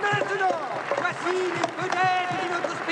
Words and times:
Maintenant, 0.00 0.58
voici 0.96 1.36
les 1.36 1.82
vedettes 1.82 2.32
de 2.42 2.52
notre 2.52 2.87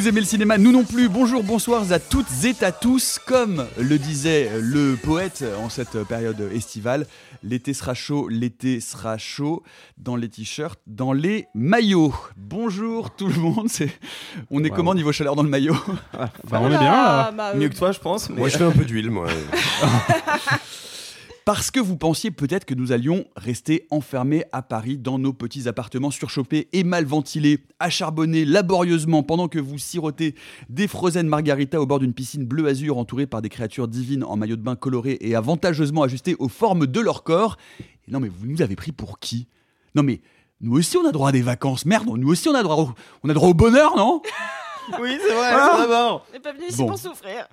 Vous 0.00 0.08
aimez 0.08 0.20
le 0.20 0.26
cinéma 0.26 0.56
Nous 0.56 0.72
non 0.72 0.84
plus. 0.84 1.10
Bonjour, 1.10 1.42
bonsoir 1.42 1.92
à 1.92 1.98
toutes 1.98 2.24
et 2.44 2.64
à 2.64 2.72
tous. 2.72 3.18
Comme 3.26 3.66
le 3.78 3.98
disait 3.98 4.50
le 4.58 4.96
poète 4.96 5.44
en 5.62 5.68
cette 5.68 6.04
période 6.04 6.40
estivale, 6.54 7.06
l'été 7.42 7.74
sera 7.74 7.92
chaud, 7.92 8.26
l'été 8.30 8.80
sera 8.80 9.18
chaud 9.18 9.62
dans 9.98 10.16
les 10.16 10.30
t-shirts, 10.30 10.80
dans 10.86 11.12
les 11.12 11.48
maillots. 11.54 12.14
Bonjour 12.38 13.10
tout 13.14 13.28
le 13.28 13.34
monde. 13.34 13.68
C'est... 13.68 13.90
On 14.50 14.64
est 14.64 14.70
comment 14.70 14.94
niveau 14.94 15.12
chaleur 15.12 15.36
dans 15.36 15.42
le 15.42 15.50
maillot? 15.50 15.76
Bah, 16.14 16.30
on 16.62 16.66
est 16.68 16.78
bien 16.78 16.80
là. 16.80 17.30
bah, 17.30 17.52
Mieux 17.54 17.68
que 17.68 17.76
toi, 17.76 17.92
je 17.92 17.98
pense. 18.00 18.30
mais- 18.30 18.36
Moi, 18.38 18.48
je 18.48 18.56
fais 18.56 18.64
un 18.64 18.70
peu 18.70 18.86
d'huile, 18.86 19.10
moi. 19.10 19.26
Parce 21.46 21.70
que 21.70 21.80
vous 21.80 21.96
pensiez 21.96 22.30
peut-être 22.30 22.64
que 22.64 22.74
nous 22.74 22.92
allions 22.92 23.24
rester 23.34 23.86
enfermés 23.90 24.44
à 24.52 24.62
Paris 24.62 24.98
dans 24.98 25.18
nos 25.18 25.32
petits 25.32 25.68
appartements 25.68 26.10
surchauffés 26.10 26.68
et 26.72 26.84
mal 26.84 27.04
ventilés, 27.06 27.60
à 27.80 27.90
charbonner 27.90 28.44
laborieusement 28.44 29.22
pendant 29.22 29.48
que 29.48 29.58
vous 29.58 29.78
sirotez 29.78 30.34
des 30.68 30.86
frozen 30.86 31.26
margarita 31.26 31.80
au 31.80 31.86
bord 31.86 31.98
d'une 31.98 32.12
piscine 32.12 32.44
bleu 32.44 32.66
azur 32.68 32.98
entourée 32.98 33.26
par 33.26 33.42
des 33.42 33.48
créatures 33.48 33.88
divines 33.88 34.22
en 34.22 34.36
maillot 34.36 34.56
de 34.56 34.62
bain 34.62 34.76
coloré 34.76 35.16
et 35.20 35.34
avantageusement 35.34 36.02
ajustées 36.02 36.36
aux 36.38 36.48
formes 36.48 36.86
de 36.86 37.00
leur 37.00 37.24
corps. 37.24 37.56
Et 38.06 38.12
non 38.12 38.20
mais 38.20 38.28
vous 38.28 38.46
nous 38.46 38.62
avez 38.62 38.76
pris 38.76 38.92
pour 38.92 39.18
qui? 39.18 39.48
Non 39.94 40.02
mais 40.02 40.20
nous 40.60 40.76
aussi 40.76 40.98
on 40.98 41.08
a 41.08 41.12
droit 41.12 41.30
à 41.30 41.32
des 41.32 41.42
vacances, 41.42 41.84
merde, 41.86 42.06
nous 42.06 42.28
aussi 42.28 42.48
on 42.48 42.54
a 42.54 42.62
droit 42.62 42.76
au, 42.76 42.90
on 43.24 43.28
a 43.30 43.34
droit 43.34 43.48
au 43.48 43.54
bonheur, 43.54 43.96
non? 43.96 44.20
Oui, 45.00 45.10
c'est 45.24 45.32
vrai, 45.34 45.50
Ah. 45.52 45.70
c'est 45.76 45.82
d'abord. 45.82 46.26
On 46.28 46.32
n'est 46.32 46.40
pas 46.40 46.52
venu 46.52 46.64
ici 46.68 46.78
Bon. 46.78 46.86
pour 46.88 46.98
souffrir. 46.98 47.46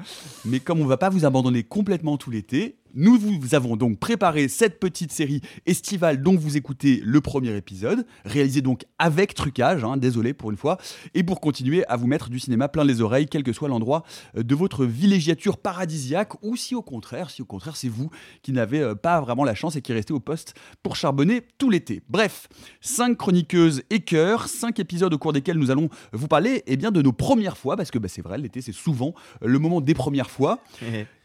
Mais 0.44 0.60
comme 0.60 0.80
on 0.82 0.86
va 0.86 0.98
pas 0.98 1.10
vous 1.10 1.24
abandonner 1.24 1.62
complètement 1.62 2.18
tout 2.18 2.32
l'été, 2.32 2.78
nous 2.98 3.20
vous 3.20 3.54
avons 3.54 3.78
donc 3.78 4.00
préparé 4.00 4.48
cette 4.48 4.80
petite 4.80 5.12
série 5.12 5.42
estivale 5.68 6.24
dont 6.24 6.36
vous 6.36 6.58
écoutez 6.58 7.00
le 7.06 7.22
premier 7.22 7.56
épisode, 7.56 8.08
réalisé 8.26 8.62
donc 8.62 8.86
avec 8.98 9.36
trucage, 9.36 9.84
hein, 9.84 9.98
désolé 9.98 10.34
pour 10.34 10.50
une 10.50 10.58
fois, 10.58 10.80
et 11.14 11.22
pour 11.22 11.40
continuer 11.40 11.86
à 11.90 11.96
vous 11.96 12.08
mettre 12.08 12.32
du 12.32 12.40
cinéma 12.40 12.70
plein 12.70 12.84
les 12.84 13.02
oreilles, 13.02 13.28
quel 13.28 13.44
que 13.44 13.54
soit 13.54 13.70
l'endroit 13.70 14.04
euh, 14.36 14.42
de 14.42 14.56
votre 14.56 14.84
villégiature 14.84 15.58
paradisiaque, 15.58 16.44
ou 16.44 16.56
si 16.56 16.74
au 16.74 16.82
contraire, 16.82 17.30
si 17.30 17.44
au 17.44 17.46
contraire 17.46 17.76
c'est 17.76 17.88
vous 17.88 18.10
qui 18.42 18.52
n'avez 18.52 18.80
euh, 18.80 18.96
pas 18.96 19.22
vraiment 19.22 19.44
la 19.44 19.54
chance 19.54 19.76
et 19.76 19.82
qui 19.84 19.94
restez 19.94 20.14
au 20.14 20.20
poste 20.20 20.56
pour 20.82 20.96
charbonner 20.96 21.44
tout 21.60 21.70
l'été. 21.70 22.02
Bref, 22.10 22.48
cinq 22.82 23.16
chroniqueuses 23.16 23.84
et 23.92 24.00
cœurs, 24.00 24.48
cinq 24.48 24.80
épisodes 24.80 25.14
au 25.14 25.20
cours 25.20 25.34
desquels 25.34 25.60
nous 25.60 25.70
allons 25.70 25.90
vous 26.14 26.28
parler 26.28 26.64
eh 26.66 26.78
bien, 26.78 26.90
de 26.90 27.04
nos 27.04 27.14
premières 27.14 27.60
fois, 27.60 27.78
parce 27.78 27.92
que 27.92 28.00
bah, 28.00 28.08
c'est 28.08 28.24
vrai, 28.24 28.40
l'été 28.40 28.62
c'est 28.62 28.72
souvent 28.72 29.14
le 29.44 29.60
moment 29.60 29.82
des 29.82 29.94
premières 29.94 30.32
fois. 30.32 30.64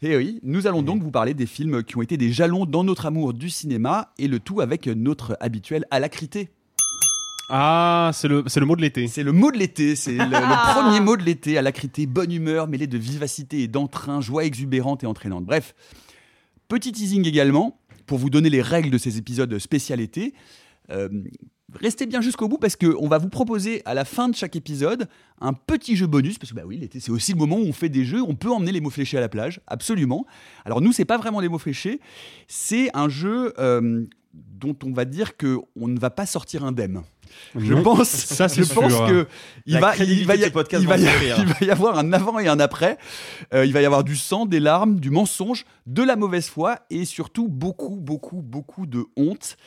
Et 0.03 0.15
oui, 0.15 0.39
nous 0.43 0.67
allons 0.67 0.83
donc 0.83 1.01
vous 1.01 1.09
parler 1.09 1.33
des 1.33 1.47
films 1.47 1.62
qui 1.83 1.97
ont 1.97 2.01
été 2.01 2.17
des 2.17 2.31
jalons 2.31 2.65
dans 2.65 2.83
notre 2.83 3.05
amour 3.05 3.33
du 3.33 3.49
cinéma 3.49 4.13
et 4.17 4.27
le 4.27 4.39
tout 4.39 4.61
avec 4.61 4.87
notre 4.87 5.37
habituel 5.39 5.85
alacrité. 5.91 6.49
Ah, 7.49 8.11
c'est 8.13 8.27
le, 8.27 8.43
c'est 8.47 8.59
le 8.59 8.65
mot 8.65 8.75
de 8.75 8.81
l'été. 8.81 9.07
C'est 9.07 9.23
le 9.23 9.31
mot 9.31 9.51
de 9.51 9.57
l'été, 9.57 9.95
c'est 9.95 10.13
le, 10.13 10.23
le 10.25 10.73
premier 10.73 10.99
mot 10.99 11.17
de 11.17 11.23
l'été, 11.23 11.57
alacrité, 11.57 12.05
bonne 12.05 12.31
humeur, 12.31 12.67
mêlée 12.67 12.87
de 12.87 12.97
vivacité 12.97 13.61
et 13.61 13.67
d'entrain, 13.67 14.21
joie 14.21 14.45
exubérante 14.45 15.03
et 15.03 15.07
entraînante. 15.07 15.45
Bref, 15.45 15.75
petit 16.67 16.91
teasing 16.91 17.27
également, 17.27 17.79
pour 18.05 18.17
vous 18.17 18.29
donner 18.29 18.49
les 18.49 18.61
règles 18.61 18.89
de 18.89 18.97
ces 18.97 19.17
épisodes 19.17 19.57
spécial 19.59 19.99
été. 19.99 20.33
Euh, 20.89 21.09
restez 21.79 22.05
bien 22.05 22.21
jusqu'au 22.21 22.47
bout 22.47 22.57
parce 22.57 22.75
qu'on 22.75 23.07
va 23.07 23.17
vous 23.17 23.29
proposer 23.29 23.81
à 23.85 23.93
la 23.93 24.05
fin 24.05 24.29
de 24.29 24.35
chaque 24.35 24.55
épisode 24.55 25.07
un 25.41 25.53
petit 25.53 25.95
jeu 25.95 26.07
bonus, 26.07 26.37
parce 26.37 26.51
que 26.51 26.55
bah 26.55 26.63
oui, 26.65 26.77
l'été 26.77 26.99
c'est 26.99 27.11
aussi 27.11 27.33
le 27.33 27.37
moment 27.37 27.57
où 27.57 27.65
on 27.65 27.73
fait 27.73 27.89
des 27.89 28.05
jeux, 28.05 28.21
on 28.21 28.35
peut 28.35 28.51
emmener 28.51 28.71
les 28.71 28.81
mots 28.81 28.89
fléchés 28.89 29.17
à 29.17 29.21
la 29.21 29.29
plage, 29.29 29.59
absolument. 29.67 30.25
Alors 30.65 30.81
nous, 30.81 30.91
c'est 30.93 31.05
pas 31.05 31.17
vraiment 31.17 31.41
des 31.41 31.49
mots 31.49 31.57
fléchés, 31.59 31.99
c'est 32.47 32.89
un 32.93 33.09
jeu 33.09 33.53
euh, 33.59 34.05
dont 34.33 34.75
on 34.83 34.91
va 34.91 35.05
dire 35.05 35.37
que 35.37 35.57
on 35.79 35.87
ne 35.87 35.99
va 35.99 36.09
pas 36.09 36.25
sortir 36.25 36.63
indemne. 36.63 37.01
Je 37.55 37.73
Non, 37.73 37.81
pense, 37.81 38.09
ça, 38.09 38.47
c'est 38.47 38.63
je 38.63 38.73
pense 38.73 38.93
que 39.09 39.27
il 39.65 39.73
va, 39.79 39.95
il 40.05 40.25
va, 40.25 40.35
y, 40.35 40.39
il 40.81 40.87
va 40.87 40.97
y- 40.97 41.03
il 41.39 41.45
va 41.47 41.65
y 41.65 41.71
avoir 41.71 41.97
un 41.97 42.13
avant 42.13 42.37
et 42.39 42.47
un 42.47 42.59
après. 42.59 42.97
Euh, 43.55 43.65
il 43.65 43.73
va 43.73 43.81
y 43.81 43.85
avoir 43.85 44.03
du 44.03 44.15
sang, 44.15 44.45
des 44.45 44.59
larmes, 44.59 44.99
du 44.99 45.09
mensonge, 45.09 45.65
de 45.87 46.03
la 46.03 46.15
mauvaise 46.15 46.47
foi 46.47 46.79
et 46.91 47.05
surtout 47.05 47.47
beaucoup, 47.47 47.95
beaucoup, 47.95 48.41
beaucoup 48.43 48.85
de 48.85 49.03
honte. 49.17 49.57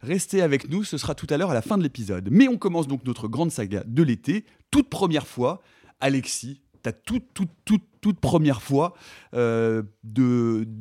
Restez 0.00 0.42
avec 0.42 0.68
nous, 0.68 0.84
ce 0.84 0.98
sera 0.98 1.14
tout 1.14 1.26
à 1.30 1.36
l'heure 1.36 1.50
à 1.50 1.54
la 1.54 1.62
fin 1.62 1.78
de 1.78 1.82
l'épisode. 1.82 2.28
Mais 2.30 2.48
on 2.48 2.56
commence 2.56 2.86
donc 2.86 3.04
notre 3.04 3.28
grande 3.28 3.50
saga 3.50 3.82
de 3.86 4.02
l'été. 4.02 4.44
Toute 4.70 4.88
première 4.88 5.26
fois, 5.26 5.60
Alexis, 6.00 6.60
ta 6.82 6.92
toute, 6.92 7.24
toute, 7.34 7.50
toute, 7.64 7.82
toute 8.00 8.20
première 8.20 8.62
fois, 8.62 8.94
euh, 9.34 9.82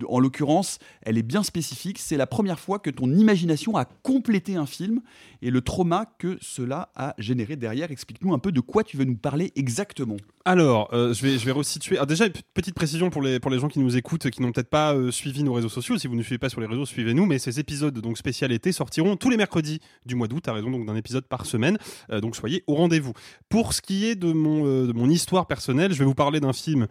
en 0.07 0.19
l'occurrence, 0.19 0.79
elle 1.01 1.17
est 1.17 1.23
bien 1.23 1.43
spécifique. 1.43 1.99
C'est 1.99 2.17
la 2.17 2.27
première 2.27 2.59
fois 2.59 2.79
que 2.79 2.89
ton 2.89 3.11
imagination 3.11 3.75
a 3.77 3.85
complété 3.85 4.55
un 4.55 4.65
film 4.65 5.01
et 5.41 5.51
le 5.51 5.61
trauma 5.61 6.05
que 6.17 6.37
cela 6.41 6.89
a 6.95 7.13
généré 7.17 7.55
derrière. 7.55 7.91
Explique-nous 7.91 8.33
un 8.33 8.39
peu 8.39 8.51
de 8.51 8.59
quoi 8.59 8.83
tu 8.83 8.97
veux 8.97 9.05
nous 9.05 9.17
parler 9.17 9.51
exactement. 9.55 10.17
Alors, 10.45 10.89
euh, 10.93 11.13
je 11.13 11.21
vais, 11.23 11.37
je 11.37 11.45
vais 11.45 11.51
resituer. 11.51 11.97
Ah, 11.99 12.05
déjà, 12.05 12.25
petite 12.53 12.75
précision 12.75 13.09
pour 13.09 13.21
les, 13.21 13.39
pour 13.39 13.51
les 13.51 13.59
gens 13.59 13.67
qui 13.67 13.79
nous 13.79 13.97
écoutent, 13.97 14.29
qui 14.29 14.41
n'ont 14.41 14.51
peut-être 14.51 14.69
pas 14.69 14.93
euh, 14.93 15.11
suivi 15.11 15.43
nos 15.43 15.53
réseaux 15.53 15.69
sociaux. 15.69 15.97
Si 15.97 16.07
vous 16.07 16.15
ne 16.15 16.23
suivez 16.23 16.37
pas 16.37 16.49
sur 16.49 16.61
les 16.61 16.67
réseaux, 16.67 16.85
suivez-nous. 16.85 17.25
Mais 17.25 17.39
ces 17.39 17.59
épisodes 17.59 17.99
donc 17.99 18.17
spécial 18.17 18.51
été 18.51 18.71
sortiront 18.71 19.17
tous 19.17 19.29
les 19.29 19.37
mercredis 19.37 19.79
du 20.05 20.15
mois 20.15 20.27
d'août. 20.27 20.47
À 20.47 20.53
raison 20.53 20.71
donc 20.71 20.85
d'un 20.85 20.95
épisode 20.95 21.25
par 21.25 21.45
semaine. 21.45 21.77
Donc 22.09 22.35
soyez 22.35 22.63
au 22.67 22.75
rendez-vous. 22.75 23.13
Pour 23.49 23.73
ce 23.73 23.81
qui 23.81 24.05
est 24.05 24.15
de 24.15 24.31
mon, 24.31 24.85
de 24.85 24.93
mon 24.93 25.09
histoire 25.09 25.47
personnelle, 25.47 25.93
je 25.93 25.99
vais 25.99 26.05
vous 26.05 26.15
parler 26.15 26.39
d'un 26.39 26.53
film 26.53 26.87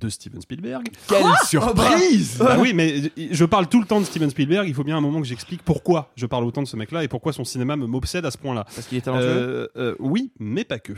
de 0.00 0.08
Steven 0.08 0.40
Spielberg. 0.40 0.86
Quelle 1.08 1.24
surprise 1.46 2.36
Bah 2.38 2.56
oui, 2.58 2.72
mais 2.74 3.10
je 3.30 3.44
parle 3.44 3.68
tout 3.68 3.80
le 3.80 3.86
temps 3.86 4.00
de 4.00 4.04
Steven 4.06 4.30
Spielberg. 4.30 4.68
Il 4.68 4.74
faut 4.74 4.84
bien 4.84 4.96
un 4.96 5.00
moment 5.00 5.20
que 5.20 5.26
j'explique 5.26 5.62
pourquoi 5.62 6.10
je 6.16 6.26
parle 6.26 6.44
autant 6.44 6.62
de 6.62 6.68
ce 6.68 6.76
mec-là 6.76 7.04
et 7.04 7.08
pourquoi 7.08 7.32
son 7.32 7.44
cinéma 7.44 7.76
me 7.76 7.86
m'obsède 7.86 8.24
à 8.26 8.30
ce 8.30 8.38
point-là. 8.38 8.64
Parce 8.74 8.86
qu'il 8.86 8.98
est 8.98 9.02
talentueux? 9.02 9.26
Euh, 9.26 9.66
euh, 9.76 9.94
oui, 9.98 10.30
mais 10.38 10.64
pas 10.64 10.78
que. 10.78 10.92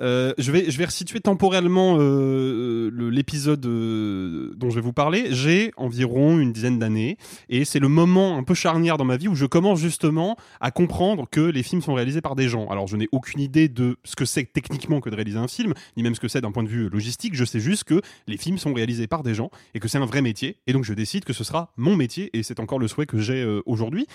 Euh, 0.00 0.32
je 0.38 0.50
vais 0.52 0.70
je 0.70 0.78
vais 0.78 0.84
resituer 0.86 1.20
temporellement 1.20 1.96
le- 1.96 3.10
l'épisode 3.10 3.60
dont 3.60 4.70
je 4.70 4.74
vais 4.74 4.80
vous 4.80 4.92
parler. 4.92 5.28
J'ai 5.30 5.72
environ 5.76 6.38
une 6.38 6.52
dizaine 6.52 6.78
d'années 6.78 7.16
et 7.48 7.64
c'est 7.64 7.78
le 7.78 7.88
moment 7.88 8.36
un 8.36 8.42
peu 8.42 8.54
charnière 8.54 8.96
dans 8.96 9.04
ma 9.04 9.16
vie 9.16 9.28
où 9.28 9.34
je 9.34 9.46
commence 9.46 9.78
justement 9.80 10.36
à 10.60 10.70
comprendre 10.70 11.26
que 11.30 11.40
les 11.40 11.62
films 11.62 11.82
sont 11.82 11.94
réalisés 11.94 12.20
par 12.20 12.36
des 12.36 12.48
gens. 12.48 12.66
Alors 12.68 12.86
je 12.86 12.96
n'ai 12.96 13.08
aucune 13.12 13.40
idée 13.40 13.68
de 13.68 13.96
ce 14.04 14.16
que 14.16 14.24
c'est 14.24 14.44
techniquement 14.44 15.00
que 15.00 15.10
de 15.10 15.14
réaliser 15.16 15.38
un 15.38 15.48
film, 15.48 15.74
ni 15.96 16.02
même 16.02 16.14
ce 16.14 16.20
que 16.20 16.28
c'est 16.28 16.40
d'un 16.40 16.52
point 16.52 16.62
de 16.62 16.68
vue 16.68 16.88
logistique. 16.88 17.34
Je 17.34 17.44
sais 17.44 17.60
juste 17.60 17.84
que 17.84 18.00
les 18.26 18.36
films 18.40 18.58
sont 18.58 18.72
réalisés 18.72 19.06
par 19.06 19.22
des 19.22 19.34
gens 19.34 19.50
et 19.74 19.80
que 19.80 19.88
c'est 19.88 19.98
un 19.98 20.06
vrai 20.06 20.22
métier. 20.22 20.58
Et 20.66 20.72
donc 20.72 20.84
je 20.84 20.94
décide 20.94 21.24
que 21.24 21.32
ce 21.32 21.44
sera 21.44 21.72
mon 21.76 21.96
métier 21.96 22.30
et 22.36 22.42
c'est 22.42 22.60
encore 22.60 22.78
le 22.78 22.88
souhait 22.88 23.06
que 23.06 23.18
j'ai 23.18 23.42
euh, 23.42 23.62
aujourd'hui. 23.66 24.06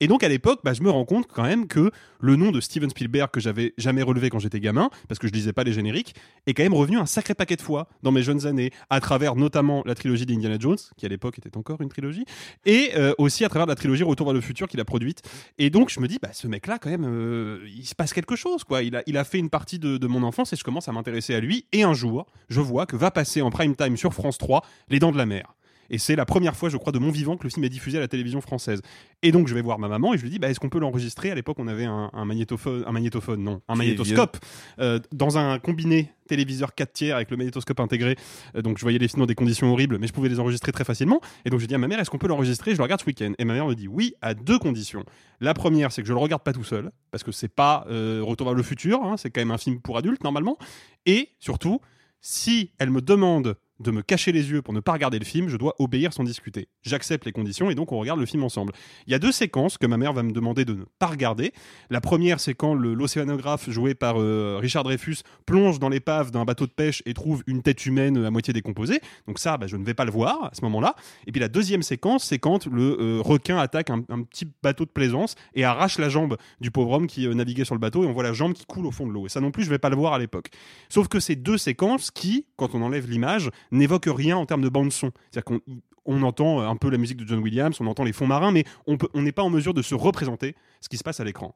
Et 0.00 0.08
donc 0.08 0.22
à 0.24 0.28
l'époque, 0.28 0.60
bah, 0.64 0.72
je 0.72 0.82
me 0.82 0.90
rends 0.90 1.04
compte 1.04 1.26
quand 1.28 1.42
même 1.42 1.66
que 1.66 1.90
le 2.20 2.36
nom 2.36 2.50
de 2.50 2.60
Steven 2.60 2.88
Spielberg 2.88 3.30
que 3.30 3.38
j'avais 3.38 3.74
jamais 3.76 4.02
relevé 4.02 4.30
quand 4.30 4.38
j'étais 4.38 4.60
gamin, 4.60 4.88
parce 5.08 5.18
que 5.18 5.28
je 5.28 5.32
lisais 5.32 5.52
pas 5.52 5.62
les 5.62 5.74
génériques, 5.74 6.14
est 6.46 6.54
quand 6.54 6.62
même 6.62 6.74
revenu 6.74 6.96
un 6.96 7.04
sacré 7.04 7.34
paquet 7.34 7.56
de 7.56 7.62
fois 7.62 7.86
dans 8.02 8.10
mes 8.10 8.22
jeunes 8.22 8.46
années, 8.46 8.70
à 8.88 9.00
travers 9.00 9.36
notamment 9.36 9.82
la 9.84 9.94
trilogie 9.94 10.24
d'Indiana 10.24 10.56
Jones, 10.58 10.78
qui 10.96 11.04
à 11.04 11.08
l'époque 11.08 11.38
était 11.38 11.54
encore 11.56 11.82
une 11.82 11.90
trilogie, 11.90 12.24
et 12.64 12.92
euh, 12.96 13.12
aussi 13.18 13.44
à 13.44 13.50
travers 13.50 13.66
la 13.66 13.74
trilogie 13.74 14.02
Retour 14.02 14.26
vers 14.26 14.34
le 14.34 14.40
futur 14.40 14.68
qu'il 14.68 14.80
a 14.80 14.84
produite. 14.84 15.20
Et 15.58 15.68
donc 15.68 15.90
je 15.90 16.00
me 16.00 16.08
dis, 16.08 16.18
bah, 16.20 16.30
ce 16.32 16.48
mec-là 16.48 16.78
quand 16.78 16.88
même, 16.88 17.04
euh, 17.04 17.58
il 17.68 17.86
se 17.86 17.94
passe 17.94 18.14
quelque 18.14 18.36
chose, 18.36 18.64
quoi. 18.64 18.82
Il 18.82 18.96
a, 18.96 19.02
il 19.06 19.18
a 19.18 19.24
fait 19.24 19.38
une 19.38 19.50
partie 19.50 19.78
de, 19.78 19.98
de 19.98 20.06
mon 20.06 20.22
enfance 20.22 20.52
et 20.54 20.56
je 20.56 20.64
commence 20.64 20.88
à 20.88 20.92
m'intéresser 20.92 21.34
à 21.34 21.40
lui. 21.40 21.66
Et 21.72 21.82
un 21.82 21.92
jour, 21.92 22.26
je 22.48 22.60
vois 22.60 22.86
que 22.86 22.96
va 22.96 23.10
passer 23.10 23.42
en 23.42 23.50
prime 23.50 23.69
time 23.76 23.96
sur 23.96 24.14
France 24.14 24.38
3 24.38 24.62
Les 24.88 24.98
Dents 24.98 25.12
de 25.12 25.18
la 25.18 25.26
Mer. 25.26 25.54
Et 25.90 25.98
c'est 25.98 26.16
la 26.16 26.24
première 26.24 26.56
fois, 26.56 26.68
je 26.68 26.76
crois, 26.76 26.92
de 26.92 26.98
mon 26.98 27.10
vivant 27.10 27.36
que 27.36 27.44
le 27.44 27.50
film 27.50 27.64
est 27.64 27.68
diffusé 27.68 27.98
à 27.98 28.00
la 28.00 28.08
télévision 28.08 28.40
française. 28.40 28.80
Et 29.22 29.32
donc, 29.32 29.48
je 29.48 29.54
vais 29.54 29.60
voir 29.60 29.78
ma 29.78 29.88
maman 29.88 30.14
et 30.14 30.18
je 30.18 30.22
lui 30.22 30.30
dis, 30.30 30.38
bah, 30.38 30.48
est-ce 30.48 30.60
qu'on 30.60 30.68
peut 30.68 30.78
l'enregistrer? 30.78 31.30
À 31.30 31.34
l'époque, 31.34 31.56
on 31.58 31.66
avait 31.66 31.84
un, 31.84 32.10
un 32.12 32.24
magnétophone, 32.24 32.84
un 32.86 32.92
magnétophone, 32.92 33.42
non, 33.42 33.60
un 33.68 33.74
magnétoscope, 33.74 34.38
euh, 34.78 35.00
dans 35.12 35.36
un 35.36 35.58
combiné 35.58 36.12
téléviseur 36.28 36.76
4 36.76 36.92
tiers 36.92 37.16
avec 37.16 37.30
le 37.32 37.36
magnétoscope 37.36 37.80
intégré. 37.80 38.16
Euh, 38.54 38.62
donc, 38.62 38.78
je 38.78 38.82
voyais 38.82 38.98
les 38.98 39.08
films 39.08 39.20
dans 39.20 39.26
des 39.26 39.34
conditions 39.34 39.72
horribles, 39.72 39.98
mais 39.98 40.06
je 40.06 40.12
pouvais 40.12 40.28
les 40.28 40.38
enregistrer 40.38 40.70
très 40.70 40.84
facilement. 40.84 41.20
Et 41.44 41.50
donc, 41.50 41.58
je 41.58 41.66
dis 41.66 41.74
à 41.74 41.78
ma 41.78 41.88
mère, 41.88 41.98
est-ce 41.98 42.10
qu'on 42.10 42.18
peut 42.18 42.28
l'enregistrer? 42.28 42.72
Je 42.72 42.76
le 42.76 42.84
regarde 42.84 43.00
ce 43.00 43.06
week-end. 43.06 43.32
Et 43.38 43.44
ma 43.44 43.54
mère 43.54 43.66
me 43.66 43.74
dit, 43.74 43.88
oui, 43.88 44.14
à 44.22 44.34
deux 44.34 44.60
conditions. 44.60 45.04
La 45.40 45.54
première, 45.54 45.90
c'est 45.90 46.02
que 46.02 46.08
je 46.08 46.12
le 46.12 46.20
regarde 46.20 46.42
pas 46.42 46.52
tout 46.52 46.64
seul, 46.64 46.92
parce 47.10 47.24
que 47.24 47.32
c'est 47.32 47.48
pas 47.48 47.84
euh, 47.90 48.20
Retour 48.22 48.46
vers 48.46 48.54
le 48.54 48.62
futur, 48.62 49.02
hein, 49.02 49.16
c'est 49.16 49.30
quand 49.30 49.40
même 49.40 49.50
un 49.50 49.58
film 49.58 49.80
pour 49.80 49.98
adultes, 49.98 50.22
normalement. 50.22 50.56
Et 51.04 51.30
surtout, 51.40 51.80
Si 52.20 52.72
elle 52.78 52.90
me 52.90 53.00
demande 53.00 53.56
de 53.80 53.90
me 53.90 54.02
cacher 54.02 54.32
les 54.32 54.50
yeux 54.50 54.62
pour 54.62 54.74
ne 54.74 54.80
pas 54.80 54.92
regarder 54.92 55.18
le 55.18 55.24
film, 55.24 55.48
je 55.48 55.56
dois 55.56 55.74
obéir 55.78 56.12
sans 56.12 56.22
discuter. 56.22 56.68
J'accepte 56.82 57.24
les 57.24 57.32
conditions 57.32 57.70
et 57.70 57.74
donc 57.74 57.92
on 57.92 57.98
regarde 57.98 58.20
le 58.20 58.26
film 58.26 58.44
ensemble. 58.44 58.72
Il 59.06 59.12
y 59.12 59.14
a 59.14 59.18
deux 59.18 59.32
séquences 59.32 59.78
que 59.78 59.86
ma 59.86 59.96
mère 59.96 60.12
va 60.12 60.22
me 60.22 60.32
demander 60.32 60.64
de 60.64 60.74
ne 60.74 60.84
pas 60.98 61.06
regarder. 61.06 61.52
La 61.88 62.00
première, 62.00 62.40
c'est 62.40 62.54
quand 62.54 62.74
l'océanographe 62.74 63.70
joué 63.70 63.94
par 63.94 64.20
euh, 64.20 64.58
Richard 64.60 64.84
Dreyfus 64.84 65.18
plonge 65.46 65.78
dans 65.78 65.88
l'épave 65.88 66.30
d'un 66.30 66.44
bateau 66.44 66.66
de 66.66 66.72
pêche 66.72 67.02
et 67.06 67.14
trouve 67.14 67.42
une 67.46 67.62
tête 67.62 67.84
humaine 67.86 68.24
à 68.24 68.30
moitié 68.30 68.52
décomposée. 68.52 69.00
Donc 69.26 69.38
ça, 69.38 69.56
bah, 69.56 69.66
je 69.66 69.76
ne 69.76 69.84
vais 69.84 69.94
pas 69.94 70.04
le 70.04 70.10
voir 70.10 70.44
à 70.44 70.50
ce 70.52 70.62
moment-là. 70.62 70.94
Et 71.26 71.32
puis 71.32 71.40
la 71.40 71.48
deuxième 71.48 71.82
séquence, 71.82 72.24
c'est 72.24 72.38
quand 72.38 72.66
le 72.66 72.98
euh, 73.00 73.20
requin 73.20 73.58
attaque 73.58 73.90
un, 73.90 74.02
petit 74.02 74.46
bateau 74.62 74.84
de 74.84 74.90
plaisance 74.90 75.34
et 75.54 75.64
arrache 75.64 75.98
la 75.98 76.08
jambe 76.08 76.36
du 76.60 76.70
pauvre 76.70 76.92
homme 76.92 77.06
qui 77.06 77.26
euh, 77.26 77.34
naviguait 77.34 77.64
sur 77.64 77.74
le 77.74 77.80
bateau 77.80 78.04
et 78.04 78.06
on 78.06 78.12
voit 78.12 78.22
la 78.22 78.32
jambe 78.32 78.52
qui 78.52 78.66
coule 78.66 78.86
au 78.86 78.90
fond 78.90 79.06
de 79.06 79.12
l'eau. 79.12 79.26
Et 79.26 79.28
ça 79.28 79.40
non 79.40 79.50
plus, 79.50 79.64
je 79.64 79.70
vais 79.70 79.78
pas 79.78 79.90
le 79.90 79.96
voir 79.96 80.12
à 80.12 80.18
l'époque. 80.18 80.50
Sauf 80.88 81.08
que 81.08 81.20
ces 81.20 81.36
deux 81.36 81.58
séquences 81.58 82.10
qui, 82.10 82.46
quand 82.56 82.74
on 82.74 82.82
enlève 82.82 83.08
l'image, 83.08 83.50
n'évoquent 83.70 84.08
rien 84.14 84.36
en 84.36 84.46
termes 84.46 84.62
de 84.62 84.68
bande 84.68 84.92
son. 84.92 85.10
C'est-à-dire 85.30 85.44
qu'on 85.44 85.60
on 86.06 86.22
entend 86.22 86.60
un 86.62 86.76
peu 86.76 86.90
la 86.90 86.98
musique 86.98 87.18
de 87.18 87.26
John 87.28 87.40
Williams, 87.40 87.76
on 87.80 87.86
entend 87.86 88.04
les 88.04 88.12
fonds 88.12 88.26
marins, 88.26 88.50
mais 88.52 88.64
on 88.86 88.96
peut- 88.96 89.08
on 89.14 89.22
n'est 89.22 89.32
pas 89.32 89.42
en 89.42 89.50
mesure 89.50 89.74
de 89.74 89.82
se 89.82 89.94
représenter 89.94 90.54
ce 90.80 90.88
qui 90.88 90.96
se 90.96 91.04
passe 91.04 91.20
à 91.20 91.24
l'écran. 91.24 91.54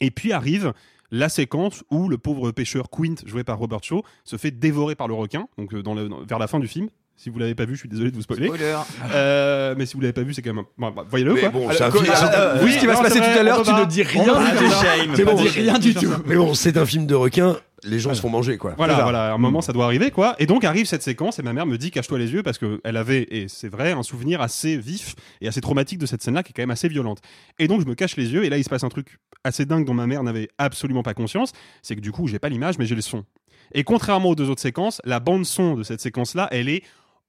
Et 0.00 0.10
puis 0.10 0.32
arrive 0.32 0.72
la 1.10 1.28
séquence 1.28 1.82
où 1.90 2.08
le 2.08 2.16
pauvre 2.16 2.52
pêcheur 2.52 2.88
Quint, 2.88 3.16
joué 3.26 3.42
par 3.44 3.58
Robert 3.58 3.82
Shaw, 3.82 4.02
se 4.24 4.36
fait 4.36 4.52
dévorer 4.52 4.94
par 4.94 5.08
le 5.08 5.14
requin, 5.14 5.48
donc 5.58 5.74
euh, 5.74 5.82
dans 5.82 5.94
le- 5.94 6.08
dans- 6.08 6.22
vers 6.24 6.38
la 6.38 6.46
fin 6.46 6.60
du 6.60 6.68
film. 6.68 6.88
Si 7.16 7.28
vous 7.28 7.38
l'avez 7.38 7.54
pas 7.54 7.66
vu, 7.66 7.74
je 7.74 7.80
suis 7.80 7.88
désolé 7.88 8.10
de 8.10 8.16
vous 8.16 8.22
spoiler. 8.22 8.46
Spoiler. 8.46 8.78
Euh, 9.12 9.74
mais 9.76 9.84
si 9.84 9.94
vous 9.94 10.00
l'avez 10.00 10.14
pas 10.14 10.22
vu, 10.22 10.32
c'est 10.32 10.40
quand 10.40 10.54
même. 10.54 10.64
Bon, 10.78 10.90
bah, 10.90 11.04
Voyez-le 11.06 11.34
Mais 11.34 11.40
quoi. 11.40 11.48
bon, 11.50 11.68
oui, 11.68 11.74
ce 11.74 12.78
qui 12.78 12.86
va 12.86 12.94
non, 12.94 12.98
se 13.00 13.02
passer 13.02 13.18
tout 13.18 13.38
à 13.38 13.42
l'heure, 13.42 13.62
tu 13.62 13.72
ne 13.72 13.84
dis 13.84 14.02
rien. 14.02 14.24
Tu 14.24 15.22
ne 15.24 15.36
dis 15.42 15.48
rien 15.48 15.78
du 15.78 15.94
tout. 15.94 16.10
Mais 16.26 16.36
bon, 16.36 16.54
c'est 16.54 16.78
un 16.78 16.86
film 16.86 17.04
de 17.06 17.14
requin, 17.14 17.56
les 17.84 17.98
gens 17.98 18.14
se 18.14 18.20
font 18.20 18.28
manger, 18.28 18.58
quoi. 18.58 18.74
Voilà, 18.76 19.02
voilà, 19.02 19.30
à 19.30 19.34
un 19.34 19.38
moment 19.38 19.60
ça 19.60 19.72
doit 19.72 19.84
arriver 19.84 20.10
quoi. 20.10 20.34
Et 20.38 20.46
donc 20.46 20.64
arrive 20.64 20.86
cette 20.86 21.02
séquence 21.02 21.38
et 21.38 21.42
ma 21.42 21.52
mère 21.52 21.66
me 21.66 21.78
dit 21.78 21.90
cache-toi 21.90 22.18
les 22.18 22.32
yeux 22.32 22.42
parce 22.42 22.58
qu'elle 22.58 22.96
avait, 22.96 23.26
et 23.30 23.48
c'est 23.48 23.68
vrai, 23.68 23.92
un 23.92 24.02
souvenir 24.02 24.40
assez 24.40 24.76
vif 24.76 25.14
et 25.40 25.48
assez 25.48 25.60
traumatique 25.60 25.98
de 25.98 26.06
cette 26.06 26.22
scène-là 26.22 26.42
qui 26.42 26.50
est 26.50 26.54
quand 26.54 26.62
même 26.62 26.70
assez 26.70 26.88
violente. 26.88 27.20
Et 27.58 27.68
donc 27.68 27.80
je 27.80 27.86
me 27.86 27.94
cache 27.94 28.16
les 28.16 28.32
yeux 28.32 28.44
et 28.44 28.50
là 28.50 28.58
il 28.58 28.64
se 28.64 28.68
passe 28.68 28.84
un 28.84 28.88
truc 28.88 29.18
assez 29.44 29.66
dingue 29.66 29.84
dont 29.84 29.94
ma 29.94 30.06
mère 30.06 30.22
n'avait 30.22 30.48
absolument 30.58 31.02
pas 31.02 31.14
conscience, 31.14 31.52
c'est 31.82 31.96
que 31.96 32.00
du 32.00 32.12
coup 32.12 32.26
j'ai 32.26 32.38
pas 32.38 32.48
l'image 32.48 32.78
mais 32.78 32.86
j'ai 32.86 32.94
le 32.94 33.02
son. 33.02 33.24
Et 33.72 33.84
contrairement 33.84 34.30
aux 34.30 34.34
deux 34.34 34.50
autres 34.50 34.62
séquences, 34.62 35.00
la 35.04 35.20
bande 35.20 35.44
son 35.44 35.74
de 35.74 35.82
cette 35.82 36.00
séquence-là, 36.00 36.48
elle 36.50 36.68
est 36.68 36.82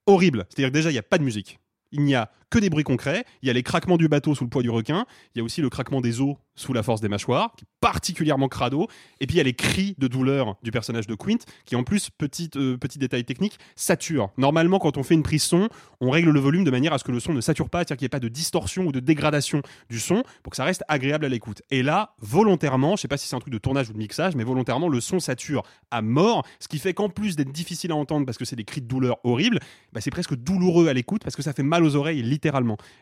horrible. 0.05 0.45
C'est-à-dire 0.49 0.69
que 0.69 0.73
déjà 0.73 0.89
il 0.89 0.93
n'y 0.93 0.99
a 0.99 1.03
pas 1.03 1.17
de 1.17 1.23
musique. 1.23 1.59
Il 1.91 2.03
n'y 2.03 2.15
a 2.15 2.31
que 2.51 2.59
des 2.59 2.69
bruits 2.69 2.83
concrets. 2.83 3.25
Il 3.41 3.47
y 3.47 3.49
a 3.49 3.53
les 3.53 3.63
craquements 3.63 3.97
du 3.97 4.07
bateau 4.07 4.35
sous 4.35 4.43
le 4.43 4.49
poids 4.49 4.61
du 4.61 4.69
requin. 4.69 5.05
Il 5.33 5.39
y 5.39 5.41
a 5.41 5.43
aussi 5.43 5.61
le 5.61 5.69
craquement 5.69 6.01
des 6.01 6.21
os 6.21 6.35
sous 6.55 6.73
la 6.73 6.83
force 6.83 7.01
des 7.01 7.07
mâchoires, 7.07 7.53
qui 7.57 7.63
est 7.63 7.67
particulièrement 7.79 8.47
crado. 8.47 8.87
Et 9.19 9.25
puis 9.25 9.35
il 9.35 9.37
y 9.37 9.41
a 9.41 9.43
les 9.43 9.53
cris 9.53 9.95
de 9.97 10.07
douleur 10.07 10.57
du 10.61 10.69
personnage 10.69 11.07
de 11.07 11.15
Quint, 11.15 11.37
qui 11.65 11.75
en 11.75 11.83
plus, 11.83 12.09
petit, 12.09 12.49
euh, 12.55 12.77
petit 12.77 12.99
détail 12.99 13.23
technique, 13.23 13.57
sature. 13.75 14.29
Normalement, 14.37 14.77
quand 14.77 14.97
on 14.97 15.03
fait 15.03 15.15
une 15.15 15.23
prise 15.23 15.43
son, 15.43 15.69
on 16.01 16.11
règle 16.11 16.29
le 16.29 16.39
volume 16.39 16.63
de 16.63 16.71
manière 16.71 16.93
à 16.93 16.99
ce 16.99 17.03
que 17.03 17.11
le 17.11 17.19
son 17.19 17.33
ne 17.33 17.41
sature 17.41 17.69
pas, 17.69 17.79
c'est-à-dire 17.79 17.97
qu'il 17.97 18.05
n'y 18.05 18.07
ait 18.07 18.09
pas 18.09 18.19
de 18.19 18.27
distorsion 18.27 18.85
ou 18.85 18.91
de 18.91 18.99
dégradation 18.99 19.61
du 19.89 19.99
son, 19.99 20.23
pour 20.43 20.51
que 20.51 20.57
ça 20.57 20.65
reste 20.65 20.83
agréable 20.87 21.25
à 21.25 21.29
l'écoute. 21.29 21.61
Et 21.71 21.81
là, 21.81 22.13
volontairement, 22.19 22.95
je 22.95 23.01
sais 23.01 23.07
pas 23.07 23.17
si 23.17 23.27
c'est 23.27 23.35
un 23.35 23.39
truc 23.39 23.53
de 23.53 23.57
tournage 23.57 23.89
ou 23.89 23.93
de 23.93 23.97
mixage, 23.97 24.35
mais 24.35 24.43
volontairement, 24.43 24.89
le 24.89 24.99
son 24.99 25.19
sature 25.19 25.63
à 25.89 26.01
mort, 26.01 26.45
ce 26.59 26.67
qui 26.67 26.79
fait 26.79 26.93
qu'en 26.93 27.09
plus 27.09 27.35
d'être 27.35 27.51
difficile 27.51 27.91
à 27.91 27.95
entendre 27.95 28.25
parce 28.25 28.37
que 28.37 28.45
c'est 28.45 28.55
des 28.55 28.65
cris 28.65 28.81
de 28.81 28.87
douleur 28.87 29.17
horribles, 29.23 29.59
bah, 29.93 30.01
c'est 30.01 30.11
presque 30.11 30.35
douloureux 30.35 30.87
à 30.89 30.93
l'écoute 30.93 31.23
parce 31.23 31.35
que 31.35 31.41
ça 31.41 31.53
fait 31.53 31.63
mal 31.63 31.83
aux 31.83 31.95
oreilles 31.95 32.21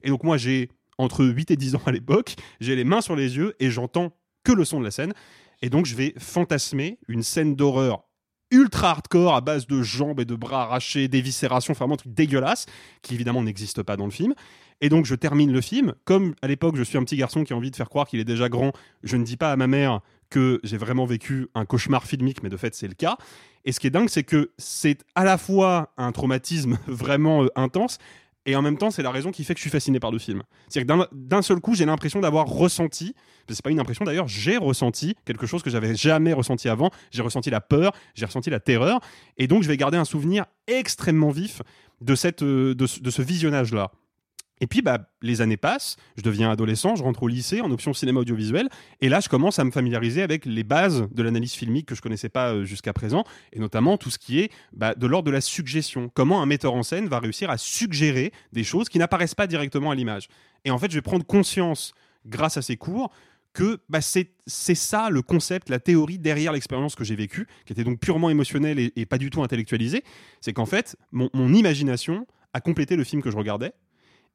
Et 0.04 0.10
donc 0.10 0.24
moi 0.24 0.38
j'ai 0.38 0.70
entre 0.98 1.26
8 1.26 1.52
et 1.52 1.56
10 1.56 1.76
ans 1.76 1.82
à 1.86 1.92
l'époque, 1.92 2.36
j'ai 2.60 2.76
les 2.76 2.84
mains 2.84 3.02
sur 3.02 3.16
les 3.16 3.38
yeux 3.38 3.56
et 3.60 3.72
j'entends 3.72 4.12
que 4.44 4.52
le 4.52 4.66
son 4.66 4.80
de 4.80 4.86
la 4.86 4.92
scène. 4.92 5.14
Et 5.62 5.70
donc 5.70 5.86
je 5.86 5.96
vais 5.96 6.14
fantasmer 6.18 7.00
une 7.08 7.24
scène 7.24 7.56
d'horreur 7.56 8.04
ultra 8.52 8.92
hardcore 8.92 9.36
à 9.36 9.42
base 9.42 9.68
de 9.68 9.82
jambes 9.82 10.20
et 10.20 10.26
de 10.26 10.36
bras 10.36 10.64
arrachés, 10.64 11.08
d'éviscération, 11.08 11.72
enfin 11.72 11.90
un 11.90 11.96
truc 11.96 12.14
dégueulasse, 12.14 12.66
qui 13.02 13.14
évidemment 13.14 13.44
n'existe 13.44 13.84
pas 13.84 13.96
dans 13.96 14.06
le 14.06 14.12
film. 14.12 14.34
Et 14.82 14.90
donc 14.90 15.06
je 15.06 15.16
termine 15.16 15.52
le 15.52 15.62
film. 15.62 15.94
Comme 16.06 16.36
à 16.42 16.48
l'époque 16.48 16.76
je 16.76 16.84
suis 16.84 16.98
un 16.98 17.04
petit 17.04 17.18
garçon 17.18 17.44
qui 17.44 17.54
a 17.54 17.56
envie 17.56 17.72
de 17.72 17.76
faire 17.76 17.90
croire 17.90 18.08
qu'il 18.08 18.20
est 18.20 18.26
déjà 18.26 18.50
grand, 18.50 18.72
je 19.04 19.18
ne 19.18 19.24
dis 19.24 19.38
pas 19.38 19.52
à 19.52 19.56
ma 19.56 19.68
mère 19.68 20.02
que 20.30 20.60
j'ai 20.64 20.78
vraiment 20.78 21.06
vécu 21.06 21.48
un 21.56 21.66
cauchemar 21.66 22.06
filmique, 22.06 22.44
mais 22.44 22.50
de 22.50 22.58
fait 22.58 22.74
c'est 22.76 22.88
le 22.88 22.94
cas. 22.94 23.18
Et 23.66 23.72
ce 23.72 23.80
qui 23.80 23.88
est 23.88 23.92
dingue, 23.92 24.10
c'est 24.10 24.24
que 24.24 24.52
c'est 24.58 25.04
à 25.16 25.24
la 25.24 25.38
fois 25.38 25.94
un 25.98 26.12
traumatisme 26.12 26.78
vraiment 26.88 27.44
euh, 27.44 27.48
intense, 27.56 27.98
et 28.46 28.56
en 28.56 28.62
même 28.62 28.78
temps, 28.78 28.90
c'est 28.92 29.04
la 29.04 29.12
raison 29.12 29.32
qui 29.32 29.44
fait 29.44 29.54
que 29.54 29.60
je 29.60 29.64
suis 29.64 29.70
fasciné 29.70 30.00
par 30.00 30.12
le 30.12 30.18
film. 30.20 30.44
C'est-à-dire 30.68 30.96
que 31.10 31.16
d'un- 31.16 31.42
seul 31.42 31.60
coup, 31.60 31.76
j'ai 31.76 31.86
l'impression 31.86 32.20
d'avoir 32.20 32.48
ressenti, 32.48 33.14
c'est 33.48 33.62
pas 33.62 33.70
une 33.72 33.80
impression 33.80 34.06
d'ailleurs, 34.06 34.28
j'ai 34.28 34.58
ressenti 34.58 35.16
quelque 35.26 35.46
chose 35.46 35.62
que 35.64 35.70
j'avais 35.70 35.96
jamais 35.96 36.34
ressenti 36.34 36.70
avant. 36.70 36.90
J'ai 37.12 37.22
ressenti 37.22 37.50
la 37.50 37.62
peur, 37.62 37.94
j'ai 38.16 38.26
ressenti 38.26 38.50
la 38.50 38.60
terreur, 38.60 39.00
et 39.38 39.48
donc 39.48 39.64
je 39.64 39.68
vais 39.68 39.78
garder 39.78 39.98
un 39.98 40.06
souvenir 40.06 40.46
extrêmement 40.68 41.30
vif 41.32 41.62
de, 42.02 42.16
cette, 42.16 42.44
euh, 42.44 42.76
de 42.76 42.86
ce 42.88 43.22
visionnage-là. 43.22 43.92
Et 44.62 44.68
puis, 44.68 44.82
bah, 44.82 45.10
les 45.22 45.42
années 45.42 45.58
passent, 45.58 45.96
je 46.18 46.22
deviens 46.22 46.52
adolescent, 46.52 46.96
je 46.96 47.04
rentre 47.04 47.24
au 47.24 47.28
lycée 47.28 47.62
en 47.62 47.72
option 47.72 47.94
cinéma 47.94 48.20
audiovisuel, 48.20 48.70
et 49.02 49.10
là, 49.10 49.20
je 49.20 49.30
commence 49.30 49.60
à 49.60 49.64
me 49.64 49.72
familiariser 49.72 50.22
avec 50.22 50.46
les 50.46 50.64
bases 50.64 51.08
de 51.12 51.24
l'analyse 51.24 51.54
filmique 51.54 51.88
que 51.88 51.96
je 51.96 52.02
connaissais 52.02 52.30
pas 52.30 52.54
euh, 52.54 52.66
jusqu'à 52.66 52.94
présent, 52.94 53.24
et 53.54 53.60
notamment 53.60 53.98
tout 53.98 54.10
ce 54.10 54.20
qui 54.20 54.40
est 54.40 54.52
bah, 54.74 54.96
de 54.96 55.08
l'ordre 55.08 55.28
de 55.28 55.32
la 55.32 55.42
suggestion. 55.42 56.10
Comment 56.14 56.42
un 56.42 56.46
metteur 56.46 56.74
en 56.74 56.84
scène 56.84 57.08
va 57.08 57.20
réussir 57.20 57.50
à 57.50 57.58
suggérer 57.58 58.34
des 58.52 58.64
choses 58.64 58.90
qui 58.90 59.00
n'apparaissent 59.00 59.36
pas 59.36 59.48
directement 59.48 59.92
à 59.92 59.96
l'image. 59.96 60.28
Et 60.66 60.72
en 60.72 60.78
fait, 60.78 60.92
je 60.92 60.96
vais 60.96 61.02
prendre 61.02 61.26
conscience, 61.26 61.94
grâce 62.26 62.58
à 62.58 62.62
ces 62.62 62.76
cours, 62.76 63.12
que 63.54 63.80
bah, 63.90 64.02
c'est 64.02 64.30
ça 64.48 65.10
le 65.10 65.22
concept, 65.22 65.70
la 65.70 65.80
théorie 65.80 66.20
derrière 66.20 66.52
l'expérience 66.52 66.96
que 66.96 67.04
j'ai 67.04 67.16
vécue, 67.16 67.48
qui 67.66 67.74
était 67.74 67.84
donc 67.84 68.00
purement 68.00 68.30
émotionnelle 68.30 68.92
et, 68.96 69.06
pas 69.06 69.18
du 69.18 69.30
tout 69.30 69.42
intellectualisée. 69.42 70.04
C'est 70.42 70.54
qu'en 70.54 70.66
fait, 70.66 70.98
mon 71.12 71.54
imagination 71.54 72.28
a 72.54 72.62
complété 72.62 72.96
le 72.96 73.04
film 73.04 73.22
que 73.22 73.32
je 73.32 73.38
regardais. 73.38 73.74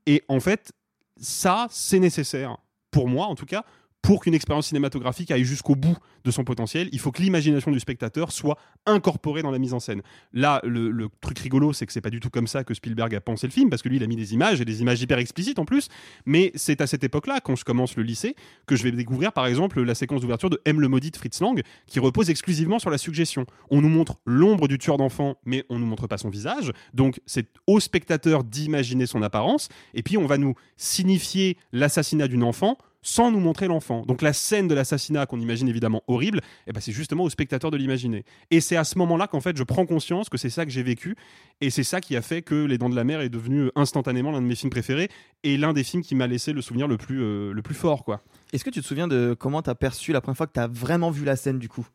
Et 0.06 0.22
en 0.28 0.40
fait, 0.40 0.72
ça, 1.20 1.66
c'est 1.70 1.98
nécessaire, 1.98 2.56
pour 2.90 3.08
moi 3.08 3.26
en 3.26 3.34
tout 3.34 3.46
cas, 3.46 3.64
pour 4.04 4.20
qu'une 4.20 4.34
expérience 4.34 4.66
cinématographique 4.66 5.30
aille 5.30 5.44
jusqu'au 5.44 5.76
bout 5.76 5.96
de 6.26 6.30
son 6.30 6.44
potentiel, 6.44 6.90
il 6.92 7.00
faut 7.00 7.10
que 7.10 7.22
l'imagination 7.22 7.70
du 7.70 7.80
spectateur 7.80 8.32
soit 8.32 8.58
incorporée 8.84 9.40
dans 9.40 9.50
la 9.50 9.58
mise 9.58 9.72
en 9.72 9.80
scène. 9.80 10.02
Là, 10.34 10.60
le, 10.62 11.08
truc 11.22 11.38
rigolo, 11.38 11.72
c'est 11.72 11.86
que 11.86 11.92
c'est 11.92 12.02
pas 12.02 12.10
du 12.10 12.20
tout 12.20 12.28
comme 12.28 12.46
ça 12.46 12.64
que 12.64 12.74
Spielberg 12.74 13.14
a 13.14 13.22
pensé 13.22 13.46
le 13.46 13.52
film, 13.52 13.70
parce 13.70 13.80
que 13.80 13.88
lui, 13.88 13.96
il 13.96 14.04
a 14.04 14.06
mis 14.06 14.16
des 14.16 14.34
images, 14.34 14.60
et 14.60 14.66
des 14.66 14.82
images 14.82 15.00
hyper 15.00 15.16
explicites 15.16 15.58
en 15.58 15.64
plus, 15.64 15.88
mais 16.26 16.52
c'est 16.54 16.82
à 16.82 16.86
cette 16.86 17.02
époque-là, 17.02 17.40
quand 17.42 17.56
je 17.56 17.64
commence 17.64 17.96
le 17.96 18.02
lycée, 18.02 18.36
que 18.66 18.76
je 18.76 18.82
vais 18.82 18.90
découvrir 18.90 19.32
par 19.32 19.46
exemple 19.46 19.80
la 19.80 19.94
séquence 19.94 20.20
d'ouverture 20.20 20.50
de 20.50 20.60
M 20.66 20.82
le 20.82 20.88
maudit 20.88 21.10
de 21.10 21.16
Fritz 21.16 21.40
Lang, 21.40 21.62
qui 21.86 21.98
repose 21.98 22.28
exclusivement 22.28 22.78
sur 22.78 22.90
la 22.90 22.98
suggestion. 22.98 23.46
On 23.70 23.80
nous 23.80 23.88
montre 23.88 24.18
l'ombre 24.26 24.68
du 24.68 24.76
tueur 24.76 24.98
d'enfant, 24.98 25.36
mais 25.46 25.64
on 25.70 25.78
nous 25.78 25.86
montre 25.86 26.08
pas 26.08 26.18
son 26.18 26.28
visage, 26.28 26.72
donc 26.92 27.22
c'est 27.24 27.48
au 27.66 27.80
spectateur 27.80 28.44
d'imaginer 28.44 29.06
son 29.06 29.22
apparence, 29.22 29.70
et 29.94 30.02
puis 30.02 30.18
on 30.18 30.26
va 30.26 30.36
nous 30.36 30.54
signifier 30.76 31.56
l'assassinat 31.72 32.28
d'une 32.28 32.42
enfant 32.42 32.76
sans 33.04 33.30
nous 33.30 33.38
montrer 33.38 33.68
l'enfant. 33.68 34.02
Donc 34.02 34.20
la 34.22 34.32
scène 34.32 34.66
de 34.66 34.74
l'assassinat 34.74 35.26
qu'on 35.26 35.38
imagine 35.38 35.68
évidemment 35.68 36.02
horrible, 36.08 36.40
eh 36.66 36.72
ben, 36.72 36.80
c'est 36.80 36.90
justement 36.90 37.22
au 37.22 37.30
spectateur 37.30 37.70
de 37.70 37.76
l'imaginer. 37.76 38.24
Et 38.50 38.60
c'est 38.60 38.76
à 38.76 38.82
ce 38.82 38.98
moment-là 38.98 39.28
qu'en 39.28 39.40
fait 39.40 39.56
je 39.56 39.62
prends 39.62 39.86
conscience 39.86 40.28
que 40.28 40.38
c'est 40.38 40.50
ça 40.50 40.64
que 40.64 40.72
j'ai 40.72 40.82
vécu, 40.82 41.14
et 41.60 41.70
c'est 41.70 41.84
ça 41.84 42.00
qui 42.00 42.16
a 42.16 42.22
fait 42.22 42.42
que 42.42 42.64
Les 42.64 42.78
Dents 42.78 42.90
de 42.90 42.96
la 42.96 43.04
Mer 43.04 43.20
est 43.20 43.28
devenu 43.28 43.70
instantanément 43.76 44.32
l'un 44.32 44.40
de 44.40 44.46
mes 44.46 44.56
films 44.56 44.70
préférés, 44.70 45.08
et 45.44 45.56
l'un 45.56 45.72
des 45.72 45.84
films 45.84 46.02
qui 46.02 46.14
m'a 46.14 46.26
laissé 46.26 46.52
le 46.52 46.62
souvenir 46.62 46.88
le 46.88 46.96
plus, 46.96 47.22
euh, 47.22 47.52
le 47.52 47.62
plus 47.62 47.74
fort. 47.74 48.04
quoi. 48.04 48.22
Est-ce 48.52 48.64
que 48.64 48.70
tu 48.70 48.80
te 48.80 48.86
souviens 48.86 49.06
de 49.06 49.36
comment 49.38 49.62
t'as 49.62 49.74
perçu 49.74 50.12
la 50.12 50.20
première 50.20 50.36
fois 50.36 50.46
que 50.46 50.52
t'as 50.52 50.66
vraiment 50.66 51.10
vu 51.10 51.24
la 51.24 51.36
scène 51.36 51.58
du 51.58 51.68
coup? 51.68 51.86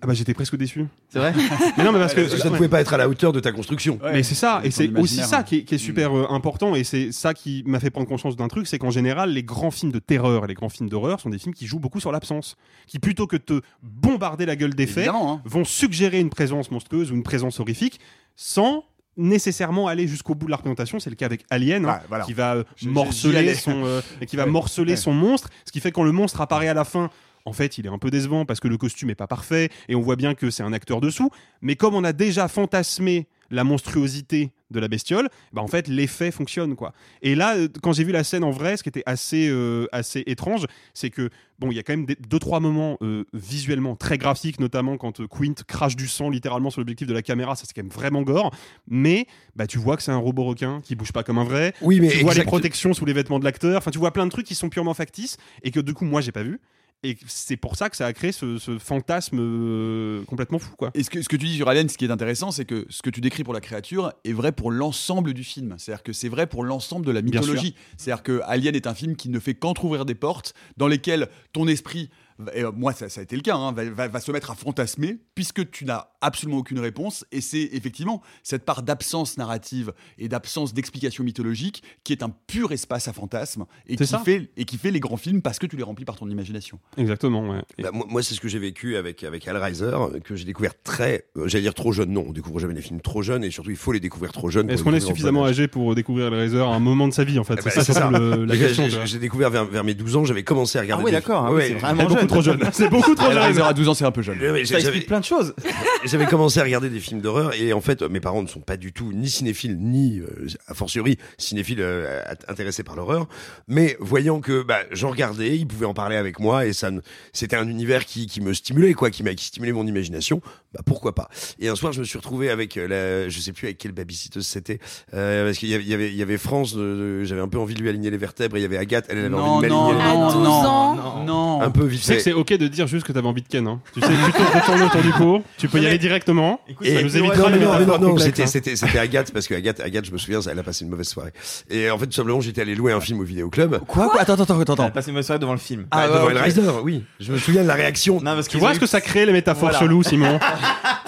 Ah 0.00 0.06
bah 0.06 0.14
j'étais 0.14 0.32
presque 0.34 0.56
déçu. 0.56 0.86
C'est 1.08 1.18
vrai 1.18 1.34
Mais 1.76 1.82
non 1.84 1.90
mais 1.90 1.98
parce 1.98 2.14
que... 2.14 2.28
Ça 2.28 2.50
ne 2.50 2.56
pouvait 2.56 2.68
pas 2.68 2.80
être 2.80 2.94
à 2.94 2.96
la 2.96 3.08
hauteur 3.08 3.32
de 3.32 3.40
ta 3.40 3.50
construction. 3.50 3.98
Mais 4.12 4.22
c'est 4.22 4.36
ça, 4.36 4.60
et 4.62 4.70
c'est 4.70 4.96
aussi 4.96 5.16
ça 5.22 5.42
qui 5.42 5.56
est, 5.58 5.62
qui 5.64 5.74
est 5.74 5.78
super 5.78 6.16
euh, 6.16 6.26
important, 6.30 6.74
et 6.76 6.84
c'est 6.84 7.10
ça 7.10 7.34
qui 7.34 7.64
m'a 7.66 7.80
fait 7.80 7.90
prendre 7.90 8.06
conscience 8.06 8.36
d'un 8.36 8.46
truc, 8.48 8.66
c'est 8.68 8.78
qu'en 8.78 8.90
général, 8.90 9.30
les 9.32 9.42
grands 9.42 9.72
films 9.72 9.90
de 9.90 9.98
terreur 9.98 10.44
et 10.44 10.48
les 10.48 10.54
grands 10.54 10.68
films 10.68 10.88
d'horreur 10.88 11.20
sont 11.20 11.30
des 11.30 11.38
films 11.38 11.54
qui 11.54 11.66
jouent 11.66 11.80
beaucoup 11.80 11.98
sur 12.00 12.12
l'absence, 12.12 12.56
qui 12.86 12.98
plutôt 13.00 13.26
que 13.26 13.36
de 13.36 13.42
te 13.42 13.60
bombarder 13.82 14.46
la 14.46 14.54
gueule 14.54 14.74
des 14.74 14.86
faits, 14.86 15.08
hein. 15.08 15.40
vont 15.44 15.64
suggérer 15.64 16.20
une 16.20 16.30
présence 16.30 16.70
monstrueuse 16.70 17.10
ou 17.10 17.14
une 17.16 17.24
présence 17.24 17.58
horrifique, 17.58 17.98
sans 18.36 18.84
nécessairement 19.16 19.88
aller 19.88 20.06
jusqu'au 20.06 20.34
bout 20.36 20.46
de 20.46 20.52
la 20.52 20.56
représentation. 20.58 21.00
C'est 21.00 21.10
le 21.10 21.16
cas 21.16 21.26
avec 21.26 21.44
Alien, 21.50 21.84
hein, 21.84 21.88
Ouais, 21.94 22.00
voilà. 22.08 22.24
qui 22.24 22.32
va 22.34 22.54
euh, 22.54 22.64
morceler 22.84 23.54
son, 23.54 23.84
euh, 23.84 24.00
qui 24.26 24.36
va 24.36 24.46
morceler 24.46 24.92
Ouais. 24.92 24.96
son 24.96 25.12
monstre, 25.12 25.48
ce 25.64 25.72
qui 25.72 25.80
fait 25.80 25.90
quand 25.90 26.04
le 26.04 26.12
monstre 26.12 26.40
apparaît 26.40 26.68
à 26.68 26.74
la 26.74 26.84
fin. 26.84 27.10
En 27.48 27.52
fait, 27.54 27.78
il 27.78 27.86
est 27.86 27.88
un 27.88 27.98
peu 27.98 28.10
décevant 28.10 28.44
parce 28.44 28.60
que 28.60 28.68
le 28.68 28.76
costume 28.76 29.10
est 29.10 29.14
pas 29.14 29.26
parfait 29.26 29.70
et 29.88 29.94
on 29.94 30.00
voit 30.00 30.16
bien 30.16 30.34
que 30.34 30.50
c'est 30.50 30.62
un 30.62 30.72
acteur 30.74 31.00
dessous. 31.00 31.30
Mais 31.62 31.76
comme 31.76 31.94
on 31.94 32.04
a 32.04 32.12
déjà 32.12 32.46
fantasmé 32.46 33.26
la 33.50 33.64
monstruosité 33.64 34.50
de 34.70 34.78
la 34.80 34.88
bestiole, 34.88 35.30
bah 35.54 35.62
en 35.62 35.66
fait 35.66 35.88
l'effet 35.88 36.30
fonctionne 36.30 36.76
quoi. 36.76 36.92
Et 37.22 37.34
là, 37.34 37.56
euh, 37.56 37.68
quand 37.82 37.94
j'ai 37.94 38.04
vu 38.04 38.12
la 38.12 38.22
scène 38.22 38.44
en 38.44 38.50
vrai, 38.50 38.76
ce 38.76 38.82
qui 38.82 38.90
était 38.90 39.02
assez 39.06 39.48
euh, 39.48 39.86
assez 39.92 40.22
étrange, 40.26 40.66
c'est 40.92 41.08
que 41.08 41.30
bon, 41.58 41.70
il 41.70 41.76
y 41.76 41.78
a 41.78 41.82
quand 41.82 41.94
même 41.94 42.04
des- 42.04 42.16
deux 42.28 42.38
trois 42.38 42.60
moments 42.60 42.98
euh, 43.00 43.24
visuellement 43.32 43.96
très 43.96 44.18
graphiques, 44.18 44.60
notamment 44.60 44.98
quand 44.98 45.20
euh, 45.20 45.26
Quint 45.26 45.54
crache 45.66 45.96
du 45.96 46.06
sang 46.06 46.28
littéralement 46.28 46.68
sur 46.68 46.82
l'objectif 46.82 47.06
de 47.08 47.14
la 47.14 47.22
caméra, 47.22 47.56
ça 47.56 47.64
c'est 47.66 47.72
quand 47.74 47.82
même 47.82 47.90
vraiment 47.90 48.20
gore. 48.20 48.54
Mais 48.86 49.26
bah 49.56 49.66
tu 49.66 49.78
vois 49.78 49.96
que 49.96 50.02
c'est 50.02 50.12
un 50.12 50.18
robot 50.18 50.44
requin 50.44 50.82
qui 50.82 50.94
bouge 50.94 51.12
pas 51.12 51.22
comme 51.22 51.38
un 51.38 51.44
vrai. 51.44 51.72
Oui, 51.80 52.00
mais 52.00 52.08
tu 52.08 52.18
vois 52.18 52.34
les 52.34 52.40
protections 52.48 52.92
sous 52.92 53.06
les 53.06 53.14
vêtements 53.14 53.38
de 53.38 53.44
l'acteur. 53.44 53.78
Enfin, 53.78 53.90
tu 53.90 53.98
vois 53.98 54.12
plein 54.12 54.26
de 54.26 54.30
trucs 54.30 54.44
qui 54.46 54.54
sont 54.54 54.68
purement 54.68 54.92
factices 54.92 55.38
et 55.62 55.70
que 55.70 55.80
du 55.80 55.94
coup 55.94 56.04
moi 56.04 56.20
j'ai 56.20 56.32
pas 56.32 56.42
vu. 56.42 56.60
Et 57.04 57.16
c'est 57.26 57.56
pour 57.56 57.76
ça 57.76 57.90
que 57.90 57.96
ça 57.96 58.06
a 58.06 58.12
créé 58.12 58.32
ce, 58.32 58.58
ce 58.58 58.76
fantasme 58.78 59.38
euh, 59.40 60.24
complètement 60.24 60.58
fou, 60.58 60.74
quoi. 60.76 60.90
Et 60.94 61.04
ce 61.04 61.10
que, 61.10 61.22
ce 61.22 61.28
que 61.28 61.36
tu 61.36 61.46
dis 61.46 61.56
sur 61.56 61.68
Alien, 61.68 61.88
ce 61.88 61.96
qui 61.96 62.04
est 62.04 62.10
intéressant, 62.10 62.50
c'est 62.50 62.64
que 62.64 62.86
ce 62.88 63.02
que 63.02 63.10
tu 63.10 63.20
décris 63.20 63.44
pour 63.44 63.54
la 63.54 63.60
créature 63.60 64.12
est 64.24 64.32
vrai 64.32 64.50
pour 64.50 64.72
l'ensemble 64.72 65.32
du 65.32 65.44
film. 65.44 65.76
C'est-à-dire 65.78 66.02
que 66.02 66.12
c'est 66.12 66.28
vrai 66.28 66.48
pour 66.48 66.64
l'ensemble 66.64 67.06
de 67.06 67.12
la 67.12 67.22
mythologie. 67.22 67.76
C'est-à-dire 67.96 68.24
que 68.24 68.40
Alien 68.46 68.74
est 68.74 68.88
un 68.88 68.94
film 68.94 69.14
qui 69.14 69.28
ne 69.28 69.38
fait 69.38 69.54
qu'entrouvrir 69.54 70.06
des 70.06 70.16
portes 70.16 70.54
dans 70.76 70.88
lesquelles 70.88 71.28
ton 71.52 71.68
esprit, 71.68 72.10
et 72.54 72.62
euh, 72.64 72.70
moi 72.74 72.92
ça, 72.92 73.08
ça 73.08 73.20
a 73.20 73.24
été 73.24 73.36
le 73.36 73.42
cas, 73.42 73.56
hein, 73.56 73.72
va, 73.72 73.84
va- 73.90 74.08
va 74.08 74.20
se 74.20 74.30
mettre 74.32 74.50
à 74.50 74.54
fantasmer 74.54 75.18
puisque 75.34 75.70
tu 75.70 75.84
n'as 75.84 76.08
absolument 76.20 76.58
aucune 76.58 76.78
réponse. 76.80 77.24
Et 77.32 77.40
c'est 77.40 77.68
effectivement 77.72 78.22
cette 78.42 78.64
part 78.64 78.82
d'absence 78.82 79.36
narrative 79.38 79.92
et 80.18 80.28
d'absence 80.28 80.74
d'explication 80.74 81.24
mythologique 81.24 81.82
qui 82.04 82.12
est 82.12 82.22
un 82.22 82.30
pur 82.46 82.72
espace 82.72 83.08
à 83.08 83.12
fantasme 83.12 83.64
et 83.86 83.96
qui, 83.96 84.06
ça. 84.06 84.18
fait, 84.18 84.50
et 84.56 84.64
qui 84.64 84.78
fait 84.78 84.90
les 84.90 85.00
grands 85.00 85.16
films 85.16 85.42
parce 85.42 85.58
que 85.58 85.66
tu 85.66 85.76
les 85.76 85.82
remplis 85.82 86.04
par 86.04 86.16
ton 86.16 86.28
imagination. 86.28 86.78
Exactement, 86.96 87.48
ouais. 87.48 87.62
Et- 87.78 87.82
Bah, 87.82 87.90
moi, 87.92 88.06
moi, 88.08 88.22
c'est 88.22 88.34
ce 88.34 88.40
que 88.40 88.48
j'ai 88.48 88.58
vécu 88.58 88.96
avec 88.96 89.24
avec 89.24 89.46
Hellraiser, 89.46 89.92
que 90.24 90.36
j'ai 90.36 90.44
découvert 90.44 90.72
très, 90.82 91.26
euh, 91.36 91.46
j'allais 91.48 91.62
dire 91.62 91.74
trop 91.74 91.92
jeune. 91.92 92.10
Non, 92.12 92.24
on 92.28 92.32
découvre 92.32 92.58
jamais 92.60 92.74
les 92.74 92.82
films 92.82 93.00
trop 93.00 93.22
jeunes, 93.22 93.44
et 93.44 93.50
surtout 93.50 93.70
il 93.70 93.76
faut 93.76 93.92
les 93.92 94.00
découvrir 94.00 94.32
trop 94.32 94.50
jeunes. 94.50 94.70
Est-ce 94.70 94.82
qu'on 94.84 94.94
est 94.94 95.00
suffisamment 95.00 95.44
âgé 95.44 95.68
pour 95.68 95.94
découvrir 95.94 96.30
le 96.30 96.36
Razer 96.36 96.66
à 96.66 96.74
un 96.74 96.78
moment 96.80 97.08
de 97.08 97.12
sa 97.12 97.24
vie, 97.24 97.38
en 97.38 97.44
fait? 97.44 97.56
C'est 97.56 97.64
ben, 97.64 97.70
ça, 97.70 97.84
c'est 97.84 97.92
ça. 97.92 98.10
le- 98.10 98.44
la 98.44 98.54
J'ai- 98.54 98.60
question. 98.66 98.84
j'ai- 99.04 99.18
découvert 99.18 99.50
vers, 99.50 99.64
vers 99.64 99.84
mes 99.84 99.94
12 99.94 100.16
ans, 100.16 100.24
j'avais 100.24 100.44
commencé 100.44 100.78
à 100.78 100.82
regarder. 100.82 101.02
Ah 101.02 101.04
oui, 101.06 101.10
des- 101.10 101.16
d'accord, 101.16 101.44
ah 101.46 101.50
oui, 101.52 101.56
Ouais, 101.58 101.74
vraiment 101.74 102.04
beaucoup 102.04 102.18
jeune. 102.20 102.27
Trop 102.28 102.42
jeune. 102.42 102.60
C'est 102.72 102.88
beaucoup 102.88 103.14
trop 103.14 103.30
jeune. 103.32 103.60
À 103.60 103.72
12 103.72 103.88
ans, 103.88 103.94
c'est 103.94 104.04
un 104.04 104.12
peu 104.12 104.22
jeune. 104.22 104.38
Ouais, 104.38 104.64
Ça 104.64 104.74
j'avais- 104.78 104.82
explique 104.88 105.06
plein 105.08 105.20
de 105.20 105.24
choses. 105.24 105.54
J'avais 106.04 106.26
commencé 106.26 106.60
à 106.60 106.62
regarder 106.62 106.88
des 106.90 107.00
films 107.00 107.20
d'horreur 107.20 107.52
et 107.60 107.72
en 107.72 107.80
fait 107.80 108.02
mes 108.02 108.20
parents 108.20 108.42
ne 108.42 108.46
sont 108.46 108.60
pas 108.60 108.76
du 108.76 108.92
tout 108.92 109.10
ni 109.12 109.28
cinéphiles 109.28 109.76
ni 109.78 110.20
euh, 110.20 110.46
a 110.68 110.74
fortiori 110.74 111.18
cinéphiles 111.38 111.80
euh, 111.80 112.22
intéressés 112.46 112.84
par 112.84 112.94
l'horreur 112.94 113.26
mais 113.66 113.96
voyant 113.98 114.40
que 114.40 114.62
bah, 114.62 114.78
j'en 114.92 115.10
regardais 115.10 115.56
ils 115.56 115.66
pouvaient 115.66 115.86
en 115.86 115.94
parler 115.94 116.14
avec 116.16 116.38
moi 116.38 116.66
et 116.66 116.72
ça 116.72 116.90
me- 116.92 117.02
c'était 117.32 117.56
un 117.56 117.66
univers 117.68 118.04
qui, 118.06 118.26
qui 118.26 118.40
me 118.40 118.52
stimulait 118.54 118.94
quoi 118.94 119.10
qui 119.10 119.24
m'a 119.24 119.34
qui 119.34 119.46
stimulait 119.46 119.72
mon 119.72 119.86
imagination 119.86 120.40
bah 120.72 120.80
pourquoi 120.86 121.14
pas 121.16 121.28
et 121.58 121.68
un 121.68 121.74
soir 121.74 121.92
je 121.92 122.00
me 122.00 122.04
suis 122.04 122.18
retrouvé 122.18 122.48
avec 122.50 122.76
euh, 122.76 122.86
la 122.86 123.28
je 123.28 123.40
sais 123.40 123.52
plus 123.52 123.66
avec 123.66 123.78
quelle 123.78 123.92
babysitteuse 123.92 124.46
c'était 124.46 124.78
euh, 125.14 125.46
parce 125.46 125.58
qu'il 125.58 125.68
y 125.68 125.74
avait 125.74 125.82
il 125.84 125.88
y 125.90 125.94
avait, 125.94 126.08
il 126.10 126.16
y 126.16 126.22
avait 126.22 126.38
France 126.38 126.74
euh, 126.76 127.24
j'avais 127.24 127.40
un 127.40 127.48
peu 127.48 127.58
envie 127.58 127.74
de 127.74 127.80
lui 127.80 127.88
aligner 127.88 128.10
les 128.10 128.18
vertèbres 128.18 128.56
et 128.56 128.60
il 128.60 128.62
y 128.62 128.66
avait 128.66 128.78
Agathe 128.78 129.06
elle, 129.08 129.18
elle 129.18 129.24
avait 129.26 129.34
Non, 129.34 129.38
envie 129.42 129.66
de 129.66 129.72
non, 129.72 129.92
m'aligner 129.92 130.04
les- 130.04 130.18
non, 130.18 130.28
À 130.28 130.32
12 130.32 130.42
non, 130.44 130.50
ans. 130.50 131.24
non. 131.24 131.60
un 131.62 131.70
peu 131.70 131.84
vite 131.86 132.02
que 132.18 132.22
c'est 132.24 132.32
ok 132.32 132.52
de 132.54 132.68
dire 132.68 132.86
juste 132.86 133.06
que 133.06 133.12
t'avais 133.12 133.26
envie 133.26 133.42
de 133.42 133.48
Ken. 133.48 133.66
Hein. 133.66 133.80
Tu 133.94 134.00
sais, 134.00 134.06
tu 134.06 134.32
te 134.32 134.58
retournes 134.58 134.82
autour 134.82 135.00
du 135.02 135.10
pot, 135.12 135.42
tu 135.56 135.68
peux 135.68 135.80
y 135.80 135.86
aller 135.86 135.98
directement. 135.98 136.60
Écoute, 136.68 136.86
Et 136.86 136.94
ça 136.94 137.02
nous 137.02 137.08
nous 137.08 137.16
évitera 137.16 137.50
non, 137.50 137.56
les 137.56 137.60
non, 137.64 137.98
non, 137.98 137.98
non, 138.10 138.18
c'était, 138.18 138.46
c'était, 138.46 138.76
c'était 138.76 138.98
Agathe, 138.98 139.32
parce 139.32 139.46
que 139.46 139.54
Agathe, 139.54 139.80
Agathe, 139.80 140.04
je 140.04 140.12
me 140.12 140.18
souviens, 140.18 140.40
elle 140.50 140.58
a 140.58 140.62
passé 140.62 140.84
une 140.84 140.90
mauvaise 140.90 141.08
soirée. 141.08 141.32
Et 141.70 141.90
en 141.90 141.98
fait, 141.98 142.06
tout 142.06 142.12
simplement, 142.12 142.40
j'étais 142.40 142.60
allé 142.62 142.74
louer 142.74 142.92
un 142.92 143.00
film 143.00 143.20
au 143.20 143.24
vidéoclub. 143.24 143.78
Quoi, 143.86 144.08
quoi? 144.10 144.20
Attends, 144.20 144.34
attends, 144.34 144.60
attends, 144.60 144.72
attends. 144.74 144.90
passé 144.90 145.08
une 145.08 145.14
bonne 145.14 145.22
soirée 145.22 145.38
devant 145.40 145.52
le 145.52 145.58
film. 145.58 145.86
Ah, 145.90 146.02
Ah, 146.04 146.08
devant. 146.08 146.30
Hellraiser, 146.30 146.62
oui. 146.82 147.04
Je 147.20 147.32
me 147.32 147.38
souviens 147.38 147.62
de 147.62 147.68
la 147.68 147.74
réaction. 147.74 148.16
Non, 148.16 148.34
parce 148.34 148.48
Tu 148.48 148.58
vois 148.58 148.70
ont 148.70 148.74
ce 148.74 148.80
que 148.80 148.86
ça 148.86 149.00
crée 149.00 149.26
les 149.26 149.32
métaphores 149.32 149.70
Voilà. 149.70 149.78
chelous, 149.78 150.02
Simon? 150.02 150.38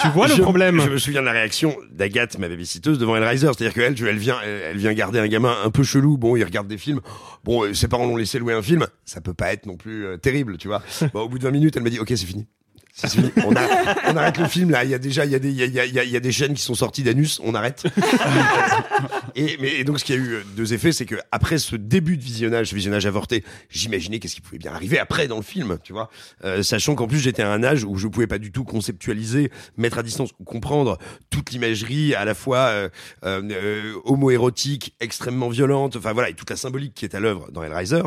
Tu 0.00 0.08
vois 0.08 0.28
le 0.28 0.34
je, 0.34 0.42
problème? 0.42 0.80
Je 0.80 0.88
me 0.90 0.98
souviens 0.98 1.20
de 1.20 1.26
la 1.26 1.32
réaction 1.32 1.76
d'Agathe, 1.92 2.38
ma 2.38 2.48
babysitteuse, 2.48 2.98
devant 2.98 3.16
Hellraiser. 3.16 3.46
C'est-à-dire 3.56 3.74
qu'elle, 3.74 3.94
tu- 3.94 4.08
elle 4.08 4.16
vient, 4.18 4.36
elle, 4.44 4.62
elle 4.72 4.76
vient 4.78 4.92
garder 4.94 5.18
un 5.18 5.28
gamin 5.28 5.54
un 5.64 5.70
peu 5.70 5.82
chelou. 5.82 6.16
Bon, 6.16 6.36
il 6.36 6.44
regarde 6.44 6.68
des 6.68 6.78
films. 6.78 7.00
Bon, 7.44 7.64
euh, 7.64 7.74
ses 7.74 7.88
parents 7.88 8.06
l'ont 8.06 8.16
laissé 8.16 8.38
louer 8.38 8.54
un 8.54 8.62
film. 8.62 8.86
Ça 9.04 9.20
peut 9.20 9.34
pas 9.34 9.52
être 9.52 9.66
non 9.66 9.76
plus 9.76 10.06
euh, 10.06 10.16
terrible, 10.16 10.56
tu 10.58 10.68
vois. 10.68 10.82
Bon, 11.14 11.20
au 11.22 11.28
bout 11.28 11.38
de 11.38 11.44
20 11.44 11.50
minutes, 11.50 11.76
elle 11.76 11.82
m'a 11.82 11.90
dit, 11.90 11.98
OK, 11.98 12.08
c'est 12.08 12.16
fini. 12.26 12.46
C'est 12.92 13.08
fini. 13.08 13.30
On, 13.46 13.54
a- 13.54 14.12
on 14.12 14.16
arrête 14.16 14.36
le 14.36 14.46
film 14.48 14.70
là. 14.70 14.82
Il 14.84 14.90
y 14.90 14.94
a 14.94 14.98
déjà, 14.98 15.24
il 15.24 15.30
y 15.30 15.34
a 15.36 15.38
des, 15.38 15.50
il 15.50 15.56
y 15.56 15.62
a, 15.62 15.66
il 15.66 15.74
y 15.94 15.98
a- 16.00 16.04
il 16.04 16.10
y 16.10 16.16
a- 16.16 16.20
des 16.20 16.32
chaînes 16.32 16.54
qui 16.54 16.62
sont 16.62 16.74
sorties 16.74 17.04
d'anus. 17.04 17.40
On 17.44 17.54
arrête. 17.54 17.84
et, 19.36 19.56
mais, 19.60 19.74
et 19.76 19.84
donc, 19.84 20.00
ce 20.00 20.04
qui 20.04 20.12
a 20.12 20.16
eu 20.16 20.34
euh, 20.34 20.42
deux 20.56 20.74
effets, 20.74 20.92
c'est 20.92 21.06
que 21.06 21.14
après 21.32 21.58
ce 21.58 21.76
début 21.76 22.16
de 22.16 22.22
visionnage, 22.22 22.68
ce 22.70 22.74
visionnage 22.74 23.06
avorté, 23.06 23.44
j'imaginais 23.70 24.18
qu'est-ce 24.18 24.34
qui 24.34 24.40
pouvait 24.40 24.58
bien 24.58 24.72
arriver 24.74 24.98
après 24.98 25.28
dans 25.28 25.36
le 25.36 25.42
film, 25.42 25.78
tu 25.82 25.92
vois. 25.92 26.10
Euh, 26.44 26.62
sachant 26.62 26.94
qu'en 26.94 27.06
plus, 27.06 27.18
j'étais 27.20 27.42
à 27.42 27.50
un 27.50 27.62
âge 27.62 27.84
où 27.84 27.96
je 27.96 28.08
pouvais 28.08 28.26
pas 28.26 28.38
du 28.38 28.50
tout 28.52 28.64
conceptualiser, 28.64 29.50
mettre 29.76 29.98
à 29.98 30.02
distance 30.02 30.30
ou 30.40 30.44
comprendre 30.44 30.98
toute 31.30 31.52
l'imagerie 31.52 32.14
à 32.14 32.24
la 32.24 32.34
fois 32.34 32.58
euh, 32.58 32.88
euh, 33.24 33.40
euh, 33.50 33.94
homo-érotique, 34.04 34.94
extrêmement 35.00 35.48
violente, 35.48 35.96
enfin 35.96 36.12
voilà, 36.12 36.28
et 36.30 36.34
toute 36.34 36.50
la 36.50 36.56
symbolique 36.56 36.94
qui 36.94 37.04
est 37.04 37.14
à 37.14 37.20
l'œuvre 37.20 37.50
dans 37.52 37.62
Hellraiser. 37.62 38.02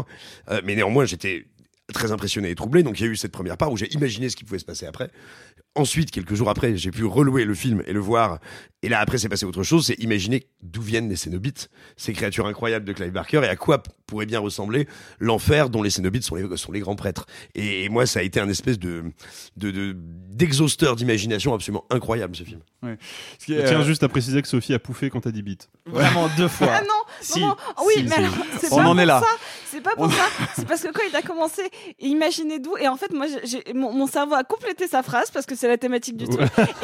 Euh, 0.51 0.61
mais 0.65 0.75
néanmoins, 0.75 1.05
j'étais 1.05 1.45
très 1.91 2.11
impressionné 2.11 2.49
et 2.49 2.55
troublé. 2.55 2.83
Donc 2.83 2.99
il 2.99 3.05
y 3.05 3.09
a 3.09 3.11
eu 3.11 3.15
cette 3.15 3.31
première 3.31 3.57
part 3.57 3.71
où 3.71 3.77
j'ai 3.77 3.91
imaginé 3.93 4.29
ce 4.29 4.35
qui 4.35 4.43
pouvait 4.43 4.59
se 4.59 4.65
passer 4.65 4.85
après. 4.85 5.09
Ensuite, 5.75 6.11
quelques 6.11 6.35
jours 6.35 6.49
après, 6.49 6.77
j'ai 6.77 6.91
pu 6.91 7.03
relouer 7.03 7.45
le 7.45 7.55
film 7.55 7.83
et 7.85 7.93
le 7.93 7.99
voir. 7.99 8.39
Et 8.83 8.89
là, 8.89 8.99
après, 8.99 9.17
c'est 9.17 9.29
passé 9.29 9.45
autre 9.45 9.63
chose. 9.63 9.87
C'est 9.87 9.95
imaginer 9.99 10.45
d'où 10.61 10.81
viennent 10.81 11.09
les 11.09 11.15
Cénobites, 11.15 11.69
ces 11.97 12.13
créatures 12.13 12.45
incroyables 12.45 12.85
de 12.85 12.93
Clive 12.93 13.11
Barker, 13.11 13.41
et 13.43 13.47
à 13.47 13.55
quoi 13.55 13.81
pourrait 14.05 14.25
bien 14.27 14.39
ressembler 14.39 14.87
l'enfer 15.19 15.69
dont 15.69 15.81
les 15.81 15.89
Cénobites 15.89 16.23
sont 16.23 16.35
les, 16.35 16.57
sont 16.57 16.71
les 16.71 16.81
grands 16.81 16.95
prêtres. 16.95 17.25
Et, 17.55 17.89
moi, 17.89 18.05
ça 18.05 18.19
a 18.19 18.23
été 18.23 18.39
un 18.39 18.49
espèce 18.49 18.77
de 18.77 19.03
de- 19.57 19.71
de- 19.71 19.95
d'exhausteur 19.95 20.95
d'imagination 20.95 21.53
absolument 21.53 21.85
incroyable, 21.89 22.35
ce 22.35 22.43
film. 22.43 22.59
Ce 23.39 23.45
qui 23.45 23.55
Je 23.55 23.61
tiens 23.61 23.79
euh, 23.79 23.83
juste 23.85 24.03
à 24.03 24.09
préciser 24.09 24.41
que 24.41 24.47
Sophie 24.47 24.73
a 24.73 24.79
pouffé 24.79 25.09
quand 25.09 25.21
t'as 25.21 25.31
dit 25.31 25.41
bite. 25.41 25.69
Vraiment 25.85 26.27
deux 26.37 26.47
fois. 26.49 26.67
Ah 26.71 26.81
non, 26.81 26.87
Si, 27.21 27.39
non, 27.39 27.47
non. 27.47 27.55
oui, 27.85 27.93
si, 27.97 28.03
mais 28.03 28.09
si. 28.09 28.15
alors, 28.15 28.33
c'est 28.59 28.73
On 28.73 28.75
pas 28.77 28.81
en 28.83 28.91
pour 28.91 28.99
est 28.99 29.05
là. 29.05 29.21
ça. 29.21 29.27
C'est 29.71 29.81
pas 29.81 29.95
pour 29.95 30.03
On- 30.05 30.09
ça. 30.09 30.25
C'est 30.55 30.67
parce 30.67 30.81
que 30.81 30.89
quand 30.91 31.01
il 31.09 31.15
a 31.15 31.21
commencé, 31.21 31.61
imaginez 31.99 32.59
d'où. 32.59 32.75
Et 32.77 32.87
en 32.87 32.97
fait, 32.97 33.11
moi, 33.13 33.25
j'ai- 33.27 33.63
j'ai- 33.65 33.73
mon, 33.73 33.93
mon 33.93 34.05
cerveau 34.07 34.35
a 34.35 34.43
complété 34.43 34.87
sa 34.87 35.01
phrase 35.01 35.31
parce 35.31 35.45
que 35.45 35.55
c'est 35.55 35.67
la 35.67 35.77
thématique 35.77 36.17
du 36.17 36.27
truc. 36.27 36.41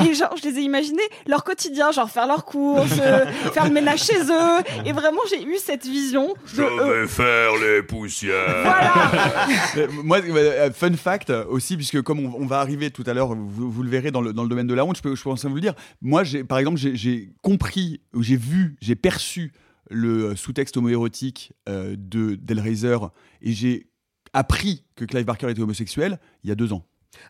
Et 0.07 0.13
genre, 0.13 0.33
je 0.41 0.47
les 0.47 0.59
ai 0.59 0.61
imaginés 0.61 1.03
leur 1.27 1.43
quotidien, 1.43 1.88
genre 1.91 2.09
faire 2.09 2.27
leurs 2.27 2.45
courses, 2.45 2.97
euh, 3.01 3.25
faire 3.53 3.65
le 3.65 3.71
ménage 3.71 4.03
chez 4.03 4.19
eux. 4.19 4.85
Et 4.85 4.91
vraiment, 4.91 5.21
j'ai 5.29 5.43
eu 5.43 5.57
cette 5.57 5.85
vision 5.85 6.33
de 6.55 6.63
eux. 7.03 7.07
faire 7.07 7.51
les 7.61 7.83
poussières. 7.83 8.61
Voilà. 8.63 9.47
Euh, 9.77 9.87
Moi, 10.03 10.19
euh, 10.19 10.71
fun 10.71 10.93
fact 10.93 11.29
euh, 11.29 11.45
aussi, 11.47 11.75
puisque 11.75 12.01
comme 12.01 12.19
on, 12.19 12.33
on 12.39 12.45
va 12.45 12.59
arriver 12.59 12.89
tout 12.91 13.03
à 13.05 13.13
l'heure, 13.13 13.35
vous, 13.35 13.71
vous 13.71 13.83
le 13.83 13.89
verrez 13.89 14.11
dans 14.11 14.21
le, 14.21 14.33
dans 14.33 14.43
le 14.43 14.49
domaine 14.49 14.67
de 14.67 14.73
la 14.73 14.83
honte, 14.85 14.97
je 14.97 15.01
peux, 15.01 15.15
je 15.15 15.23
pense 15.23 15.45
à 15.45 15.49
vous 15.49 15.55
le 15.55 15.61
dire. 15.61 15.73
Moi, 16.01 16.23
par 16.47 16.57
exemple, 16.59 16.77
j'ai, 16.77 17.29
compris, 17.41 18.01
j'ai 18.19 18.35
vu, 18.35 18.77
j'ai 18.81 18.95
perçu 18.95 19.53
le 19.89 20.25
euh, 20.25 20.35
sous-texte 20.35 20.77
homoérotique 20.77 21.53
euh, 21.67 21.95
de 21.97 22.35
d'Hellraiser 22.35 22.97
et 23.41 23.51
j'ai 23.51 23.89
appris 24.33 24.83
que 24.95 25.05
Clive 25.05 25.25
Barker 25.25 25.49
était 25.49 25.61
homosexuel 25.61 26.19
il 26.43 26.49
y 26.49 26.51
a 26.51 26.55
deux 26.55 26.73
ans. 26.73 26.85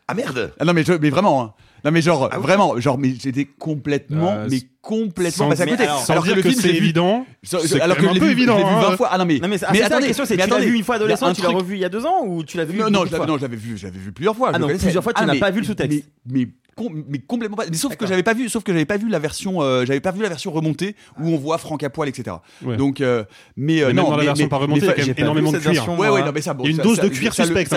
Ah 0.08 0.14
merde 0.14 0.54
Ah 0.60 0.66
non 0.66 0.74
mais, 0.74 0.84
je- 0.84 0.94
mais 0.94 1.10
vraiment, 1.10 1.42
hein. 1.42 1.54
non 1.86 1.92
mais 1.92 2.02
genre 2.02 2.30
Ah 2.32 2.38
oui. 2.38 2.44
vraiment, 2.44 2.80
genre 2.80 2.98
mais 2.98 3.14
j'étais 3.22 3.46
complètement, 3.46 4.32
Euh, 4.32 4.48
mais 4.50 4.62
complètement 4.82 5.46
sans- 5.46 5.50
passé 5.50 5.62
à 5.62 5.66
mais 5.66 5.72
côté. 5.72 5.84
alors, 5.84 6.00
Sans 6.04 6.22
dire 6.22 6.32
que, 6.34 6.38
le 6.38 6.42
film, 6.42 6.56
c'est 6.62 6.70
vu- 6.72 6.78
évident. 6.78 7.26
Sans- 7.44 7.60
c'est 7.60 7.80
alors 7.80 7.96
quand 7.98 8.02
que 8.04 8.08
même 8.08 8.08
je 8.08 8.10
un 8.10 8.14
l'ai 8.14 8.20
peu 8.20 8.26
vu, 8.26 8.32
je 8.32 8.36
l'ai 8.38 8.42
évident, 8.54 8.58
vu 8.58 8.64
hein. 8.64 8.90
20 8.90 8.98
fois. 8.98 9.10
Ah 9.12 9.18
non 9.18 9.26
mais, 9.26 9.40
Non, 9.40 9.48
mais, 9.48 9.58
ah, 9.64 9.70
c'est 9.74 9.84
ça 9.84 9.90
la 10.00 10.08
question, 10.08 10.26
c'est 10.26 10.36
mais 10.36 10.44
tu 10.44 10.50
l'as 10.50 10.56
attendez, 10.56 10.72
vu 10.72 10.78
une 10.78 10.84
fois 10.84 10.96
il 10.96 10.98
y 10.98 11.02
a 11.02 11.04
adolescent, 11.06 11.28
un 11.28 11.34
tu 11.34 11.42
l'as 11.42 11.48
truc- 11.50 11.58
revu 11.60 11.76
il 11.76 11.80
y 11.82 11.86
a 11.86 11.90
deux 11.90 12.06
ans 12.06 12.24
ou 12.26 12.44
tu 12.44 12.58
l'as 12.58 12.66
vu 12.66 12.74
non, 12.78 12.86
beaucoup 12.86 12.92
non, 12.94 13.00
de 13.02 13.06
je 13.08 13.12
l'avais, 13.12 13.18
fois 13.18 13.28
non, 13.28 13.38
je 13.38 13.42
l'avais 13.44 13.56
vu, 13.58 13.78
je 13.78 13.86
l'avais 13.86 14.00
vu 14.00 14.12
plusieurs 14.12 14.36
fois. 14.36 14.50
Ah 14.50 14.54
le 14.54 14.60
non, 14.60 14.68
connaissais. 14.68 14.86
plusieurs 14.86 15.04
fois, 15.04 15.14
tu 15.14 15.24
n'as 15.26 15.34
mais- 15.34 15.40
pas 15.40 15.52
vu 15.52 15.60
le 15.60 15.66
sous-texte. 15.66 16.04
Mais, 16.26 16.40
mais, 16.46 16.48
com- 16.88 17.04
mais 17.10 17.20
complètement 17.20 17.58
pas. 17.58 17.66
Mais 17.70 17.76
sauf 17.78 17.96
que 17.96 18.08
j'avais 18.08 18.24
pas 18.24 18.34
vu, 18.34 18.48
sauf 18.50 18.64
que 18.64 18.72
j'avais 18.72 18.86
pas 18.86 18.98
vu 18.98 19.10
la 19.10 19.20
version, 19.20 19.62
euh, 19.62 19.86
j'avais 19.86 20.00
pas 20.00 20.12
vu 20.12 20.22
la 20.24 20.30
version 20.30 20.52
remontée 20.52 20.96
où 21.20 21.28
on 21.30 21.38
voit 21.38 21.58
Franck 21.58 21.84
à 21.84 21.90
poil, 21.90 22.08
etc. 22.10 22.38
Ouais. 22.64 22.78
Donc, 22.78 23.02
euh, 23.02 23.24
mais, 23.58 23.82
euh, 23.84 23.88
Mais 23.88 23.94
non, 23.94 24.04
même 24.04 24.06
dans 24.06 24.12
la 24.12 24.18
mais- 24.18 24.26
version 24.26 24.46
mais- 24.46 24.50
pas 24.50 24.58
remontée, 24.58 24.82
mais 24.82 24.86
il 24.86 24.88
y 24.88 24.90
a 24.90 24.92
fa- 24.92 24.96
quand 24.96 25.02
j'ai 25.02 25.08
même 25.08 25.16
pas 25.16 25.22
énormément 25.22 25.52
de 25.52 25.58
cuir. 25.58 25.72
version. 25.72 25.94
Ouais, 25.96 26.00
ouais, 26.08 26.20
moi. 26.20 26.22
non, 26.26 26.32
mais 26.34 26.42
ça, 26.42 26.54
bon, 26.54 26.64
Il 26.64 26.68
y 26.68 26.70
a 26.70 26.72
une 26.72 26.78
ça- 26.78 26.84
dose 26.84 26.96
ça- 26.98 27.02
de 27.04 27.08
cuir 27.10 27.34
suspecte, 27.34 27.70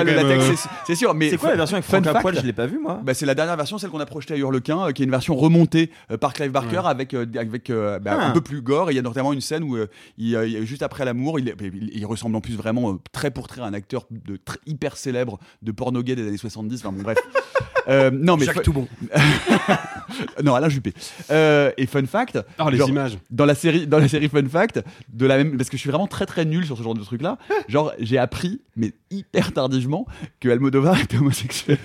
c'est- 0.87 0.95
sûr. 0.95 1.15
Mais 1.15 1.31
C'est 1.31 1.37
quoi 1.37 1.51
la 1.51 1.57
version 1.57 1.75
avec 1.77 1.85
Franck 1.87 2.07
à 2.07 2.15
poil? 2.21 2.37
Je 2.37 2.47
l'ai 2.47 2.53
pas 2.53 2.67
vu 2.67 2.79
moi. 2.79 3.01
bah, 3.05 3.15
c'est 3.15 3.27
la 3.27 3.35
dernière 3.35 3.57
version, 3.57 3.79
celle 3.79 3.91
qu'on 3.91 4.01
a 4.01 4.07
projetée 4.07 4.35
à 4.35 4.37
Hurlequin, 4.37 4.87
euh, 4.89 4.93
qui 4.93 5.03
est 5.03 5.05
une 5.05 5.11
version 5.11 5.35
remontée 5.35 5.91
euh, 6.11 6.17
par 6.17 6.33
Clive 6.33 6.51
Barker 6.53 6.77
Ouais. 6.79 6.87
avec, 6.87 7.15
euh, 7.15 7.27
avec 7.37 7.71
euh, 7.71 7.99
bah, 7.99 8.17
Ah. 8.21 8.27
un 8.29 8.31
peu 8.31 8.41
plus 8.41 8.63
gore. 8.63 8.91
Et 8.91 8.93
il 8.93 8.97
y 8.97 8.99
a 8.99 9.03
notamment 9.03 9.33
une 9.33 9.41
scène 9.41 9.63
où, 9.65 9.77
euh, 9.77 9.87
il, 10.19 10.35
euh, 10.37 10.65
juste 10.65 10.83
après 10.83 11.05
l'amour, 11.05 11.39
il, 11.39 11.55
il- 11.61 11.91
il 11.95 12.07
ressemble 12.07 12.37
en 12.37 12.41
plus 12.41 12.55
vraiment 12.57 12.91
euh, 12.93 12.97
très 13.13 13.31
pour 13.31 13.49
trait 13.49 13.61
à 13.63 13.65
un 13.65 13.75
acteur 13.75 14.05
de, 14.11 14.39
hyper 14.67 14.97
célèbre 14.97 15.39
de 15.63 15.73
porno 15.73 16.03
gay 16.03 16.15
des 16.17 16.27
années 16.27 16.37
70. 16.37 16.81
Enfin, 16.85 16.93
bon, 16.93 17.03
bref. 17.03 17.19
Euh, 17.89 18.11
non, 18.13 18.37
mais 18.37 18.45
Jacques 18.47 18.57
fa- 18.57 18.63
Toubon. 18.63 18.87
non, 20.43 20.55
Alain 20.55 20.69
Juppé. 20.69 20.93
Euh, 21.31 21.71
et 21.77 21.87
fun 21.87 22.05
fact, 22.07 22.39
Ah, 22.59 22.71
les 22.71 22.77
genre, 22.79 22.89
images. 22.89 23.19
dans 23.31 23.45
la 23.45 23.55
série, 23.55 23.87
dans 23.87 23.99
la 23.99 24.09
série 24.09 24.29
Fun 24.29 24.47
Fact, 24.51 24.83
de 25.13 25.27
la 25.27 25.37
même, 25.39 25.57
parce 25.57 25.71
que 25.71 25.77
je 25.77 25.81
suis 25.81 25.91
vraiment 25.91 26.07
très 26.07 26.27
très 26.27 26.45
nul 26.45 26.65
sur 26.67 26.77
ce 26.77 26.83
genre 26.83 26.95
de 26.95 27.03
truc 27.03 27.23
là. 27.23 27.39
Genre, 27.69 27.93
j'ai 27.99 28.19
appris, 28.19 28.61
mais 28.77 28.93
hyper 29.11 29.53
tardivement, 29.53 30.07
que 30.41 30.49
Almodovar 30.49 31.01
était 31.01 31.17
homosexuel. 31.19 31.79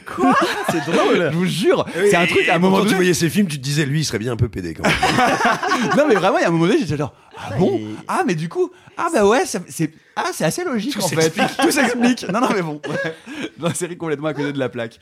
C'est 0.72 0.92
drôle. 0.92 1.30
Je 1.32 1.38
vous 1.38 1.46
jure, 1.46 1.86
c'est 1.94 2.16
un 2.16 2.26
truc 2.28 2.48
à 2.50 2.56
un 2.56 2.60
moment 2.60 2.80
Quand 2.80 2.86
tu 2.86 2.96
voyais 2.96 3.14
ces 3.14 3.30
films, 3.30 3.48
tu 3.48 3.58
te 3.58 3.64
disais, 3.64 3.86
lui, 3.86 4.02
il 4.02 4.06
serait 4.06 4.20
bien 4.20 4.34
un 4.34 4.38
peu 4.38 4.50
pédé 4.50 4.74
quand 4.74 4.84
même. 4.84 4.94
Non, 5.98 6.06
mais 6.08 6.16
vraiment, 6.16 6.38
il 6.38 6.42
y 6.42 6.46
a 6.46 6.48
un 6.48 6.52
moment 6.52 6.66
donné, 6.68 6.80
j'étais 6.80 6.98
genre, 6.98 7.14
ah 7.38 7.56
bon? 7.58 7.80
Ah, 8.08 8.24
mais 8.26 8.36
du 8.36 8.50
coup, 8.50 8.72
ah 8.98 9.08
bah 9.14 9.26
ouais, 9.26 9.46
ça- 9.46 9.60
c'est 9.68 9.92
ah, 10.18 10.32
c'est 10.34 10.44
assez 10.46 10.64
logique 10.64 10.94
Tout 10.94 11.02
en 11.04 11.08
fait. 11.08 11.30
Tout 11.62 11.72
s'explique. 11.72 12.26
Non, 12.32 12.42
non, 12.42 12.50
mais 12.54 12.62
bon, 12.62 12.82
ouais. 12.90 13.16
dans 13.60 13.68
la 13.68 13.74
série 13.74 13.98
complètement 13.98 14.28
à 14.28 14.34
côté 14.34 14.52
de 14.54 14.60
la 14.60 14.70
plaque. 14.70 15.00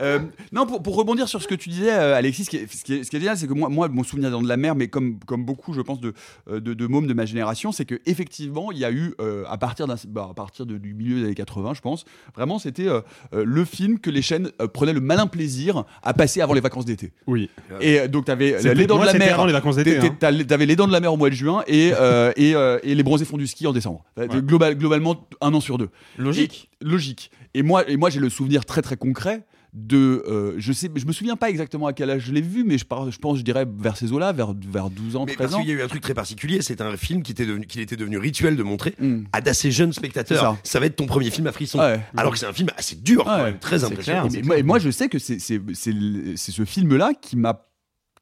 Euh, 0.00 0.20
non, 0.52 0.66
pour, 0.66 0.82
pour 0.82 0.96
rebondir 0.96 1.28
sur 1.28 1.42
ce 1.42 1.48
que 1.48 1.54
tu 1.54 1.68
disais, 1.68 1.92
euh, 1.92 2.14
Alexis, 2.16 2.44
ce 2.44 2.50
qui 2.50 2.56
est, 2.56 2.72
ce 2.72 2.84
qui 2.84 2.94
est, 2.94 3.04
ce 3.04 3.10
qui 3.10 3.16
est 3.16 3.20
génial, 3.20 3.36
c'est 3.36 3.46
que 3.46 3.52
moi, 3.54 3.68
moi, 3.68 3.88
mon 3.88 4.04
souvenir 4.04 4.30
dans 4.30 4.42
de 4.42 4.48
la 4.48 4.56
mer, 4.56 4.74
mais 4.74 4.88
comme, 4.88 5.18
comme 5.26 5.44
beaucoup, 5.44 5.72
je 5.74 5.80
pense, 5.80 6.00
de, 6.00 6.14
euh, 6.50 6.60
de, 6.60 6.74
de 6.74 6.86
mômes 6.86 7.06
de 7.06 7.14
ma 7.14 7.24
génération, 7.26 7.72
c'est 7.72 7.84
que 7.84 8.00
effectivement, 8.06 8.72
il 8.72 8.78
y 8.78 8.84
a 8.84 8.90
eu, 8.90 9.14
euh, 9.20 9.44
à 9.48 9.58
partir, 9.58 9.86
d'un- 9.86 9.96
bah, 10.08 10.28
à 10.30 10.34
partir 10.34 10.64
de- 10.66 10.78
du 10.78 10.94
milieu 10.94 11.16
des 11.18 11.24
années 11.26 11.34
80, 11.34 11.42
80, 11.52 11.74
je 11.74 11.80
pense. 11.80 12.04
Vraiment, 12.34 12.58
c'était 12.58 12.86
le 13.32 13.64
film 13.64 13.98
que 13.98 14.10
les 14.10 14.22
chaînes 14.22 14.50
euh, 14.60 14.68
prenaient 14.68 14.92
le 14.92 15.00
malin 15.00 15.26
plaisir 15.26 15.84
à 16.02 16.14
passer 16.14 16.40
avant 16.40 16.54
les 16.54 16.60
vacances 16.60 16.84
d'été. 16.84 17.12
Oui. 17.26 17.50
Et 17.80 18.08
donc, 18.08 18.24
t'avais 18.26 18.56
les 18.74 18.86
dents 18.86 18.98
de 18.98 19.04
la 19.04 19.12
c'était 19.12 19.24
mer. 19.26 19.34
avant 19.34 19.44
les 19.46 19.52
vacances 19.52 19.76
d'été, 19.76 19.98
hein. 19.98 20.16
T'avais 20.20 20.66
les 20.66 20.76
dents 20.76 20.86
de 20.86 20.92
la 20.92 21.00
mer 21.00 21.12
au 21.12 21.16
mois 21.16 21.30
de 21.30 21.34
juin 21.34 21.62
et, 21.66 21.92
euh, 21.98 22.32
et, 22.36 22.54
euh, 22.54 22.78
et 22.82 22.94
les 22.94 23.02
bronzés 23.02 23.24
font 23.24 23.36
du 23.36 23.46
ski 23.46 23.66
en 23.66 23.72
décembre. 23.72 24.04
Ouais. 24.16 24.28
Global- 24.52 24.76
globalement, 24.76 25.26
un 25.40 25.54
an 25.54 25.60
sur 25.60 25.78
deux. 25.78 25.88
Logique. 26.18 26.70
Et- 26.80 26.84
logique. 26.84 27.30
Et 27.54 27.62
moi, 27.62 27.88
et 27.88 27.96
moi 27.96 28.10
j'ai 28.10 28.20
le 28.20 28.28
souvenir 28.30 28.64
très 28.64 28.82
très 28.82 28.96
concret 28.96 29.46
de. 29.74 30.22
euh, 30.28 30.54
je 30.58 30.70
sais, 30.72 30.90
je 30.94 31.06
me 31.06 31.12
souviens 31.12 31.36
pas 31.36 31.48
exactement 31.48 31.86
à 31.86 31.94
quel 31.94 32.10
âge 32.10 32.24
je 32.26 32.32
l'ai 32.32 32.42
vu, 32.42 32.62
mais 32.62 32.76
je, 32.76 32.84
par- 32.84 33.10
je 33.10 33.18
pense, 33.18 33.38
je 33.38 33.42
dirais 33.42 33.66
vers 33.66 33.96
ces 33.96 34.12
eaux-là, 34.12 34.32
vers, 34.32 34.52
vers 34.70 34.90
12 34.90 35.16
ans, 35.16 35.24
Mais 35.24 35.32
13 35.34 35.46
parce 35.46 35.54
ans. 35.54 35.60
qu'il 35.60 35.70
y 35.70 35.72
a 35.72 35.76
eu 35.76 35.82
un 35.82 35.88
truc 35.88 36.02
très 36.02 36.12
particulier, 36.12 36.60
c'est 36.60 36.82
un 36.82 36.94
film 36.98 37.22
qui 37.22 37.32
était 37.32 37.46
devenu, 37.46 37.66
qu'il 37.66 37.80
était 37.80 37.96
devenu 37.96 38.18
rituel 38.18 38.56
de 38.56 38.62
montrer 38.62 38.94
Hmm. 38.98 39.24
à 39.32 39.40
d'assez 39.40 39.70
jeunes 39.70 39.94
spectateurs. 39.94 40.58
Ça. 40.62 40.78
va 40.80 40.86
être 40.86 40.96
ton 40.96 41.06
premier 41.06 41.30
film 41.30 41.46
à 41.46 41.52
frisson. 41.52 41.78
Ouais. 41.78 42.00
Alors 42.16 42.32
que 42.32 42.38
c'est 42.38 42.46
un 42.46 42.52
film 42.52 42.68
assez 42.76 42.96
dur, 42.96 43.24
quand 43.24 43.36
Ouais. 43.36 43.44
même, 43.44 43.58
très 43.58 43.82
impressionnant. 43.84 44.28
clair. 44.28 44.40
Et, 44.42 44.46
moi, 44.46 44.58
et 44.58 44.62
moi, 44.62 44.78
je 44.78 44.90
sais 44.90 45.08
que 45.08 45.18
c'est 45.18 45.38
c'est- 45.38 45.60
c'est 45.72 45.92
le- 45.92 46.36
c'est 46.36 46.52
ce 46.52 46.64
film-là 46.66 47.12
qui 47.18 47.36
m'a 47.36 47.66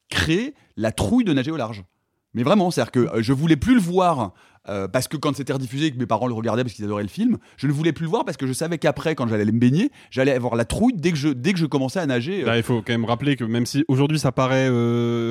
créé 0.08 0.54
la 0.76 0.92
trouille 0.92 1.24
de 1.24 1.32
nager 1.32 1.50
au 1.50 1.56
large. 1.56 1.82
Mais 2.34 2.42
vraiment, 2.42 2.70
c'est-à-dire 2.70 2.92
que 2.92 3.00
euh, 3.00 3.22
je 3.22 3.32
voulais 3.32 3.56
plus 3.56 3.74
le 3.74 3.80
voir 3.80 4.32
euh, 4.68 4.88
parce 4.88 5.08
que 5.08 5.16
quand 5.16 5.34
c'était 5.34 5.54
rediffusé 5.54 5.86
et 5.86 5.90
que 5.90 5.98
mes 5.98 6.06
parents 6.06 6.26
le 6.26 6.34
regardaient 6.34 6.62
parce 6.62 6.74
qu'ils 6.74 6.84
adoraient 6.84 7.02
le 7.02 7.08
film, 7.08 7.38
je 7.56 7.66
ne 7.66 7.72
voulais 7.72 7.92
plus 7.92 8.04
le 8.04 8.10
voir 8.10 8.24
parce 8.24 8.36
que 8.36 8.46
je 8.46 8.52
savais 8.52 8.76
qu'après, 8.78 9.14
quand 9.14 9.26
j'allais 9.26 9.44
me 9.46 9.58
baigner, 9.58 9.90
j'allais 10.10 10.32
avoir 10.32 10.54
la 10.54 10.66
trouille 10.66 10.92
dès 10.94 11.12
que 11.12 11.16
je, 11.16 11.28
dès 11.30 11.54
que 11.54 11.58
je 11.58 11.66
commençais 11.66 11.98
à 11.98 12.06
nager. 12.06 12.44
euh, 12.46 12.56
il 12.56 12.62
faut 12.62 12.82
quand 12.82 12.92
même 12.92 13.06
rappeler 13.06 13.36
que 13.36 13.44
même 13.44 13.64
si 13.64 13.84
aujourd'hui 13.88 14.18
ça 14.18 14.32
paraît 14.32 14.68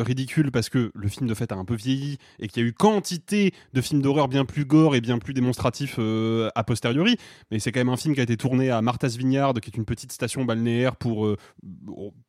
ridicule 0.01 0.51
parce 0.51 0.69
que 0.69 0.91
le 0.93 1.07
film 1.07 1.27
de 1.27 1.33
fait 1.33 1.51
a 1.51 1.55
un 1.55 1.65
peu 1.65 1.75
vieilli 1.75 2.17
et 2.39 2.47
qu'il 2.47 2.63
y 2.63 2.65
a 2.65 2.67
eu 2.67 2.73
quantité 2.73 3.53
de 3.73 3.81
films 3.81 4.01
d'horreur 4.01 4.27
bien 4.27 4.45
plus 4.45 4.65
gore 4.65 4.95
et 4.95 5.01
bien 5.01 5.19
plus 5.19 5.33
démonstratifs 5.33 5.99
a 5.99 6.63
posteriori, 6.63 7.17
mais 7.51 7.59
c'est 7.59 7.71
quand 7.71 7.79
même 7.79 7.89
un 7.89 7.97
film 7.97 8.15
qui 8.15 8.19
a 8.19 8.23
été 8.23 8.35
tourné 8.35 8.71
à 8.71 8.81
Martha's 8.81 9.15
Vineyard, 9.15 9.53
qui 9.53 9.69
est 9.69 9.77
une 9.77 9.85
petite 9.85 10.11
station 10.11 10.43
balnéaire 10.43 10.95
pour 10.95 11.29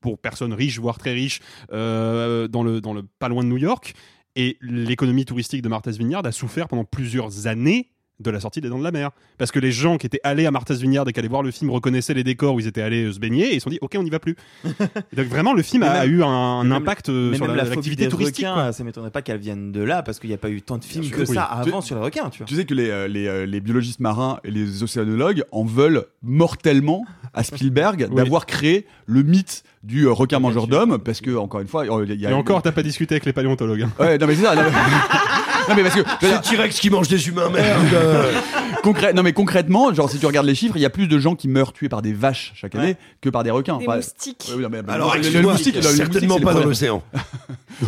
pour 0.00 0.18
personnes 0.18 0.52
riches 0.52 0.78
voire 0.78 0.98
très 0.98 1.12
riches 1.12 1.40
dans 1.70 2.62
le 2.62 2.80
dans 2.80 2.92
le 2.92 3.02
pas 3.02 3.28
loin 3.28 3.42
de 3.42 3.48
New 3.48 3.58
York. 3.58 3.94
Et 4.36 4.58
l'économie 4.60 5.24
touristique 5.24 5.62
de 5.62 5.68
Martha's 5.68 5.98
Vineyard 5.98 6.24
a 6.24 6.32
souffert 6.32 6.68
pendant 6.68 6.84
plusieurs 6.84 7.46
années 7.46 7.90
de 8.20 8.30
la 8.30 8.38
sortie 8.40 8.60
des 8.60 8.68
Dents 8.68 8.78
de 8.78 8.84
la 8.84 8.90
Mer. 8.92 9.10
Parce 9.38 9.50
que 9.50 9.58
les 9.58 9.72
gens 9.72 9.96
qui 9.98 10.06
étaient 10.06 10.20
allés 10.24 10.46
à 10.46 10.50
Martha's 10.50 10.78
Vineyard 10.80 11.08
et 11.08 11.12
qui 11.12 11.18
allaient 11.18 11.28
voir 11.28 11.42
le 11.42 11.50
film 11.50 11.70
reconnaissaient 11.70 12.14
les 12.14 12.22
décors 12.24 12.54
où 12.54 12.60
ils 12.60 12.66
étaient 12.66 12.82
allés 12.82 13.04
euh, 13.04 13.12
se 13.12 13.18
baigner 13.18 13.46
et 13.46 13.54
ils 13.54 13.60
se 13.60 13.64
sont 13.64 13.70
dit 13.70 13.78
ok 13.80 13.94
on 13.98 14.02
n'y 14.02 14.10
va 14.10 14.18
plus. 14.18 14.36
Et 14.64 15.16
donc 15.16 15.26
vraiment 15.26 15.52
le 15.54 15.62
film 15.62 15.82
a, 15.82 16.00
même- 16.02 16.10
eu 16.12 16.22
un, 16.22 16.26
un 16.28 16.62
mais 16.64 16.68
même- 16.70 16.82
impact 16.82 17.08
euh, 17.08 17.30
Mais 17.30 17.36
sur 17.38 17.46
même 17.46 17.56
la- 17.56 17.64
la, 17.64 17.70
l'activité 17.70 18.08
touristique. 18.08 18.46
requins, 18.46 18.54
quoi. 18.54 18.72
ça 18.72 18.84
m'étonnerait 18.84 19.10
pas 19.10 19.22
qu'elle 19.22 19.38
vienne 19.38 19.72
de 19.72 19.82
là, 19.82 20.02
parce 20.02 20.18
qu'il 20.20 20.28
n'y 20.28 20.34
a 20.34 20.38
pas 20.38 20.50
eu 20.50 20.60
tant 20.62 20.78
de 20.78 20.84
films 20.84 21.04
sûr, 21.04 21.16
que 21.16 21.22
oui. 21.22 21.34
ça 21.34 21.48
Tu- 21.64 21.68
avant 21.70 21.80
sur 21.80 21.96
les 21.96 22.02
requins, 22.02 22.28
tu 22.30 22.38
vois. 22.38 22.46
Tu 22.46 22.54
sais 22.56 22.64
que 22.64 22.74
les, 22.74 22.90
euh, 22.90 23.08
les, 23.08 23.26
euh, 23.26 23.46
les 23.46 23.60
biologistes 23.60 24.00
marins 24.00 24.38
et 24.44 24.50
les 24.50 24.82
océanologues 24.82 25.42
en 25.52 25.64
veulent 25.64 26.04
mortellement 26.22 27.04
à 27.32 27.42
Spielberg 27.42 28.06
Oui. 28.10 28.16
d'avoir 28.16 28.44
créé 28.46 28.86
le 29.06 29.22
mythe 29.22 29.62
du 29.82 30.04
euh, 30.06 30.12
requin 30.12 30.38
mangeur 30.40 30.66
d'hommes 30.66 30.98
parce 30.98 31.20
que 31.22 31.34
encore 31.36 31.60
une 31.60 31.66
fois 31.68 31.86
il 31.86 32.20
y 32.20 32.26
a 32.26 32.30
Et 32.30 32.34
encore 32.34 32.60
t'as 32.60 32.72
pas 32.72 32.82
discuté 32.82 33.14
avec 33.14 33.24
les 33.24 33.32
paléontologues. 33.32 33.82
hein. 33.82 33.92
ouais 33.98 34.18
non 34.18 34.26
mais 34.26 34.34
c'est 34.34 34.42
ça 34.42 34.54
non, 35.68 35.74
mais- 35.76 35.82
parce 35.82 35.94
que 35.94 36.02
C'est 36.20 36.40
T-Rex 36.42 36.80
qui 36.80 36.90
mange 36.90 37.08
des 37.08 37.28
humains, 37.28 37.48
merde 37.50 37.80
concrè- 38.82 39.12
non 39.14 39.22
mais 39.22 39.32
concrètement 39.32 39.92
genre 39.94 40.10
si 40.10 40.18
tu 40.18 40.26
regardes 40.26 40.46
les 40.46 40.54
chiffres 40.54 40.76
il 40.76 40.82
y 40.82 40.86
a 40.86 40.90
plus 40.90 41.06
de 41.06 41.18
gens 41.18 41.34
qui 41.36 41.48
meurent 41.48 41.72
tués 41.72 41.88
par 41.88 42.02
des 42.02 42.12
vaches 42.12 42.52
chaque 42.54 42.74
année 42.74 42.80
Ouais. 42.88 42.96
que 43.20 43.28
par 43.28 43.42
des 43.44 43.50
requins 43.50 43.78
Des 43.78 43.86
Enfin, 43.86 43.96
moustiques. 43.96 44.46
ouais, 44.48 44.54
oui, 44.56 44.62
non, 44.62 44.68
mais- 44.70 44.80
Alors, 44.88 45.14
le- 45.14 45.20
le- 45.20 45.22
le 45.22 45.26
excuse-moi, 45.28 45.52
moustique- 45.52 45.74
le- 45.76 45.80
le 45.82 45.86
certainement 45.88 46.34
moustique, 46.34 46.44
pas 46.46 46.54
dans 46.54 46.64
l'océan. 46.64 47.02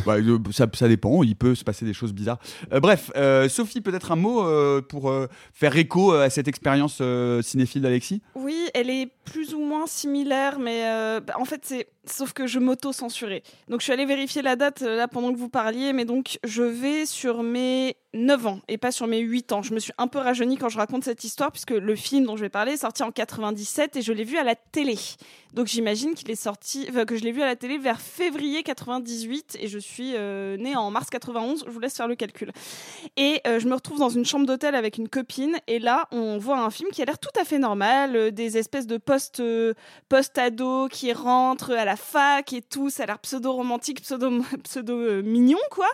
Bah, 0.06 0.14
euh, 0.14 0.38
ça, 0.52 0.66
ça 0.72 0.88
dépend, 0.88 1.22
il 1.22 1.36
peut 1.36 1.54
se 1.54 1.64
passer 1.64 1.84
des 1.84 1.92
choses 1.92 2.14
bizarres. 2.14 2.38
Euh, 2.72 2.80
bref, 2.80 3.10
euh, 3.14 3.46
Sophie, 3.50 3.82
peut-être 3.82 4.10
un 4.10 4.16
mot 4.16 4.42
euh, 4.42 4.80
pour 4.80 5.10
euh, 5.10 5.26
faire 5.52 5.76
écho 5.76 6.14
euh, 6.14 6.24
à 6.24 6.30
cette 6.30 6.48
expérience 6.48 6.98
euh, 7.02 7.42
cinéphile 7.42 7.82
d'Alexis? 7.82 8.22
Oui, 8.34 8.56
elle 8.72 8.88
est 8.88 9.10
plus 9.30 9.52
ou 9.52 9.60
moins 9.60 9.86
similaire, 9.86 10.58
mais 10.58 10.84
euh, 10.86 11.20
bah, 11.20 11.34
en 11.38 11.44
fait, 11.44 11.60
c'est 11.64 11.88
sauf 12.04 12.32
que 12.32 12.46
je 12.46 12.58
m'auto-censurais. 12.58 13.42
Donc, 13.68 13.80
je 13.80 13.84
suis 13.84 13.92
allée 13.92 14.06
vérifier 14.06 14.42
la 14.42 14.56
date 14.56 14.82
euh, 14.82 14.96
là 14.96 15.08
pendant 15.08 15.32
que 15.32 15.38
vous 15.38 15.48
parliez, 15.48 15.92
mais 15.92 16.04
donc 16.04 16.38
je 16.44 16.62
vais 16.62 17.06
sur 17.06 17.42
mes 17.42 17.96
9 18.14 18.46
ans 18.46 18.60
et 18.68 18.78
pas 18.78 18.92
sur 18.92 19.06
mes 19.06 19.18
8 19.18 19.52
ans. 19.52 19.62
Je 19.62 19.74
me 19.74 19.80
suis 19.80 19.92
un 19.98 20.06
peu 20.06 20.18
rajeunie 20.18 20.56
quand 20.56 20.68
je 20.68 20.78
raconte 20.78 21.04
cette 21.04 21.24
histoire, 21.24 21.52
puisque 21.52 21.70
le 21.70 21.96
film 21.96 22.24
dont 22.24 22.36
je 22.36 22.42
vais 22.42 22.48
parler 22.48 22.72
est 22.72 22.78
sorti 22.78 23.02
en 23.02 23.10
97 23.10 23.96
et 23.96 24.02
je 24.02 24.12
l'ai 24.12 24.24
vu 24.24 24.38
à 24.38 24.44
la 24.44 24.54
télé. 24.54 24.98
Donc, 25.52 25.66
j'imagine 25.66 26.14
qu'il 26.14 26.30
est 26.30 26.34
sorti, 26.34 26.86
enfin, 26.88 27.04
que 27.04 27.14
je 27.14 27.24
l'ai 27.24 27.32
vu 27.32 27.42
à 27.42 27.46
la 27.46 27.56
télé 27.56 27.76
vers 27.76 28.00
février 28.00 28.62
98 28.62 29.58
et 29.60 29.68
je 29.68 29.78
suis 29.78 30.12
euh, 30.14 30.56
née 30.56 30.74
en 30.76 30.90
mars 30.90 31.10
91. 31.10 31.64
Je 31.66 31.70
vous 31.70 31.80
laisse 31.80 31.94
faire 31.94 32.08
le 32.08 32.14
calcul. 32.14 32.52
Et 33.18 33.40
euh, 33.46 33.60
je 33.60 33.68
me 33.68 33.74
retrouve 33.74 33.98
dans 33.98 34.08
une 34.08 34.24
chambre 34.24 34.46
d'hôtel 34.46 34.74
avec 34.74 34.96
une 34.96 35.10
copine. 35.10 35.58
Et 35.66 35.78
là, 35.78 36.08
on 36.10 36.38
voit 36.38 36.58
un 36.58 36.70
film 36.70 36.90
qui 36.90 37.02
a 37.02 37.04
l'air 37.04 37.18
tout 37.18 37.38
à 37.38 37.44
fait 37.44 37.58
normal. 37.58 38.16
euh, 38.22 38.30
des 38.30 38.58
espèces 38.58 38.86
de 38.86 38.96
post, 38.96 39.40
euh, 39.40 39.74
post-ados 40.08 40.88
qui 40.90 41.12
rentrent 41.12 41.72
à 41.72 41.84
la 41.84 41.96
fac 41.96 42.52
et 42.52 42.62
tout. 42.62 42.90
Ça 42.90 43.04
a 43.04 43.06
l'air 43.06 43.18
pseudo, 43.18 43.62
pseudo 44.64 44.98
euh, 44.98 45.22
mignon, 45.22 45.58
quoi. 45.70 45.88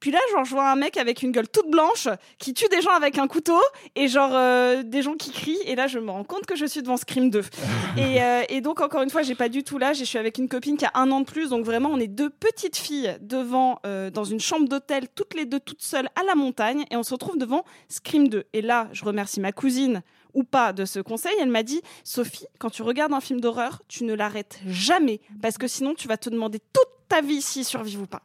Puis 0.00 0.10
là, 0.10 0.18
genre, 0.32 0.44
je 0.44 0.50
vois 0.50 0.70
un 0.70 0.76
mec 0.76 0.96
avec 0.96 1.22
une 1.22 1.32
gueule 1.32 1.48
toute 1.48 1.70
blanche 1.70 2.08
qui 2.38 2.54
tue 2.54 2.68
des 2.68 2.80
gens 2.80 2.92
avec 2.92 3.18
un 3.18 3.26
couteau 3.26 3.58
et 3.96 4.08
genre 4.08 4.30
euh, 4.32 4.82
des 4.82 5.02
gens 5.02 5.14
qui 5.14 5.32
crient. 5.32 5.58
Et 5.64 5.74
là, 5.74 5.86
je 5.86 5.98
me 5.98 6.10
rends 6.10 6.24
compte 6.24 6.46
que 6.46 6.56
je 6.56 6.66
suis 6.66 6.82
devant 6.82 6.96
Scream 6.96 7.30
2. 7.30 7.40
et, 7.96 8.22
euh, 8.22 8.42
et 8.48 8.60
donc, 8.60 8.80
encore 8.80 9.02
une 9.02 9.10
fois, 9.10 9.22
j'ai 9.22 9.34
pas 9.34 9.48
du 9.48 9.64
tout 9.64 9.78
l'âge 9.78 10.00
et 10.00 10.04
je 10.04 10.08
suis 10.08 10.18
avec 10.18 10.38
une 10.38 10.48
copine 10.48 10.76
qui 10.76 10.84
a 10.84 10.92
un 10.94 11.10
an 11.10 11.20
de 11.20 11.26
plus. 11.26 11.50
Donc, 11.50 11.64
vraiment, 11.64 11.90
on 11.90 11.98
est 11.98 12.06
deux 12.06 12.30
petites 12.30 12.76
filles 12.76 13.16
devant, 13.20 13.80
euh, 13.86 14.10
dans 14.10 14.24
une 14.24 14.40
chambre 14.40 14.68
d'hôtel, 14.68 15.08
toutes 15.14 15.34
les 15.34 15.46
deux 15.46 15.60
toutes 15.60 15.82
seules 15.82 16.08
à 16.14 16.22
la 16.24 16.34
montagne. 16.34 16.84
Et 16.90 16.96
on 16.96 17.02
se 17.02 17.12
retrouve 17.12 17.38
devant 17.38 17.64
Scream 17.88 18.28
2. 18.28 18.44
Et 18.52 18.62
là, 18.62 18.88
je 18.92 19.04
remercie 19.04 19.40
ma 19.40 19.52
cousine 19.52 20.02
ou 20.34 20.44
pas 20.44 20.72
de 20.72 20.84
ce 20.84 21.00
conseil. 21.00 21.34
Elle 21.40 21.50
m'a 21.50 21.62
dit 21.64 21.80
Sophie, 22.04 22.46
quand 22.58 22.70
tu 22.70 22.82
regardes 22.82 23.12
un 23.12 23.20
film 23.20 23.40
d'horreur, 23.40 23.82
tu 23.88 24.04
ne 24.04 24.14
l'arrêtes 24.14 24.60
jamais 24.66 25.20
parce 25.42 25.58
que 25.58 25.66
sinon, 25.66 25.94
tu 25.94 26.06
vas 26.06 26.16
te 26.16 26.30
demander 26.30 26.60
toute 26.72 26.88
ta 27.08 27.20
vie 27.20 27.42
s'il 27.42 27.64
survive 27.64 28.02
ou 28.02 28.06
pas. 28.06 28.22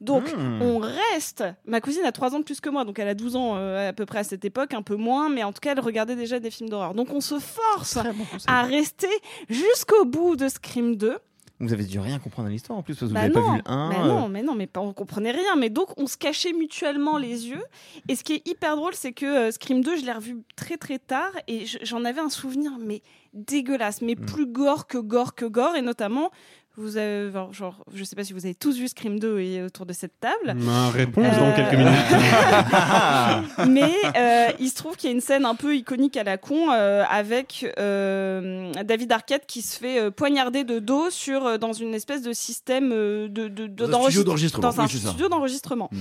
Donc, 0.00 0.32
Hmm. 0.34 0.62
on 0.62 0.78
reste. 0.78 1.44
Ma 1.66 1.80
cousine 1.80 2.04
a 2.04 2.12
3 2.12 2.34
ans 2.34 2.38
de 2.38 2.44
plus 2.44 2.60
que 2.60 2.70
moi, 2.70 2.84
donc 2.84 2.98
elle 3.00 3.08
a 3.08 3.14
12 3.14 3.34
ans 3.36 3.56
euh, 3.56 3.88
à 3.88 3.92
peu 3.92 4.06
près 4.06 4.20
à 4.20 4.24
cette 4.24 4.44
époque, 4.44 4.72
un 4.74 4.82
peu 4.82 4.94
moins, 4.96 5.28
mais 5.28 5.42
en 5.42 5.52
tout 5.52 5.60
cas, 5.60 5.72
elle 5.72 5.80
regardait 5.80 6.14
déjà 6.16 6.38
des 6.38 6.50
films 6.50 6.68
d'horreur. 6.70 6.94
Donc, 6.94 7.12
on 7.12 7.20
se 7.20 7.38
force 7.40 7.98
à 8.46 8.62
rester 8.62 9.08
jusqu'au 9.48 10.04
bout 10.04 10.36
de 10.36 10.48
Scream 10.48 10.96
2. 10.96 11.18
Vous 11.60 11.72
avez 11.72 11.82
dû 11.82 11.98
rien 11.98 12.20
comprendre 12.20 12.46
à 12.46 12.52
l'histoire 12.52 12.78
en 12.78 12.84
plus, 12.84 12.94
parce 12.94 13.00
que 13.00 13.06
vous 13.08 13.14
Bah 13.14 13.22
n'avez 13.22 13.32
pas 13.34 13.40
vu 13.40 13.56
le 13.56 13.62
1. 13.68 13.88
mais 13.88 13.98
non, 14.08 14.28
mais 14.28 14.42
non, 14.42 14.54
mais 14.54 14.66
pas, 14.68 14.80
on 14.80 14.92
comprenait 14.92 15.32
rien. 15.32 15.56
Mais 15.56 15.70
donc, 15.70 15.88
on 15.96 16.06
se 16.06 16.16
cachait 16.16 16.52
mutuellement 16.52 17.18
les 17.18 17.48
yeux. 17.48 17.64
Et 18.06 18.14
ce 18.14 18.22
qui 18.22 18.34
est 18.34 18.46
hyper 18.48 18.76
drôle, 18.76 18.94
c'est 18.94 19.10
que 19.10 19.26
euh, 19.26 19.50
Scream 19.50 19.80
2, 19.82 19.96
je 19.96 20.04
l'ai 20.06 20.12
revu 20.12 20.36
très 20.54 20.76
très 20.76 21.00
tard 21.00 21.32
et 21.48 21.66
je- 21.66 21.78
j'en 21.82 22.04
avais 22.04 22.20
un 22.20 22.30
souvenir, 22.30 22.70
mais 22.80 23.02
dégueulasse, 23.34 24.02
mais 24.02 24.14
plus 24.14 24.46
gore 24.46 24.86
que 24.86 24.98
gore 24.98 25.34
que 25.34 25.46
gore. 25.46 25.74
Et 25.74 25.82
notamment, 25.82 26.30
vous 26.80 26.96
avez, 26.96 27.30
genre, 27.52 27.84
je 27.92 28.04
sais 28.04 28.14
pas 28.16 28.24
si 28.24 28.32
vous 28.32 28.44
avez 28.46 28.54
tous 28.54 28.76
vu 28.78 28.88
Scream 28.88 29.18
2 29.18 29.40
et 29.40 29.62
autour 29.62 29.84
de 29.86 29.92
cette 29.92 30.18
table. 30.20 30.54
Ma 30.58 30.90
réponse 30.90 31.24
Euh, 31.26 31.40
dans 31.50 31.56
quelques 31.56 31.74
minutes. 31.74 33.68
Mais 33.68 33.92
euh, 34.16 34.48
il 34.58 34.68
se 34.68 34.74
trouve 34.76 34.96
qu'il 34.96 35.10
y 35.10 35.12
a 35.12 35.14
une 35.14 35.20
scène 35.20 35.44
un 35.44 35.54
peu 35.54 35.76
iconique 35.76 36.16
à 36.16 36.24
la 36.24 36.38
con 36.38 36.70
euh, 36.72 37.04
avec 37.08 37.66
euh, 37.78 38.72
David 38.84 39.12
Arquette 39.12 39.44
qui 39.46 39.62
se 39.62 39.78
fait 39.78 40.00
euh, 40.00 40.10
poignarder 40.10 40.64
de 40.64 40.78
dos 40.78 41.10
sur 41.10 41.46
euh, 41.46 41.58
dans 41.58 41.72
une 41.72 41.94
espèce 41.94 42.22
de 42.22 42.32
système 42.32 42.92
euh, 42.92 43.28
de, 43.28 43.48
de, 43.48 43.66
de- 43.66 43.86
Dans 43.86 44.06
un 44.06 44.10
studio 44.10 44.24
d'enregistre- 44.24 44.60
d'enregistrement. 44.60 44.68
Dans 44.70 44.80
un 44.80 44.84
Oui, 44.84 44.90
c'est 44.92 44.98
ça. 44.98 45.08
studio 45.10 45.28
d'enregistrement. 45.28 45.88
Mm. 45.92 46.00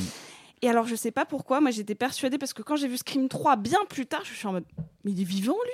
Et 0.64 0.70
alors 0.70 0.88
je 0.88 0.96
sais 0.96 1.12
pas 1.12 1.26
pourquoi, 1.26 1.62
moi 1.62 1.70
j'étais 1.72 1.94
persuadée 1.96 2.38
parce 2.40 2.54
que 2.54 2.64
quand 2.64 2.76
j'ai 2.76 2.88
vu 2.88 2.98
Scream 2.98 3.28
3 3.30 3.58
bien 3.58 3.78
plus 3.90 4.06
tard, 4.08 4.22
je 4.24 4.34
suis 4.34 4.48
en 4.48 4.54
mode 4.54 4.64
mais 5.04 5.12
il 5.12 5.22
est 5.22 5.26
vivant 5.26 5.54
lui? 5.64 5.72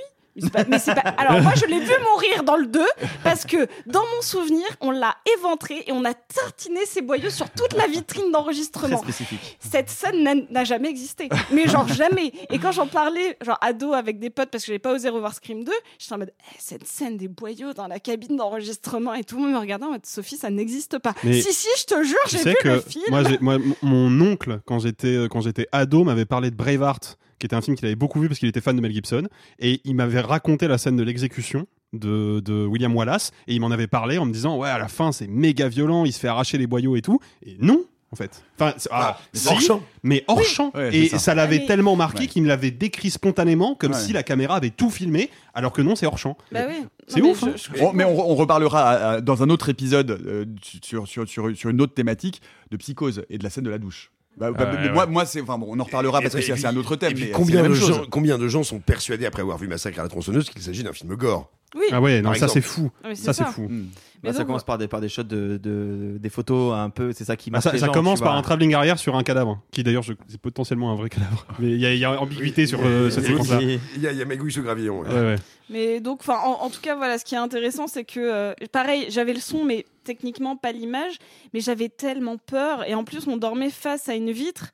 Pas- 0.51 0.63
mais 0.67 0.79
c'est 0.79 0.95
pas- 0.95 1.01
Alors 1.17 1.41
moi 1.41 1.53
je 1.55 1.65
l'ai 1.65 1.79
vu 1.79 1.91
mourir 2.11 2.43
dans 2.43 2.55
le 2.57 2.65
2 2.67 2.83
parce 3.23 3.45
que 3.45 3.67
dans 3.85 4.01
mon 4.15 4.21
souvenir 4.21 4.65
on 4.81 4.91
l'a 4.91 5.15
éventré 5.37 5.83
et 5.87 5.91
on 5.91 6.03
a 6.05 6.13
tartiné 6.13 6.85
ses 6.85 7.01
boyaux 7.01 7.29
sur 7.29 7.49
toute 7.51 7.73
la 7.73 7.87
vitrine 7.87 8.31
d'enregistrement 8.31 8.97
spécifique. 9.01 9.57
cette 9.59 9.89
scène 9.89 10.45
n'a- 10.49 10.63
jamais 10.63 10.89
existé. 10.89 11.29
Mais 11.51 11.67
genre 11.67 11.87
jamais. 11.87 12.31
Et 12.49 12.57
quand 12.57 12.71
j'en 12.71 12.87
parlais, 12.87 13.37
genre 13.45 13.57
ado 13.61 13.93
avec 13.93 14.17
des 14.19 14.29
potes, 14.29 14.49
parce 14.49 14.63
que 14.63 14.67
j'avais 14.67 14.79
pas 14.79 14.93
osé 14.93 15.09
revoir 15.09 15.33
Scream 15.33 15.63
2, 15.63 15.71
j'étais 15.99 16.13
en 16.13 16.17
mode, 16.19 16.31
Eh, 16.51 16.55
cette 16.57 16.87
scène 16.87 17.17
des 17.17 17.27
boyaux 17.27 17.73
dans 17.73 17.87
la 17.87 17.99
cabine 17.99 18.37
d'enregistrement 18.37 19.13
et 19.13 19.23
tout 19.23 19.35
le 19.35 19.43
monde 19.43 19.51
me 19.51 19.57
regardait 19.59 19.85
en 19.85 19.91
mode, 19.91 20.05
Sophie, 20.05 20.37
ça 20.37 20.49
n'existe 20.49 20.99
pas. 20.99 21.13
Mais 21.23 21.41
si, 21.41 21.53
si, 21.53 21.67
je 21.77 21.83
te 21.85 22.03
jure, 22.03 22.17
j'ai 22.27 22.37
vu 22.39 22.55
que 22.61 22.67
le 22.69 22.81
film. 22.81 23.03
moi, 23.09 23.23
moi, 23.41 23.57
mon 23.81 24.21
oncle, 24.21 24.61
quand 24.65 24.79
j'étais 24.79 25.07
euh, 25.15 25.27
quand 25.27 25.41
j'étais 25.41 25.67
ado, 25.71 26.03
m'avait 26.03 26.25
parlé 26.25 26.49
de 26.49 26.55
Braveheart, 26.55 27.17
qui 27.43 27.47
était 27.47 27.55
un 27.57 27.61
film 27.61 27.75
qu'il 27.75 27.85
avait 27.85 27.95
beaucoup 27.97 28.21
vu 28.21 28.29
parce 28.29 28.39
qu'il 28.39 28.47
était 28.47 28.61
fan 28.61 28.73
de 28.73 28.81
Mel 28.81 28.93
Gibson, 28.93 29.27
et 29.59 29.81
il 29.83 29.95
m'avait 29.95 30.21
raconté 30.21 30.69
la 30.69 30.77
scène 30.77 30.95
de 30.95 31.03
l'exécution 31.03 31.67
de, 31.91 32.39
de 32.39 32.65
William 32.65 32.95
Wallace, 32.95 33.31
et 33.47 33.53
il 33.53 33.59
m'en 33.59 33.69
avait 33.69 33.87
parlé 33.87 34.17
en 34.17 34.25
me 34.25 34.31
disant 34.31 34.57
ouais 34.57 34.69
à 34.69 34.77
la 34.77 34.87
fin 34.87 35.11
c'est 35.11 35.27
méga 35.27 35.67
violent, 35.67 36.05
il 36.05 36.13
se 36.13 36.19
fait 36.21 36.29
arracher 36.29 36.57
les 36.57 36.67
boyaux 36.67 36.95
et 36.95 37.01
tout, 37.01 37.19
et 37.45 37.57
non. 37.59 37.83
En 38.11 38.15
fait, 38.15 38.43
enfin, 38.59 38.75
ah, 38.91 39.17
mais 39.33 39.39
si, 39.39 39.47
hors 39.47 39.59
champ. 39.59 39.83
mais 40.03 40.23
hors 40.27 40.43
champ, 40.43 40.71
Ouais, 40.75 40.95
et 40.95 41.07
ça. 41.09 41.17
ça, 41.17 41.33
l'avait 41.33 41.57
Mais- 41.57 41.65
tellement 41.65 41.95
marqué 41.95 42.19
Ouais. 42.19 42.27
qu'il 42.27 42.43
me 42.43 42.47
l'avait 42.47 42.69
décrit 42.69 43.09
spontanément, 43.09 43.73
comme 43.73 43.91
Ouais. 43.93 43.97
si 43.99 44.13
la 44.13 44.21
caméra 44.21 44.55
avait 44.57 44.69
tout 44.69 44.91
filmé, 44.91 45.31
alors 45.55 45.73
que 45.73 45.81
non, 45.81 45.95
c'est 45.95 46.05
hors 46.05 46.19
champ. 46.19 46.37
Bah 46.51 46.59
oui. 46.69 46.85
C'est 47.07 47.21
mais 47.21 47.31
ouf, 47.31 47.39
je- 47.41 47.45
hein. 47.47 47.53
je- 47.55 47.79
Bon, 47.79 47.91
mais 47.91 48.03
on, 48.05 48.29
on 48.31 48.35
reparlera 48.35 48.87
à- 48.87 49.09
à- 49.13 49.21
dans 49.21 49.41
un 49.41 49.49
autre 49.49 49.69
épisode 49.69 50.11
euh, 50.11 50.45
sur, 50.83 51.07
sur, 51.07 51.27
sur, 51.27 51.57
sur 51.57 51.69
une 51.71 51.81
autre 51.81 51.95
thématique 51.95 52.39
de 52.69 52.77
psychose 52.77 53.25
et 53.31 53.39
de 53.39 53.43
la 53.43 53.49
scène 53.49 53.63
de 53.63 53.71
la 53.71 53.79
douche. 53.79 54.11
Bah, 54.37 54.51
bah, 54.51 54.63
Ouais, 54.65 54.71
mais 54.79 54.87
ouais. 54.87 54.93
moi, 54.93 55.05
moi 55.05 55.25
c'est, 55.25 55.41
enfin 55.41 55.57
bon, 55.57 55.67
on 55.69 55.79
en 55.79 55.83
reparlera 55.83 56.19
Et- 56.19 56.23
parce 56.23 56.33
que 56.33 56.39
et 56.39 56.57
c'est 56.57 56.65
un 56.65 56.75
autre 56.75 56.95
thème. 56.95 57.13
Mais 57.17 57.29
combien 57.31 57.57
de, 57.61 57.67
même 57.67 57.75
chose. 57.75 57.87
gens, 57.95 58.03
combien 58.09 58.37
de 58.37 58.47
gens 58.47 58.63
sont 58.63 58.79
persuadés 58.79 59.25
après 59.25 59.41
avoir 59.41 59.57
vu 59.57 59.67
Massacre 59.67 59.99
à 59.99 60.03
la 60.03 60.09
tronçonneuse 60.09 60.49
qu'il 60.49 60.61
s'agit 60.61 60.83
d'un 60.83 60.93
film 60.93 61.15
gore? 61.15 61.51
Oui, 61.75 61.85
Ah 61.91 61.99
ouais, 62.01 62.21
non, 62.21 62.29
Par 62.29 62.37
ça 62.37 62.47
c'est 62.47 62.61
fou. 62.61 62.91
C'est 63.03 63.15
Ça 63.15 63.33
c'est 63.33 63.43
ça. 63.43 63.49
fou. 63.51 63.63
Hmm. 63.63 63.85
Mais 64.23 64.29
Bah, 64.31 64.37
ça 64.37 64.45
commence 64.45 64.63
par 64.63 64.77
des, 64.77 64.87
par 64.87 65.01
des 65.01 65.09
shots 65.09 65.23
de, 65.23 65.57
de- 65.61 66.17
des 66.19 66.29
photos 66.29 66.73
un 66.73 66.89
peu, 66.89 67.11
c'est 67.13 67.25
ça 67.25 67.35
qui 67.35 67.49
Ah, 67.53 67.61
ça, 67.61 67.71
les 67.73 67.79
ça 67.79 67.87
gens, 67.87 67.91
commence 67.91 68.21
par 68.21 68.35
un 68.35 68.41
travelling 68.43 68.73
arrière 68.73 68.97
sur 68.99 69.15
un 69.17 69.23
cadavre, 69.23 69.59
qui 69.71 69.83
d'ailleurs 69.83 70.03
c'est 70.29 70.39
potentiellement 70.39 70.91
un 70.91 70.95
vrai 70.95 71.09
cadavre. 71.09 71.45
Mais 71.59 71.71
il 71.71 71.79
y, 71.79 71.85
a- 71.85 71.93
y 71.93 72.05
ambiguïté 72.05 72.65
sur 72.67 72.79
euh, 72.83 73.09
cette 73.09 73.23
Et- 73.25 73.27
séquence-là. 73.27 73.61
Et- 73.61 73.79
Il 73.97 74.01
y 74.03 74.07
a, 74.07 74.11
il 74.11 74.17
y 74.17 74.21
a 74.21 74.25
Magouille 74.25 74.51
sous 74.51 74.61
gravillon. 74.63 75.01
ouais. 75.01 75.09
Ouais, 75.09 75.21
ouais. 75.21 75.35
Mais 75.69 75.99
donc, 75.99 76.19
enfin, 76.21 76.37
en, 76.45 76.63
en 76.63 76.69
tout 76.69 76.79
cas, 76.81 76.95
voilà, 76.95 77.17
ce 77.17 77.25
qui 77.25 77.33
est 77.35 77.39
intéressant, 77.39 77.87
c'est 77.87 78.03
que, 78.05 78.19
euh, 78.19 78.53
pareil, 78.71 79.07
j'avais 79.09 79.33
le 79.33 79.39
son, 79.39 79.65
mais 79.65 79.85
techniquement 80.03 80.55
pas 80.55 80.71
l'image, 80.71 81.17
mais 81.53 81.59
j'avais 81.59 81.89
tellement 81.89 82.37
peur, 82.37 82.87
et 82.87 82.95
en 82.95 83.03
plus, 83.03 83.27
on 83.27 83.37
dormait 83.37 83.69
face 83.69 84.09
à 84.09 84.15
une 84.15 84.31
vitre 84.31 84.71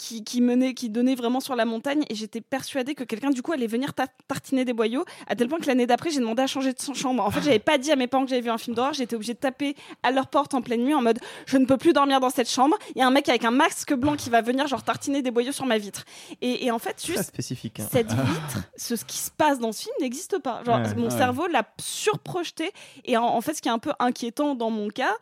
qui, 0.00 0.24
qui 0.24 0.40
menait, 0.40 0.72
qui 0.72 0.88
donnait 0.88 1.14
vraiment 1.14 1.40
sur 1.40 1.54
la 1.54 1.66
montagne, 1.66 2.04
et 2.08 2.14
j'étais 2.14 2.40
persuadée 2.40 2.94
que 2.94 3.04
quelqu'un, 3.04 3.30
du 3.30 3.42
coup, 3.42 3.52
allait 3.52 3.66
venir 3.66 3.92
ta- 3.92 4.06
tartiner 4.28 4.64
des 4.64 4.72
boyaux, 4.72 5.04
à 5.28 5.36
tel 5.36 5.46
point 5.48 5.58
que 5.58 5.66
l'année 5.66 5.86
d'après, 5.86 6.10
j'ai 6.10 6.20
demandé 6.20 6.42
à 6.42 6.46
changer 6.46 6.72
de 6.72 6.78
chambre. 6.94 7.22
En 7.24 7.30
fait, 7.30 7.42
j'avais 7.42 7.58
pas 7.58 7.76
dit 7.78 7.92
à 7.92 7.96
mes 7.96 8.06
parents 8.06 8.24
que 8.24 8.30
j'avais 8.30 8.40
vu 8.42 8.50
un 8.50 8.58
film 8.58 8.74
d'horreur, 8.74 8.94
j'étais 8.94 9.14
obligée 9.14 9.34
de 9.34 9.38
taper 9.38 9.76
à 10.02 10.10
leur 10.10 10.28
porte 10.28 10.54
en 10.54 10.62
pleine 10.62 10.82
nuit 10.84 10.94
en 10.94 11.02
mode, 11.02 11.18
je 11.46 11.58
ne 11.58 11.66
peux 11.66 11.76
plus 11.76 11.92
dormir 11.92 12.18
dans 12.20 12.30
cette 12.30 12.48
chambre. 12.50 12.76
Il 12.94 12.98
y 12.98 13.02
a 13.02 13.06
un 13.06 13.10
mec 13.10 13.28
avec 13.28 13.44
un 13.44 13.50
masque 13.50 13.92
blanc 13.94 14.16
qui 14.16 14.30
va 14.30 14.40
venir, 14.40 14.66
genre, 14.66 14.82
tartiner 14.82 15.20
des 15.22 15.30
boyaux 15.30 15.52
sur 15.52 15.66
ma 15.66 15.76
vitre. 15.78 16.04
Et, 16.40 16.64
et 16.64 16.70
en 16.70 16.78
fait, 16.78 17.04
juste 17.04 17.22
spécifique. 17.24 17.80
hein. 17.80 17.86
cette 17.92 18.10
vitre, 18.10 18.58
ce, 18.76 18.96
ce 18.96 19.04
qui 19.04 19.18
se 19.18 19.30
passe 19.30 19.58
dans 19.58 19.72
ce 19.72 19.82
film 19.82 19.94
n'existe 20.00 20.38
pas. 20.38 20.62
Genre, 20.64 20.76
Ouais, 20.80 20.94
mon 20.96 21.04
ouais. 21.04 21.10
cerveau 21.10 21.46
l'a 21.46 21.64
surprojeté. 21.80 22.72
Et 23.04 23.16
en, 23.16 23.24
en 23.24 23.40
fait, 23.40 23.54
ce 23.54 23.60
qui 23.62 23.68
est 23.68 23.72
un 23.72 23.78
peu 23.78 23.92
inquiétant 23.98 24.54
dans 24.54 24.70
mon 24.70 24.88
cas, 24.88 25.12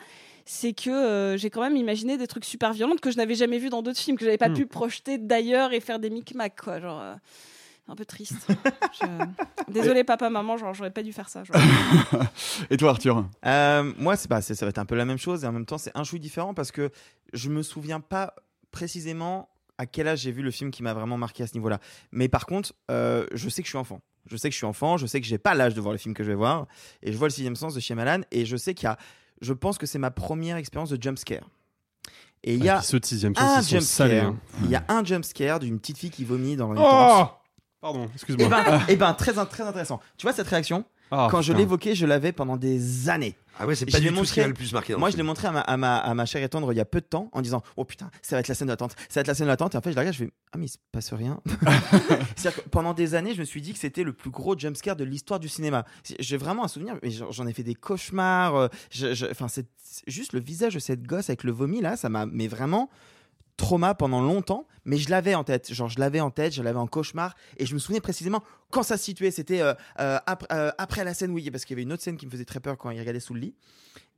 c'est 0.50 0.72
que 0.72 0.88
euh, 0.90 1.36
j'ai 1.36 1.50
quand 1.50 1.60
même 1.60 1.76
imaginé 1.76 2.16
des 2.16 2.26
trucs 2.26 2.44
super 2.46 2.72
violents 2.72 2.96
que 3.00 3.10
je 3.10 3.16
n'avais 3.18 3.34
jamais 3.34 3.58
vu 3.58 3.68
dans 3.68 3.82
d'autres 3.82 3.98
films, 4.00 4.16
que 4.16 4.24
j'avais 4.24 4.38
pas 4.38 4.48
Hmm. 4.48 4.54
pu 4.54 4.66
projeter 4.66 5.18
d'ailleurs 5.18 5.72
et 5.74 5.80
faire 5.80 5.98
des 5.98 6.10
micmacs, 6.10 6.60
quoi. 6.62 6.80
Genre. 6.80 7.00
euh, 7.00 7.14
un 7.90 7.94
peu 7.96 8.04
triste. 8.04 8.46
Je- 9.00 9.72
Désolé 9.72 10.04
papa, 10.04 10.28
maman, 10.28 10.58
genre 10.58 10.74
j'aurais 10.74 10.90
pas 10.90 11.02
dû 11.02 11.10
faire 11.14 11.30
ça. 11.30 11.42
genre. 11.44 11.56
Et 12.70 12.76
toi, 12.76 12.90
Arthur? 12.90 13.26
Euh, 13.46 13.92
moi, 13.96 14.14
c'est 14.16 14.28
bah, 14.28 14.42
ça 14.42 14.52
va 14.64 14.68
être 14.68 14.78
un 14.78 14.84
peu 14.84 14.94
la 14.94 15.06
même 15.06 15.16
chose 15.16 15.42
et 15.42 15.46
en 15.46 15.52
même 15.52 15.64
temps, 15.64 15.78
c'est 15.78 15.92
un 15.94 16.04
chouï 16.04 16.20
différent 16.20 16.52
parce 16.52 16.70
que 16.70 16.90
je 17.32 17.48
me 17.48 17.62
souviens 17.62 18.00
pas 18.00 18.34
précisément 18.72 19.48
à 19.78 19.86
quel 19.86 20.06
âge 20.08 20.20
j'ai 20.20 20.32
vu 20.32 20.42
le 20.42 20.50
film 20.50 20.70
qui 20.70 20.82
m'a 20.82 20.92
vraiment 20.92 21.16
marqué 21.16 21.42
à 21.44 21.46
ce 21.46 21.54
niveau-là. 21.54 21.78
Mais 22.12 22.28
par 22.28 22.46
contre, 22.46 22.74
euh, 22.90 23.26
je 23.32 23.48
sais 23.48 23.62
que 23.62 23.66
je 23.66 23.70
suis 23.70 23.78
enfant. 23.78 24.00
Je 24.26 24.36
sais 24.36 24.48
que 24.50 24.52
je 24.52 24.58
suis 24.58 24.66
enfant, 24.66 24.98
je 24.98 25.06
sais 25.06 25.20
que 25.20 25.26
j'ai 25.26 25.38
pas 25.38 25.54
l'âge 25.54 25.72
de 25.74 25.80
voir 25.80 25.92
le 25.92 25.98
film 25.98 26.14
que 26.14 26.22
je 26.24 26.28
vais 26.28 26.34
voir 26.34 26.66
et 27.02 27.12
je 27.12 27.16
vois 27.16 27.28
le 27.28 27.32
sixième 27.32 27.56
sens 27.56 27.74
de 27.74 27.80
Shyamalan 27.80 28.20
et 28.30 28.44
je 28.44 28.56
sais 28.58 28.74
qu'il 28.74 28.84
y 28.84 28.90
a, 28.90 28.98
je 29.40 29.52
pense 29.52 29.78
que 29.78 29.86
c'est 29.86 29.98
ma 29.98 30.10
première 30.10 30.56
expérience 30.56 30.90
de 30.90 31.00
jump 31.02 31.18
scare. 31.18 31.48
Et 32.44 32.54
il 32.54 32.64
y 32.64 32.68
Ah, 32.68 32.78
a 32.78 32.82
ceux 32.82 33.00
de 33.00 33.04
sixième 33.04 33.32
un 33.36 33.56
sens, 33.56 33.66
ils 33.66 33.70
jump 33.70 33.82
sont 33.82 33.86
salés. 33.88 34.18
scare. 34.18 34.28
hein. 34.30 34.36
Il 34.64 34.70
y 34.70 34.76
a 34.76 34.84
un 34.88 35.04
jump 35.04 35.24
scare 35.24 35.58
d'une 35.58 35.78
petite 35.80 35.98
fille 35.98 36.10
qui 36.10 36.24
vomit 36.24 36.56
dans 36.56 36.72
une 36.72 36.78
Oh 36.78 36.82
tente. 36.82 37.34
Pardon, 37.80 38.06
Et 38.06 38.10
excuse-moi. 38.14 38.48
ben, 38.48 38.80
eh 38.88 38.96
ben, 38.96 39.12
très, 39.14 39.32
très 39.32 39.62
intéressant. 39.62 40.00
Tu 40.16 40.24
vois 40.26 40.32
cette 40.32 40.48
réaction? 40.48 40.84
Ah, 41.10 41.28
Quand 41.30 41.42
je 41.42 41.52
l'évoquais, 41.52 41.94
je 41.94 42.06
l'avais 42.06 42.32
pendant 42.32 42.56
des 42.56 43.08
années. 43.08 43.36
Ah 43.60 43.66
ouais, 43.66 43.74
c'est 43.74 43.86
pas 43.86 43.98
du 43.98 44.12
tout 44.12 44.24
ce 44.24 44.32
qui 44.34 44.40
le 44.44 44.54
plus 44.54 44.72
marqué. 44.72 44.92
dans 44.92 45.00
Moi, 45.00 45.08
le 45.08 45.12
je 45.12 45.16
l'ai 45.16 45.24
montré 45.24 45.48
à 45.48 45.50
ma, 45.50 45.60
à, 45.60 45.76
ma, 45.76 45.96
à 45.96 46.14
ma 46.14 46.26
chère 46.26 46.42
et 46.44 46.48
tendre 46.48 46.72
il 46.72 46.76
y 46.76 46.80
a 46.80 46.84
peu 46.84 47.00
de 47.00 47.06
temps 47.06 47.28
en 47.32 47.40
disant 47.42 47.60
Oh 47.76 47.84
putain, 47.84 48.08
ça 48.22 48.36
va 48.36 48.40
être 48.40 48.46
la 48.48 48.54
scène 48.54 48.68
de 48.68 48.72
l'attente, 48.72 48.92
ça 49.08 49.14
va 49.16 49.20
être 49.22 49.26
la 49.26 49.34
scène 49.34 49.46
de 49.46 49.50
l'attente. 49.50 49.74
Et 49.74 49.78
en 49.78 49.80
fait, 49.80 49.90
je 49.90 49.96
la 49.96 50.02
regarde, 50.02 50.14
je 50.16 50.24
fais 50.26 50.30
Ah, 50.52 50.58
mais 50.58 50.66
il 50.66 50.68
se 50.68 50.78
passe 50.92 51.12
rien. 51.12 51.40
C'est-à-dire 52.36 52.62
que 52.62 52.68
pendant 52.68 52.94
des 52.94 53.14
années, 53.16 53.34
je 53.34 53.40
me 53.40 53.44
suis 53.44 53.60
dit 53.60 53.72
que 53.72 53.78
c'était 53.80 54.04
le 54.04 54.12
plus 54.12 54.30
gros 54.30 54.56
jumpscare 54.56 54.94
de 54.94 55.02
l'histoire 55.04 55.40
du 55.40 55.48
cinéma. 55.48 55.84
J'ai 56.20 56.36
vraiment 56.36 56.64
un 56.64 56.68
souvenir, 56.68 56.96
mais 57.02 57.10
j'en 57.10 57.46
ai 57.46 57.52
fait 57.52 57.64
des 57.64 57.74
cauchemars. 57.74 58.54
euh, 58.56 58.68
Enfin, 59.30 59.48
c'est 59.48 59.66
juste 60.06 60.32
le 60.34 60.40
visage 60.40 60.74
de 60.74 60.78
cette 60.78 61.02
gosse 61.02 61.30
avec 61.30 61.42
le 61.44 61.50
vomi 61.52 61.80
là, 61.80 61.96
ça 61.96 62.08
m'a 62.08 62.26
mais 62.26 62.46
vraiment 62.46 62.90
trauma 63.58 63.94
pendant 63.94 64.22
longtemps, 64.22 64.66
mais 64.86 64.96
je 64.96 65.10
l'avais 65.10 65.34
en 65.34 65.44
tête. 65.44 65.70
Genre, 65.74 65.88
je 65.90 65.98
l'avais 66.00 66.20
en 66.20 66.30
tête, 66.30 66.54
je 66.54 66.62
l'avais 66.62 66.78
en 66.78 66.86
cauchemar, 66.86 67.34
et 67.58 67.66
je 67.66 67.74
me 67.74 67.78
souvenais 67.78 68.00
précisément 68.00 68.42
quand 68.70 68.82
ça 68.82 68.96
se 68.96 69.04
situait. 69.04 69.30
C'était 69.30 69.60
euh, 69.60 69.74
euh, 70.00 70.18
après, 70.26 70.48
euh, 70.52 70.70
après 70.78 71.04
la 71.04 71.12
scène, 71.12 71.32
oui, 71.32 71.50
parce 71.50 71.64
qu'il 71.66 71.74
y 71.74 71.76
avait 71.76 71.82
une 71.82 71.92
autre 71.92 72.02
scène 72.02 72.16
qui 72.16 72.24
me 72.24 72.30
faisait 72.30 72.46
très 72.46 72.60
peur 72.60 72.78
quand 72.78 72.88
il 72.90 72.98
regardait 72.98 73.20
sous 73.20 73.34
le 73.34 73.40
lit. 73.40 73.54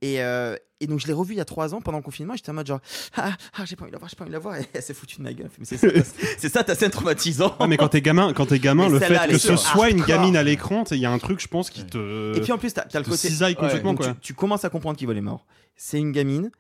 Et, 0.03 0.23
euh, 0.23 0.57
et 0.81 0.87
donc, 0.87 0.99
je 0.99 1.07
l'ai 1.07 1.13
revu 1.13 1.35
il 1.35 1.37
y 1.37 1.41
a 1.43 1.45
trois 1.45 1.75
ans 1.75 1.81
pendant 1.83 1.99
le 1.99 2.03
confinement. 2.05 2.33
et 2.33 2.37
J'étais 2.39 2.51
en 2.51 2.55
mode 2.55 2.67
genre, 2.67 2.81
ah, 3.17 3.33
ah, 3.59 3.65
j'ai 3.67 3.77
pas 3.77 3.83
envie 3.83 3.91
de 3.91 3.97
la 3.97 3.99
voir, 3.99 4.09
j'ai 4.09 4.17
pas 4.17 4.25
envie 4.25 4.31
de 4.31 4.35
la 4.35 4.39
voir. 4.39 4.57
Et 4.57 4.67
elle 4.73 4.83
s'est 4.83 4.95
foutue 4.95 5.19
de 5.19 5.23
ma 5.23 5.33
gueule. 5.35 5.51
C'est 5.63 5.77
ça, 5.77 5.91
ta- 5.91 6.01
c'est 6.39 6.49
ça 6.49 6.65
ta 6.65 6.75
scène 6.75 6.91
traumatisante. 6.91 7.57
Ah, 7.59 7.67
mais 7.67 7.77
quand 7.77 7.89
t'es 7.89 8.01
gamin, 8.01 8.33
quand 8.33 8.47
t'es 8.47 8.59
gamin, 8.59 8.87
Mais 8.89 8.93
le 8.95 8.99
fait 9.01 9.29
que 9.29 9.37
ce 9.39 9.57
soit 9.57 9.91
une 9.91 10.03
gamine 10.03 10.37
à 10.37 10.43
l'écran, 10.43 10.85
il 10.91 10.99
y 10.99 11.05
a 11.07 11.11
un 11.11 11.19
truc, 11.19 11.41
je 11.41 11.49
pense, 11.49 11.69
qui 11.69 11.85
te. 11.85 12.37
Et 12.37 12.41
puis 12.41 12.53
en 12.53 12.59
plus, 12.59 12.73
t'as 12.73 12.83
as 12.93 12.99
le 12.99 13.05
côté. 13.05 13.17
cisaille 13.17 13.57
complètement, 13.57 13.91
Donc, 13.93 14.03
quoi. 14.03 14.13
tu, 14.15 14.21
tu 14.21 14.35
commences 14.35 14.65
à 14.65 14.71
comprendre 14.71 14.97
qu'il 14.97 15.07
voit 15.07 15.15
les 15.15 15.21
morts. 15.21 15.45
C'est 15.77 15.99
une 15.99 16.13
gamine, 16.13 16.51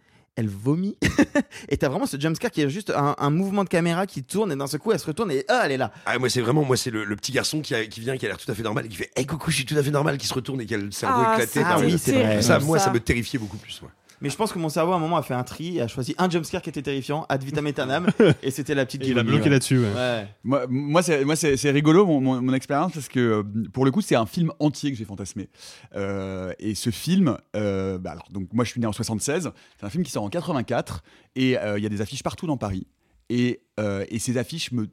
elle 0.41 0.49
vomit. 0.49 0.97
et 1.69 1.77
t'as 1.77 1.89
vraiment 1.89 2.07
ce 2.07 2.19
jumpscare 2.19 2.51
qui 2.51 2.63
est 2.63 2.69
juste 2.71 2.91
un, 2.91 3.15
un 3.19 3.31
mouvement 3.31 3.63
de 3.65 3.69
caméra 3.69 4.07
qui 4.07 4.23
tourne 4.25 4.51
et 4.53 4.57
d'un 4.57 4.67
seul 4.67 4.81
coup 4.81 4.91
elle 4.93 4.99
se 4.99 5.07
retourne 5.07 5.31
et 5.31 5.45
ah, 5.49 5.63
elle 5.65 5.73
est 5.73 5.77
là. 5.77 5.93
Ah, 6.07 6.19
moi, 6.19 6.29
c'est 6.29 6.41
vraiment, 6.41 6.65
moi, 6.65 6.77
c'est 6.77 6.91
le, 6.91 7.05
le 7.05 7.17
petit 7.17 7.33
garçon 7.33 7.61
qui, 7.61 7.75
a- 7.75 7.87
qui 7.87 8.01
vient, 8.01 8.17
qui 8.17 8.27
a 8.27 8.29
l'air 8.29 8.39
tout 8.39 8.51
à 8.51 8.55
fait 8.55 8.63
normal 8.63 8.87
et 8.87 8.89
qui 8.89 8.97
fait 8.97 9.11
Hey, 9.17 9.27
coucou, 9.27 9.51
je 9.51 9.57
suis 9.57 9.65
tout 9.65 9.77
à 9.77 9.83
fait 9.83 9.91
normal, 9.91 10.19
qui 10.19 10.27
se 10.27 10.35
retourne 10.35 10.61
et 10.61 10.67
qui 10.67 10.75
a 10.75 10.79
le 10.79 10.91
cerveau 10.91 11.21
Ah, 11.25 11.35
éclaté. 11.35 11.61
ça, 11.61 11.69
Ah 11.71 11.79
oui, 11.81 11.97
c'est 11.99 12.13
vrai. 12.13 12.43
Ça, 12.43 12.59
moi, 12.59 12.79
ça 12.79 12.91
me 12.91 13.01
terrifiait 13.01 13.39
beaucoup 13.39 13.57
plus. 13.59 13.81
Mais 14.21 14.29
je 14.31 14.37
pense 14.37 14.53
que 14.53 14.59
mon 14.59 14.69
cerveau 14.69 14.93
à 14.93 14.97
un 14.97 14.99
moment 14.99 15.17
a 15.17 15.23
fait 15.23 15.35
un 15.35 15.45
tri 15.45 15.79
et 15.79 15.81
a 15.81 15.89
choisi 15.89 16.15
un 16.19 16.29
jumpscare 16.29 16.61
qui 16.63 16.69
était 16.69 16.83
terrifiant, 16.83 17.25
ad 17.29 17.43
vitam 17.43 17.67
aeternam, 17.67 18.07
et 18.43 18.51
c'était 18.51 18.75
la 18.75 18.85
petite 18.85 19.03
Et 19.03 19.05
qui 19.07 19.11
il 19.13 19.19
a 19.19 19.23
bloqué 19.23 19.45
ouais. 19.45 19.51
là-dessus. 19.51 19.79
ouais. 19.79 19.95
Ouais. 19.95 20.29
Moi, 20.45 20.67
moi 20.69 21.03
c'est 21.03 21.25
moi, 21.25 21.37
c'est- 21.37 21.57
c'est 21.57 21.71
rigolo 21.71 22.05
mon, 22.07 22.21
mon- 22.21 22.43
mon 22.43 22.53
expérience 22.55 22.93
parce 22.93 23.09
que 23.09 23.19
euh, 23.21 23.43
pour 23.73 23.85
le 23.85 23.91
coup, 23.91 24.01
c'est 24.03 24.17
un 24.17 24.27
film 24.27 24.53
entier 24.59 24.91
que 24.93 24.97
j'ai 24.99 25.05
fantasmé. 25.05 25.49
Euh, 25.95 26.53
et 26.59 26.75
ce 26.75 26.91
film, 26.91 27.37
euh, 27.57 27.99
bah 27.99 28.13
alors, 28.13 28.29
donc 28.31 28.53
moi 28.53 28.65
je 28.65 28.71
suis 28.71 28.81
né 28.81 28.87
en 28.87 28.93
76, 28.93 29.51
c'est 29.79 29.87
un 29.87 29.91
film 29.91 30.05
qui 30.05 30.11
sort 30.13 30.23
en 30.25 30.29
84 30.29 31.03
et 31.37 31.59
euh, 31.59 31.79
il 31.79 31.83
y 31.83 31.87
a 31.87 31.91
des 31.91 32.01
affiches 32.01 32.23
partout 32.23 32.47
dans 32.47 32.57
Paris. 32.57 32.87
Et, 33.31 33.63
euh, 33.79 34.05
et 34.09 34.19
ces 34.19 34.37
affiches 34.39 34.73
me. 34.73 34.89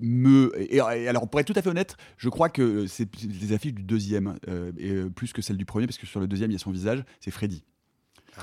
me 0.00 0.50
et, 0.56 0.76
et 0.76 1.08
alors, 1.08 1.28
pour 1.28 1.38
être 1.38 1.46
tout 1.46 1.52
à 1.58 1.62
fait 1.62 1.68
honnête, 1.68 1.96
je 2.16 2.28
crois 2.28 2.48
que 2.48 2.86
c'est 2.86 3.08
des 3.26 3.52
affiches 3.52 3.74
du 3.74 3.82
deuxième, 3.82 4.36
euh, 4.48 4.72
et, 4.78 5.08
plus 5.10 5.32
que 5.32 5.42
celles 5.42 5.56
du 5.58 5.64
premier, 5.66 5.86
parce 5.86 5.98
que 5.98 6.06
sur 6.06 6.18
le 6.20 6.26
deuxième, 6.26 6.50
il 6.50 6.54
y 6.54 6.56
a 6.56 6.60
son 6.60 6.70
visage, 6.72 7.04
c'est 7.20 7.30
Freddy. 7.30 7.62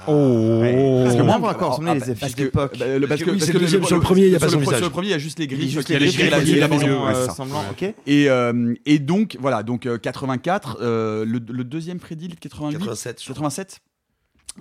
Oh 0.07 0.61
Parce 1.03 1.15
que 1.15 1.21
moi, 1.21 1.35
on 1.37 1.41
va 1.41 1.49
encore 1.49 1.71
ressembler 1.71 1.91
ah, 1.91 1.93
les 1.95 1.99
parce 1.99 2.11
affiches 2.11 2.35
que- 2.35 2.43
d'époque. 2.43 2.77
bah, 2.79 2.97
le- 2.97 3.07
parce 3.07 3.21
que, 3.23 3.37
sur 3.85 3.95
le 3.97 3.99
premier, 4.01 4.25
il 4.27 4.31
y 4.31 4.35
a 4.35 4.39
pas 4.39 4.49
son 4.49 4.59
visage. 4.59 4.77
Sur 4.77 4.85
le 4.87 4.91
premier, 4.91 5.07
il 5.07 5.11
y 5.11 5.13
a 5.13 5.17
juste 5.17 5.37
les 5.39 5.45
Il 5.45 5.51
il 5.51 5.73
y 5.73 5.77
a 5.77 5.99
les 5.99 6.59
la- 6.59 6.67
maison, 6.69 7.05
ouais, 7.05 7.13
euh, 7.13 7.27
semblant, 7.29 7.63
ok. 7.71 7.83
Et, 8.07 8.29
euh, 8.29 8.73
et 8.85 8.99
donc, 8.99 9.37
voilà, 9.39 9.63
donc 9.63 9.85
euh, 9.85 9.97
84, 9.97 10.77
euh, 10.81 11.25
le, 11.25 11.39
le 11.47 11.63
deuxième 11.63 11.99
Freddy, 11.99 12.29
le 12.29 12.35
88, 12.35 12.77
87. 12.79 13.19
je 13.19 13.23
crois. 13.25 13.35
87. 13.35 13.79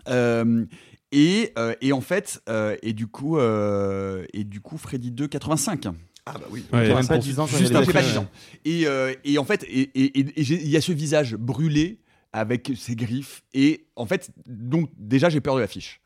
Euh, 0.08 0.64
et, 1.12 1.52
euh, 1.58 1.74
et 1.80 1.92
en 1.92 2.00
fait, 2.00 2.40
euh, 2.48 2.76
et 2.82 2.92
du 2.92 3.06
coup, 3.06 3.38
euh, 3.38 4.24
et 4.32 4.44
du 4.44 4.60
coup, 4.60 4.78
Freddy 4.78 5.10
2, 5.10 5.26
85. 5.28 5.86
Ah, 6.26 6.32
bah 6.34 6.40
oui. 6.50 6.64
Ouais, 6.72 6.88
même 6.88 7.02
c'est 7.02 7.08
pas 7.08 7.14
pour- 7.14 7.22
10 7.22 7.38
ans 7.40 7.46
quand 7.50 7.56
Juste 7.56 7.70
il 7.70 7.76
affiches. 7.76 8.12
10 8.12 8.18
ans. 8.18 8.26
Et, 8.64 8.86
et 9.24 9.38
en 9.38 9.44
fait, 9.44 9.64
et, 9.64 9.90
et- 9.94 10.18
et- 10.20 10.40
et 10.40 10.42
il 10.42 10.68
y 10.68 10.76
a 10.76 10.80
ce 10.80 10.92
visage 10.92 11.34
brûlé 11.36 11.98
avec 12.32 12.72
ses 12.76 12.96
griffes. 12.96 13.42
Et 13.54 13.86
en 13.96 14.06
fait, 14.06 14.30
donc 14.46 14.90
déjà, 14.96 15.28
j'ai 15.28 15.40
peur 15.40 15.54
de 15.54 15.60
l'affiche. 15.60 16.00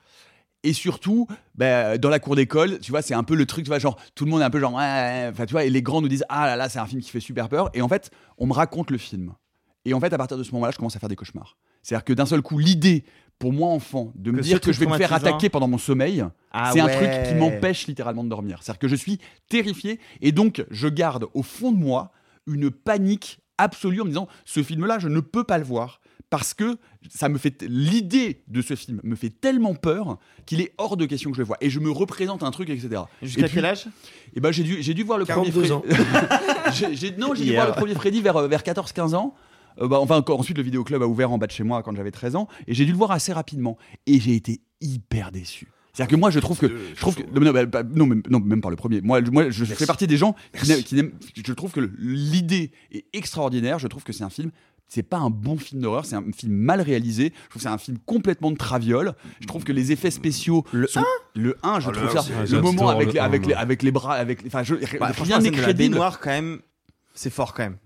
Et 0.63 0.73
surtout, 0.73 1.27
bah, 1.55 1.99
dans 1.99 2.09
la 2.09 2.19
cour 2.19 2.37
d'école, 2.37 2.79
tu 2.79 2.91
vois, 2.91 3.03
c'est 3.03 3.13
un 3.13 3.23
peu 3.23 3.35
le 3.35 3.45
truc, 3.45 3.65
tu 3.65 3.69
vois, 3.69 3.79
genre, 3.79 3.99
tout 4.15 4.25
le 4.25 4.31
monde 4.31 4.41
est 4.41 4.45
un 4.45 4.51
peu 4.51 4.61
genre, 4.61 4.73
ouais, 4.73 4.81
ouais, 4.81 5.29
enfin, 5.31 5.45
tu 5.45 5.53
vois, 5.53 5.65
et 5.65 5.71
les 5.71 5.83
grands 5.83 6.01
nous 6.01 6.09
disent, 6.09 6.25
ah 6.31 6.47
là 6.47 6.57
là, 6.57 6.71
c'est 6.71 6.79
un 6.79 6.87
film 6.87 7.03
qui 7.03 7.11
fait 7.11 7.21
super 7.21 7.51
peur. 7.51 7.69
Et 7.75 7.83
en 7.83 7.89
fait, 7.89 8.11
on 8.39 8.47
me 8.47 8.55
raconte 8.55 8.91
le 8.91 8.97
film. 8.97 9.35
Et 9.85 9.93
en 9.93 10.01
fait, 10.01 10.13
à 10.13 10.17
partir 10.17 10.39
de 10.39 10.43
ce 10.43 10.53
moment-là, 10.53 10.71
je 10.73 10.79
commence 10.79 10.97
à 10.97 10.99
faire 10.99 11.11
des 11.11 11.17
cauchemars. 11.17 11.59
C'est-à-dire 11.83 12.05
que 12.05 12.15
d'un 12.15 12.25
seul 12.25 12.41
coup, 12.41 12.59
l'idée, 12.59 13.05
pour 13.39 13.53
moi, 13.53 13.69
enfant, 13.69 14.13
de 14.15 14.31
me 14.31 14.39
Que 14.39 14.43
dire 14.43 14.61
que 14.61 14.73
je 14.73 14.81
vais 14.81 14.87
me 14.87 14.97
faire 14.97 15.13
attaquer 15.13 15.51
pendant 15.51 15.69
mon 15.69 15.77
sommeil, 15.77 16.25
Ah 16.51 16.71
c'est 16.73 16.81
un 16.81 16.89
truc 16.89 17.11
qui 17.29 17.35
m'empêche 17.35 17.87
littéralement 17.87 18.25
de 18.25 18.31
dormir. 18.31 18.63
C'est-à-dire 18.63 18.79
que 18.79 18.89
je 18.89 18.97
suis 18.97 19.19
terrifié 19.51 20.01
et 20.23 20.33
donc 20.33 20.65
je 20.71 20.89
garde 20.89 21.27
au 21.35 21.43
fond 21.43 21.73
de 21.73 21.77
moi 21.77 22.11
une 22.47 22.71
panique 22.71 23.41
absolue 23.59 24.01
en 24.01 24.05
me 24.05 24.11
disant 24.11 24.29
ce 24.47 24.63
film-là, 24.63 24.99
je 24.99 25.09
ne 25.09 25.21
peux 25.21 25.45
pas 25.45 25.59
le 25.59 25.65
voir 25.65 26.01
parce 26.31 26.55
que 26.55 26.79
ça 27.11 27.29
me 27.29 27.39
fait 27.39 27.63
l'idée 27.69 28.43
de 28.49 28.63
ce 28.63 28.75
film 28.75 29.01
me 29.05 29.15
fait 29.15 29.31
tellement 29.31 29.75
peur 29.75 30.19
qu'il 30.47 30.61
est 30.61 30.73
hors 30.79 30.97
de 30.97 31.07
question 31.07 31.31
que 31.31 31.37
je 31.37 31.43
le 31.43 31.47
vois 31.47 31.59
et 31.61 31.71
je 31.71 31.79
me 31.81 31.91
représente 31.91 32.43
un 32.43 32.51
truc 32.51 32.71
etc. 32.71 33.03
Jusqu'à 33.23 33.47
Et 33.47 33.51
quel 33.51 33.65
âge 33.65 33.87
Et 34.35 34.41
ben 34.41 34.51
j'ai 34.51 34.63
dû 34.65 34.83
j'ai 34.83 34.95
dû 34.95 35.03
voir 35.05 35.19
le 35.19 35.25
42 35.27 35.51
premier 35.53 35.71
ans. 35.71 35.83
J'ai- 36.93 37.13
non, 37.17 37.35
j'ai 37.35 37.45
dû 37.45 37.53
voir 37.53 37.67
le 37.69 37.73
premier 37.73 37.95
Freddy 37.95 38.21
vers, 38.21 38.37
euh, 38.37 38.49
vers 38.49 38.63
14-15 38.63 39.15
ans. 39.15 39.35
Euh, 39.81 39.89
bah, 39.89 39.99
enfin, 40.01 40.17
encore, 40.17 40.39
ensuite, 40.41 40.57
le 40.57 40.63
vidéoclub 40.63 41.03
a 41.03 41.07
ouvert 41.07 41.31
en 41.31 41.39
bas 41.39 41.47
de 41.47 41.53
chez 41.53 41.65
moi 41.65 41.83
quand 41.83 41.95
j'avais 41.95 42.11
13 42.11 42.37
ans. 42.37 42.49
Et 42.67 42.75
j'ai 42.75 42.85
dû 42.85 42.93
le 42.93 42.97
voir 42.99 43.11
assez 43.11 43.33
rapidement. 43.33 43.77
Et 44.07 44.21
j'ai 44.21 44.35
été 44.35 44.61
hyper 44.81 45.31
déçu. 45.33 45.69
C'est-à-dire 45.93 46.11
que 46.17 46.21
moi, 46.21 46.31
je 46.31 46.41
trouve 46.41 46.59
que. 46.59 46.67
Je 46.95 47.01
trouve 47.01 47.15
que 47.15 47.23
non, 47.33 47.41
non, 47.41 47.53
bah, 47.53 47.67
bah, 47.67 47.83
non, 47.85 48.07
même, 48.07 48.23
non, 48.29 48.41
même 48.41 48.61
pas 48.61 48.71
le 48.71 48.77
premier. 48.77 49.01
Moi, 49.01 49.21
moi 49.31 49.51
je 49.51 49.65
Merci. 49.65 49.77
fais 49.77 49.87
partie 49.87 50.07
des 50.09 50.17
gens 50.17 50.35
qui 50.61 50.85
qui 50.85 50.95
n'aiment. 50.97 51.13
Je 51.37 51.53
trouve 51.53 51.71
que 51.73 51.81
l'idée 51.99 52.73
est 52.93 53.05
extraordinaire. 53.13 53.79
Je 53.79 53.87
trouve 53.87 54.03
que 54.03 54.13
c'est 54.13 54.25
un 54.25 54.31
film. 54.31 54.51
C'est 54.89 55.03
pas 55.03 55.17
un 55.19 55.31
bon 55.31 55.57
film 55.57 55.81
d'horreur, 55.81 56.05
c'est 56.05 56.15
un 56.15 56.25
film 56.37 56.53
mal 56.55 56.81
réalisé. 56.81 57.33
Je 57.45 57.49
trouve 57.51 57.63
que 57.63 57.69
c'est 57.69 57.75
un 57.75 57.79
film 57.79 57.99
complètement 58.07 58.51
de 58.53 58.57
traviole. 58.57 59.15
Je 59.41 59.47
trouve 59.47 59.65
que 59.65 59.73
les 59.73 59.91
effets 59.91 60.11
spéciaux. 60.13 60.65
Le 60.73 60.87
sont, 60.87 61.03
Le 61.35 61.57
1, 61.65 61.81
je 61.81 61.91
le 61.91 61.97
trouve 61.97 62.13
ça. 62.13 62.25
Le 62.49 62.61
moment 62.61 62.89
avec 62.91 63.09
le 63.09 63.13
les, 63.15 63.19
avec, 63.19 63.43
les, 63.47 63.55
ouais. 63.55 63.59
avec 63.59 63.83
les 63.83 63.91
bras. 63.91 64.15
Avec 64.15 64.43
les, 64.43 64.49
enfin, 64.49 64.63
je, 64.63 64.75
Bah, 65.01 65.11
rien 65.17 65.39
n'est 65.39 65.45
scène 65.45 65.53
de 65.53 65.57
la 65.57 65.63
crédible. 65.65 65.95
baignoire, 65.95 66.21
quand 66.21 66.31
même, 66.31 66.61
c'est 67.15 67.31
fort 67.31 67.55
quand 67.55 67.65
même. 67.65 67.77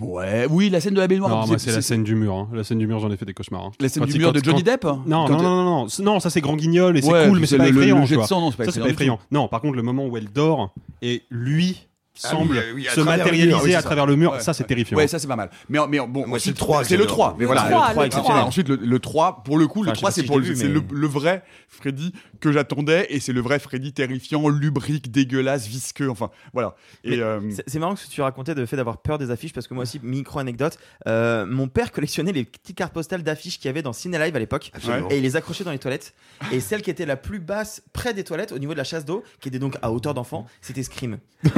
Ouais, 0.00 0.46
oui, 0.50 0.68
la 0.70 0.80
scène 0.80 0.94
de 0.94 1.00
la 1.00 1.06
baignoire. 1.06 1.30
Non, 1.30 1.46
moi 1.46 1.58
c'est 1.58 1.70
la 1.70 1.82
scène 1.82 2.02
du 2.02 2.16
mur. 2.16 2.34
hein. 2.34 2.48
La 2.52 2.64
scène 2.64 2.78
du 2.78 2.88
mur, 2.88 2.98
j'en 2.98 3.10
ai 3.12 3.16
fait 3.16 3.24
des 3.24 3.34
cauchemars. 3.34 3.66
hein. 3.66 3.70
La 3.78 3.88
scène 3.88 4.02
Quand 4.04 4.10
du 4.10 4.18
mur 4.18 4.32
quand- 4.32 4.38
de 4.40 4.44
Johnny 4.44 4.64
quand- 4.64 4.70
Depp 4.72 4.84
Non, 5.06 5.28
non, 5.28 5.40
non, 5.40 5.64
non, 5.64 5.86
non, 6.02 6.20
ça 6.20 6.30
c'est 6.30 6.40
grand 6.40 6.56
guignol 6.56 6.96
et 6.98 7.02
c'est 7.02 7.12
Ouais, 7.12 7.28
cool, 7.28 7.38
mais 7.38 7.46
c'est 7.46 7.56
pas 7.58 7.64
le- 7.64 7.70
effrayant. 7.70 7.96
le 8.00 8.02
jet 8.02 8.08
tu 8.08 8.12
de 8.14 8.18
vois. 8.18 8.26
sang, 8.26 8.40
non, 8.40 8.50
c'est 8.50 8.56
pas 8.56 8.64
Ça, 8.64 8.72
c'est 8.72 8.80
effrayant 8.80 8.84
pas 8.84 8.88
du 8.88 8.94
effrayant. 8.94 9.18
Non, 9.30 9.46
par 9.46 9.60
contre, 9.60 9.76
le 9.76 9.82
moment 9.82 10.06
où 10.06 10.16
elle 10.16 10.28
dort 10.32 10.74
et 11.02 11.22
lui 11.30 11.86
Ah 12.22 12.28
semble 12.28 12.52
oui, 12.52 12.58
euh, 12.58 12.72
oui, 12.74 12.84
se 12.84 13.00
mur, 13.00 13.06
matérialiser 13.06 13.56
oui, 13.64 13.74
à 13.74 13.82
travers 13.82 14.06
le 14.06 14.14
mur, 14.14 14.32
Ouais. 14.32 14.40
ça 14.40 14.54
c'est 14.54 14.62
terrifiant. 14.64 14.96
Ouais, 14.96 15.08
ça 15.08 15.18
c'est 15.18 15.26
pas 15.26 15.34
mal. 15.34 15.50
Mais, 15.68 15.80
mais 15.88 15.98
bon, 16.06 16.24
c'est 16.38 16.50
le 16.50 16.56
3 16.56 16.82
que 16.82 16.86
C'est 16.86 16.96
le 16.96 17.02
j'adore. 17.02 17.16
3. 17.16 17.34
Mais 17.38 17.40
Le 17.40 17.46
voilà, 17.46 17.62
3, 17.62 17.70
le 17.70 17.76
3 17.92 18.02
le 18.02 18.06
exceptionnel. 18.06 18.38
trois. 18.38 18.48
Ensuite, 18.48 18.68
le, 18.68 18.76
le 18.76 18.98
3, 19.00 19.42
pour 19.42 19.58
le 19.58 19.66
coup, 19.66 19.82
le 19.82 19.90
Enfin, 19.90 19.96
3, 19.98 20.10
c'est 20.12 20.22
pour 20.22 20.38
le, 20.38 20.46
le, 20.92 21.06
vrai 21.08 21.42
Freddy 21.68 22.12
que 22.40 22.52
j'attendais 22.52 23.06
et 23.10 23.18
c'est 23.18 23.32
le 23.32 23.40
vrai 23.40 23.58
Freddy 23.58 23.92
terrifiant, 23.92 24.48
lubrique, 24.48 25.10
dégueulasse, 25.10 25.66
visqueux, 25.66 26.08
enfin 26.08 26.30
voilà. 26.52 26.76
Et 27.02 27.18
euh, 27.20 27.40
C'est- 27.66 27.78
marrant 27.80 27.94
que 27.96 28.00
tu 28.08 28.22
racontais 28.22 28.54
de 28.54 28.64
fait 28.64 28.76
d'avoir 28.76 28.98
peur 28.98 29.18
des 29.18 29.32
affiches 29.32 29.52
parce 29.52 29.66
que 29.66 29.74
moi 29.74 29.82
aussi, 29.82 29.98
micro 30.02 30.38
anecdote, 30.38 30.78
euh, 31.08 31.44
mon 31.46 31.66
père 31.66 31.90
collectionnait 31.90 32.30
les 32.32 32.44
petites 32.44 32.76
cartes 32.76 32.92
postales 32.92 33.24
d'affiches 33.24 33.58
qu'il 33.58 33.66
y 33.66 33.70
avait 33.70 33.82
dans 33.82 33.92
Ciné 33.92 34.18
Live 34.20 34.36
à 34.36 34.38
l'époque 34.38 34.70
et 35.10 35.16
il 35.16 35.22
les 35.22 35.34
accrochait 35.36 35.64
dans 35.64 35.72
les 35.72 35.78
toilettes. 35.80 36.14
Et 36.52 36.60
celle 36.60 36.82
qui 36.82 36.90
était 36.90 37.06
la 37.06 37.16
plus 37.16 37.40
basse 37.40 37.82
près 37.92 38.14
des 38.14 38.22
toilettes, 38.22 38.52
au 38.52 38.58
niveau 38.58 38.72
de 38.72 38.78
la 38.78 38.84
chasse 38.84 39.04
d'eau, 39.04 39.24
qui 39.40 39.48
était 39.48 39.58
donc 39.58 39.76
à 39.82 39.90
hauteur 39.90 40.14
d'enfant, 40.14 40.46
c'était 40.60 40.82
Scream. 40.84 41.18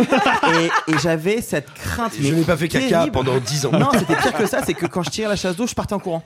et 0.54 0.92
et 0.92 0.98
j'avais 0.98 1.40
cette 1.42 1.72
crainte. 1.74 2.12
Je 2.20 2.32
n'ai 2.34 2.42
pas 2.44 2.56
fait 2.56 2.68
caca 2.68 2.88
terrible. 2.88 3.12
pendant 3.12 3.38
10 3.38 3.66
ans. 3.66 3.72
Non, 3.72 3.90
c'était 3.98 4.16
pire 4.16 4.32
que 4.34 4.46
ça, 4.46 4.62
c'est 4.64 4.74
que 4.74 4.86
quand 4.86 5.02
je 5.02 5.10
tirais 5.10 5.28
la 5.28 5.36
chasse 5.36 5.56
d'eau, 5.56 5.66
je 5.66 5.74
partais 5.74 5.94
en 5.94 5.98
courant. 5.98 6.22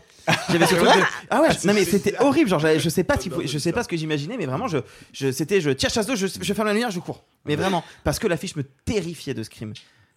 J'avais 0.51 0.67
ce 0.67 0.75
truc 0.75 0.89
de... 0.89 1.03
Ah 1.31 1.41
ouais, 1.41 1.49
je- 1.51 1.67
non 1.67 1.73
mais 1.75 1.85
c'était 1.85 2.15
horrible, 2.21 2.49
genre 2.51 2.61
je 2.61 2.89
sais 2.89 3.03
pas, 3.05 3.17
typo- 3.17 3.43
je 3.45 3.59
sais 3.59 3.73
pas 3.73 3.83
ce 3.83 3.89
que 3.89 3.97
j'imaginais, 3.97 4.37
mais 4.37 4.47
vraiment 4.47 4.69
je, 4.69 4.79
je 5.13 5.33
c'était 5.33 5.61
je 5.61 5.71
tire 5.71 5.91
chasse 5.91 6.07
d'eau, 6.07 6.15
je, 6.15 6.27
je 6.41 6.55
ferme 6.55 6.69
la 6.69 6.75
lumière, 6.75 6.91
je 6.91 7.01
cours. 7.01 7.25
Mais 7.47 7.57
vraiment, 7.57 7.83
parce 8.05 8.19
que 8.19 8.27
l'affiche 8.27 8.55
me 8.55 8.63
terrifiait 8.85 9.35
de 9.35 9.43
Scream. 9.43 9.73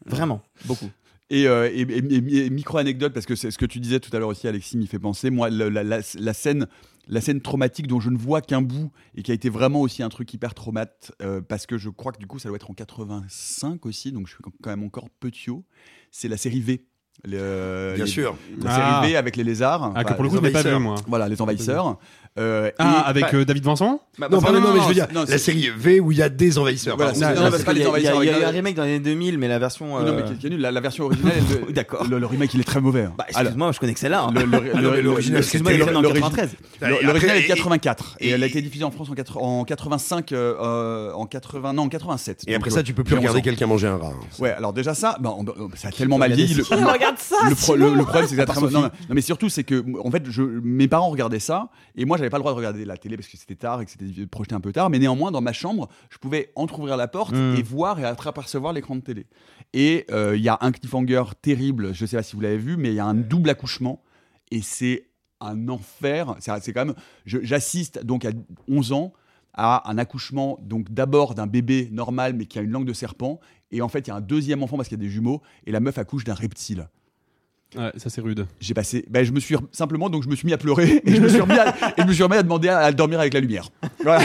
Vraiment, 0.05 0.41
beaucoup. 0.65 0.89
Et, 1.29 1.47
euh, 1.47 1.69
et- 1.71 1.81
et- 1.81 2.45
et- 2.45 2.49
micro 2.49 2.77
anecdote 2.77 3.13
parce 3.13 3.25
que 3.25 3.35
c'est 3.35 3.49
ce 3.49 3.57
que 3.57 3.65
tu 3.65 3.79
disais 3.79 3.99
tout 3.99 4.15
à 4.15 4.19
l'heure 4.19 4.29
aussi, 4.29 4.47
Alexis 4.47 4.77
m'y 4.77 4.87
fait 4.87 4.99
penser. 4.99 5.29
Moi, 5.29 5.49
la, 5.49 5.69
la- 5.69 5.83
la- 5.83 6.01
la 6.19 6.33
scène, 6.33 6.67
la 7.07 7.21
scène 7.21 7.41
traumatique 7.41 7.87
dont 7.87 7.99
je 7.99 8.09
ne 8.09 8.17
vois 8.17 8.41
qu'un 8.41 8.61
bout 8.61 8.91
et 9.15 9.23
qui 9.23 9.31
a 9.31 9.33
été 9.33 9.49
vraiment 9.49 9.81
aussi 9.81 10.03
un 10.03 10.09
truc 10.09 10.31
hyper 10.33 10.53
traumate 10.53 11.11
euh, 11.21 11.41
parce 11.41 11.65
que 11.65 11.77
je 11.77 11.89
crois 11.89 12.11
que 12.11 12.19
du 12.19 12.27
coup 12.27 12.39
ça 12.39 12.49
doit 12.49 12.55
être 12.57 12.69
en 12.69 12.73
85 12.73 13.85
aussi, 13.85 14.11
donc 14.11 14.27
je 14.27 14.33
suis 14.33 14.43
quand 14.61 14.69
même 14.69 14.83
encore 14.83 15.09
petit. 15.09 15.49
C'est 16.11 16.27
la 16.27 16.37
série 16.37 16.59
V. 16.61 16.85
Le- 17.25 17.93
Bien 17.95 18.05
les- 18.05 18.09
sûr. 18.09 18.35
La 18.61 18.71
Ah. 18.75 18.99
série 19.01 19.11
V 19.11 19.17
avec 19.17 19.35
les 19.35 19.43
lézards. 19.43 19.91
Ah, 19.95 20.03
que 20.03 20.13
pour 20.13 20.23
le 20.23 20.29
coup, 20.29 20.35
je 20.43 20.49
pas 20.51 20.61
vu 20.63 20.79
moi. 20.79 20.95
Voilà, 21.07 21.29
les 21.29 21.41
envahisseurs. 21.41 21.99
Euh, 22.39 22.71
Ah, 22.79 23.03
et- 23.05 23.09
avec 23.09 23.23
bah- 23.25 23.29
euh, 23.35 23.45
David 23.45 23.63
Vincent? 23.63 24.01
Bah, 24.17 24.27
Non, 24.31 24.37
bah, 24.37 24.43
pardon, 24.45 24.59
non, 24.59 24.73
mais 24.73 24.81
je 24.81 24.87
veux 24.87 24.93
dire, 24.95 25.07
non, 25.13 25.23
la 25.27 25.37
série 25.37 25.69
V 25.77 25.99
où 25.99 26.11
il 26.11 26.17
y 26.17 26.23
a 26.23 26.29
des 26.29 26.57
envahisseurs. 26.57 26.95
Voilà, 26.97 27.11
Non, 27.13 27.19
non, 27.43 27.51
pas 27.63 27.73
les 27.73 27.81
il 27.81 27.83
y 27.83 27.85
a- 27.85 27.89
envahisseurs 27.89 28.23
il 28.23 28.27
y 28.27 28.33
a 28.33 28.39
eu 28.39 28.43
un 28.43 28.49
remake 28.49 28.75
dans 28.75 28.83
les 28.83 28.89
années 28.95 28.99
2000, 29.01 29.37
mais 29.37 29.47
la 29.47 29.59
version. 29.59 29.99
Non, 29.99 30.03
mais 30.03 30.09
euh, 30.23 30.35
qui- 30.39 30.47
est 30.47 30.49
nul. 30.49 30.59
La, 30.59 30.71
la 30.71 30.81
version 30.81 31.05
originale, 31.05 31.33
d'accord. 31.69 32.07
Le, 32.09 32.17
le 32.17 32.25
remake, 32.25 32.51
il 32.55 32.61
est 32.61 32.63
très 32.63 32.81
mauvais. 32.81 33.03
hein. 33.03 33.13
Bah, 33.17 33.25
Alors, 33.35 33.41
excuse-moi, 33.41 33.71
je 33.71 33.79
connais 33.79 33.93
que 33.93 33.99
celle-là. 33.99 34.23
hein. 34.23 34.31
non, 34.33 34.41
l'original, 35.03 35.35
le- 35.35 35.37
Excuse-moi, 35.37 35.73
elle 35.73 35.81
est 35.81 35.83
en 35.83 36.01
l'origine- 36.01 36.13
93. 36.23 36.49
Et 36.53 36.55
Le- 36.85 36.93
après- 36.95 37.05
L'original 37.05 37.37
est 37.37 37.39
de 37.41 37.45
et- 37.45 37.47
84 37.49 38.15
et, 38.19 38.29
elle 38.29 38.41
a 38.43 38.47
été 38.47 38.61
diffusée 38.63 38.83
en 38.83 38.91
France 38.91 39.09
en, 39.11 39.13
80 39.13 39.39
en 39.39 39.63
85, 39.63 40.31
euh, 40.31 40.55
euh, 40.59 41.13
en 41.13 41.25
80, 41.27 41.73
non, 41.73 41.83
en 41.83 41.89
87. 41.89 42.43
Et 42.47 42.55
après 42.55 42.71
ça, 42.71 42.79
euh, 42.79 42.83
tu 42.83 42.93
peux 42.93 43.03
plus 43.03 43.11
j'ai 43.11 43.17
11 43.17 43.21
regarder 43.21 43.41
quelqu'un 43.43 43.67
manger 43.67 43.87
un 43.87 43.97
rat. 43.97 44.07
hein. 44.11 44.25
Ouais, 44.39 44.51
alors 44.51 44.73
déjà 44.73 44.95
ça, 44.95 45.17
ça 45.75 45.87
a 45.87 45.91
tellement 45.91 46.17
mal 46.17 46.33
vieilli. 46.33 46.59
Regarde 46.71 47.17
ça 47.19 47.35
le, 47.47 47.55
problème, 47.55 48.27
c'est 48.27 48.35
que 48.35 48.53
ça 48.53 48.59
non, 48.61 48.69
non, 48.69 48.81
non, 48.81 48.89
mais 49.09 49.21
surtout, 49.21 49.49
c'est 49.49 49.63
que 49.63 49.83
en 50.03 50.09
fait, 50.11 50.23
je, 50.29 50.41
mes 50.41 50.87
parents 50.87 51.09
regardaient 51.09 51.39
ça 51.39 51.69
et 51.95 52.05
moi, 52.05 52.17
j'avais 52.23 52.29
pas 52.31 52.37
le 52.37 52.41
droit 52.43 52.53
de 52.53 52.57
regarder 52.57 52.85
la 52.85 52.97
télé 52.97 53.17
parce 53.17 53.27
que 53.27 53.37
c'était 53.37 53.55
tard 53.55 53.81
et 53.81 53.85
que 53.85 53.91
c'était 53.91 54.25
projeté 54.27 54.55
un 54.55 54.61
peu 54.61 54.71
tard. 54.71 54.89
Mais 54.89 54.99
néanmoins, 54.99 55.31
dans 55.31 55.41
ma 55.41 55.53
chambre, 55.53 55.89
je 56.09 56.17
pouvais 56.17 56.51
entrouvrir 56.55 56.95
la 56.97 57.07
porte 57.07 57.33
Mm. 57.33 57.55
et 57.57 57.61
voir 57.61 57.99
et 57.99 58.05
apercevoir 58.05 58.73
l'écran 58.73 58.95
de 58.95 59.01
télé. 59.01 59.27
Et 59.73 60.05
euh, 60.11 60.35
il 60.37 60.41
y 60.43 60.49
a 60.49 60.57
un 60.61 60.71
cliffhanger 60.71 61.23
terrible. 61.41 61.93
Je 61.93 62.05
sais 62.05 62.15
pas 62.15 62.23
si 62.23 62.35
vous 62.35 62.41
l'avez 62.41 62.57
vu, 62.57 62.77
mais 62.77 62.89
il 62.89 62.95
y 62.95 62.99
a 62.99 63.05
un 63.05 63.13
double 63.13 63.49
accouchement 63.49 64.01
et 64.51 64.61
c'est 64.61 65.07
un 65.41 65.67
enfer. 65.67 66.35
C'est 66.39 66.73
quand 66.73 66.85
même. 66.85 66.95
J'assiste 67.25 68.03
donc 68.05 68.23
à 68.25 68.31
11 68.69 68.93
ans 68.93 69.13
à 69.53 69.89
un 69.91 69.97
accouchement 69.97 70.57
donc 70.61 70.91
d'abord 70.91 71.35
d'un 71.35 71.45
bébé 71.45 71.89
normal 71.91 72.33
mais 72.33 72.45
qui 72.47 72.57
a 72.57 72.61
une 72.63 72.71
langue 72.71 72.87
de 72.87 72.93
serpent 72.93 73.39
et 73.69 73.83
en 73.83 73.87
fait 73.87 74.07
il 74.07 74.09
y 74.09 74.11
a 74.11 74.15
un 74.15 74.21
deuxième 74.21 74.63
enfant 74.63 74.77
parce 74.77 74.89
qu'il 74.89 74.97
y 74.97 75.01
a 75.01 75.05
des 75.05 75.11
jumeaux 75.11 75.43
et 75.67 75.71
la 75.71 75.79
meuf 75.79 75.97
accouche 75.99 76.23
d'un 76.23 76.33
reptile. 76.33 76.87
Ouais, 77.77 77.91
ça 77.97 78.09
c'est 78.09 78.21
rude. 78.21 78.45
J'ai 78.59 78.73
passé, 78.73 79.05
ben, 79.09 79.23
je 79.25 79.31
me 79.31 79.39
suis 79.39 79.55
simplement 79.71 80.09
donc 80.09 80.23
je 80.23 80.29
me 80.29 80.35
suis 80.35 80.45
mis 80.45 80.53
à 80.53 80.57
pleurer 80.57 81.01
et 81.05 81.15
je 81.15 81.21
me 81.21 81.27
suis 81.29 81.41
remis 81.41 81.57
à, 81.57 81.69
et 81.97 82.01
je 82.01 82.07
me 82.07 82.13
suis 82.13 82.23
remis 82.23 82.35
à 82.37 82.43
demander 82.43 82.69
à, 82.69 82.79
à 82.79 82.91
dormir 82.91 83.19
avec 83.19 83.33
la 83.33 83.39
lumière. 83.39 83.69
Voilà. 84.03 84.23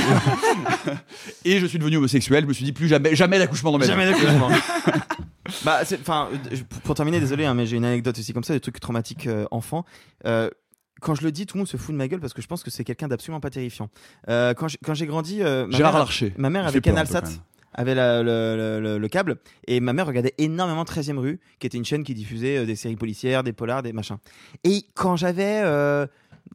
et 1.44 1.58
je 1.60 1.66
suis 1.66 1.78
devenu 1.78 1.96
homosexuel. 1.96 2.44
Je 2.44 2.48
me 2.48 2.52
suis 2.52 2.64
dit 2.64 2.72
plus 2.72 2.88
jamais, 2.88 3.14
jamais 3.14 3.38
d'accouchement 3.38 3.72
dans 3.72 3.78
ma 3.78 3.84
vie. 3.84 3.90
Jamais 3.90 4.06
d'accouchement. 4.06 4.48
bah, 5.64 5.80
c'est- 5.84 6.00
enfin, 6.00 6.28
euh, 6.52 6.56
pour 6.84 6.94
terminer, 6.94 7.20
désolé, 7.20 7.44
hein, 7.44 7.54
mais 7.54 7.66
j'ai 7.66 7.76
une 7.76 7.84
anecdote 7.84 8.18
aussi 8.18 8.32
comme 8.32 8.44
ça, 8.44 8.52
des 8.54 8.60
trucs 8.60 8.80
traumatiques 8.80 9.26
euh, 9.26 9.46
enfants. 9.50 9.84
Euh, 10.26 10.50
quand 11.00 11.14
je 11.14 11.22
le 11.22 11.30
dis, 11.32 11.46
tout 11.46 11.56
le 11.56 11.60
monde 11.60 11.68
se 11.68 11.76
fout 11.76 11.92
de 11.92 11.98
ma 11.98 12.08
gueule 12.08 12.20
parce 12.20 12.32
que 12.34 12.42
je 12.42 12.46
pense 12.48 12.62
que 12.64 12.70
c'est 12.70 12.82
quelqu'un 12.84 13.08
d'absolument 13.08 13.40
pas 13.40 13.50
terrifiant. 13.50 13.88
Euh, 14.28 14.52
quand 14.54 14.68
j'ai- 14.68 14.78
quand 14.84 14.94
j'ai 14.94 15.06
grandi, 15.06 15.42
euh, 15.42 15.66
ma 15.66 15.76
Gérard 15.76 15.92
mère- 15.92 15.98
Larcher. 16.00 16.34
Ma 16.36 16.50
mère 16.50 16.64
avait 16.64 16.72
fait 16.72 16.80
peur 16.80 16.94
avait 17.74 17.94
la- 17.94 18.22
le, 18.22 18.56
le- 18.56 18.80
le- 18.80 18.98
le 18.98 19.08
câble, 19.08 19.36
et 19.66 19.80
ma 19.80 19.92
mère 19.92 20.06
regardait 20.06 20.34
énormément 20.38 20.84
13ème 20.84 21.18
rue, 21.18 21.40
qui 21.58 21.66
était 21.66 21.78
une 21.78 21.84
chaîne 21.84 22.02
qui 22.04 22.14
diffusait 22.14 22.58
euh, 22.58 22.66
des 22.66 22.76
séries 22.76 22.96
policières, 22.96 23.42
des 23.44 23.52
polars, 23.52 23.82
des 23.82 23.92
machins. 23.92 24.18
Et 24.64 24.84
quand 24.94 25.16
j'avais 25.16 25.60
euh, 25.64 26.06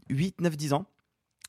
8, 0.09 0.41
9, 0.41 0.57
10 0.57 0.73
ans, 0.73 0.85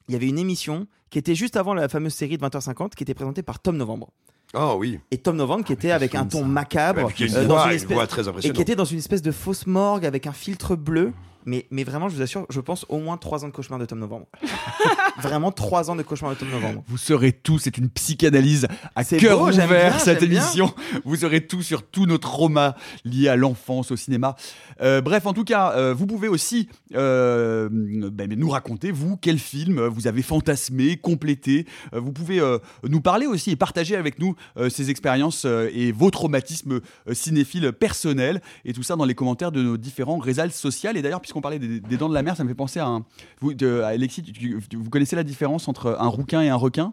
il 0.08 0.12
y 0.12 0.16
avait 0.16 0.28
une 0.28 0.38
émission 0.38 0.86
qui 1.10 1.18
était 1.18 1.34
juste 1.34 1.56
avant 1.56 1.74
la 1.74 1.88
fameuse 1.88 2.12
série 2.14 2.36
de 2.38 2.44
20h50 2.44 2.90
qui 2.90 3.02
était 3.04 3.14
présentée 3.14 3.42
par 3.42 3.58
Tom 3.60 3.76
Novembre. 3.76 4.10
Oh 4.56 4.76
oui. 4.78 5.00
Et 5.10 5.18
Tom 5.18 5.36
Novembre 5.36 5.64
qui 5.64 5.72
était 5.72 5.88
je 5.88 5.94
avec 5.94 6.14
un 6.14 6.26
ton 6.26 6.40
ça. 6.40 6.44
macabre, 6.46 7.04
Ouais, 7.06 7.12
une 7.18 7.34
euh, 7.34 7.44
voix- 7.46 7.56
dans 7.56 7.64
une 7.64 7.70
une 7.70 7.76
espèce- 7.76 7.94
voix 7.94 8.06
très 8.06 8.22
et 8.46 8.52
qui 8.52 8.62
était 8.62 8.76
dans 8.76 8.84
une 8.84 8.98
espèce 8.98 9.22
de 9.22 9.32
fausse 9.32 9.66
morgue 9.66 10.04
avec 10.06 10.26
un 10.26 10.32
filtre 10.32 10.76
bleu. 10.76 11.12
Mais, 11.46 11.66
mais 11.70 11.84
vraiment, 11.84 12.08
je 12.08 12.16
vous 12.16 12.22
assure, 12.22 12.46
je 12.48 12.60
pense 12.60 12.86
au 12.88 12.98
moins 12.98 13.16
3 13.16 13.44
ans 13.44 13.48
de 13.48 13.52
cauchemar 13.52 13.78
de 13.78 13.86
Tom 13.86 13.98
Novembre. 13.98 14.26
vraiment 15.22 15.52
3 15.52 15.90
ans 15.90 15.96
de 15.96 16.02
cauchemar 16.02 16.32
de 16.32 16.38
Tom 16.38 16.50
Novembre. 16.50 16.82
Vous 16.86 16.98
saurez 16.98 17.32
tout, 17.32 17.58
c'est 17.58 17.78
une 17.78 17.88
psychanalyse 17.88 18.66
à 18.94 19.04
cœur 19.04 19.38
beau, 19.38 19.48
ouvert 19.48 19.68
bien, 19.68 19.98
cette 19.98 20.24
bien. 20.24 20.40
émission. 20.40 20.74
Vous 21.04 21.16
saurez 21.16 21.46
tout 21.46 21.62
sur 21.62 21.82
tous 21.82 22.06
nos 22.06 22.18
traumas 22.18 22.74
liés 23.04 23.28
à 23.28 23.36
l'enfance, 23.36 23.90
au 23.90 23.96
cinéma. 23.96 24.36
Euh, 24.80 25.00
bref, 25.00 25.26
en 25.26 25.32
tout 25.32 25.44
cas, 25.44 25.72
euh, 25.72 25.94
vous 25.94 26.06
pouvez 26.06 26.28
aussi 26.28 26.68
euh, 26.94 27.68
ben, 27.70 28.32
nous 28.34 28.50
raconter, 28.50 28.90
vous, 28.90 29.16
quel 29.16 29.38
film 29.38 29.80
vous 29.86 30.06
avez 30.06 30.22
fantasmé, 30.22 30.96
complété. 30.96 31.66
Vous 31.92 32.12
pouvez 32.12 32.40
nous 32.88 33.00
parler 33.00 33.26
aussi 33.26 33.50
et 33.50 33.56
partager 33.56 33.96
avec 33.96 34.18
nous 34.18 34.34
ces 34.68 34.90
expériences 34.90 35.44
et 35.44 35.92
vos 35.92 36.10
traumatismes 36.10 36.80
cinéphiles 37.12 37.72
personnels 37.72 38.40
et 38.64 38.72
tout 38.72 38.82
ça 38.82 38.96
dans 38.96 39.04
les 39.04 39.14
commentaires 39.14 39.52
de 39.52 39.62
nos 39.62 39.76
différents 39.76 40.18
réseaux 40.18 40.34
sociaux. 40.50 40.90
Et 40.94 41.02
d'ailleurs, 41.02 41.20
puisqu'on 41.34 41.40
parlait 41.40 41.58
des, 41.58 41.80
des 41.80 41.96
dents 41.96 42.08
de 42.08 42.14
la 42.14 42.22
mer, 42.22 42.36
ça 42.36 42.44
me 42.44 42.48
fait 42.48 42.54
penser 42.54 42.78
à, 42.78 42.86
un, 42.86 43.02
vous, 43.40 43.54
de, 43.54 43.80
à 43.80 43.88
Alexis, 43.88 44.22
tu- 44.22 44.32
tu- 44.32 44.76
vous 44.76 44.88
connaissez 44.90 45.16
la 45.16 45.24
différence 45.24 45.66
entre 45.66 45.96
un 45.98 46.06
rouquin 46.06 46.40
et 46.42 46.48
un 46.48 46.54
requin? 46.54 46.92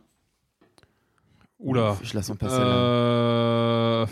Oula. 1.60 1.96
Je 2.02 2.16
la 2.16 2.24
sens 2.24 2.36
pas 2.38 2.50
celle-là. 2.50 2.66
Euh... 2.66 4.06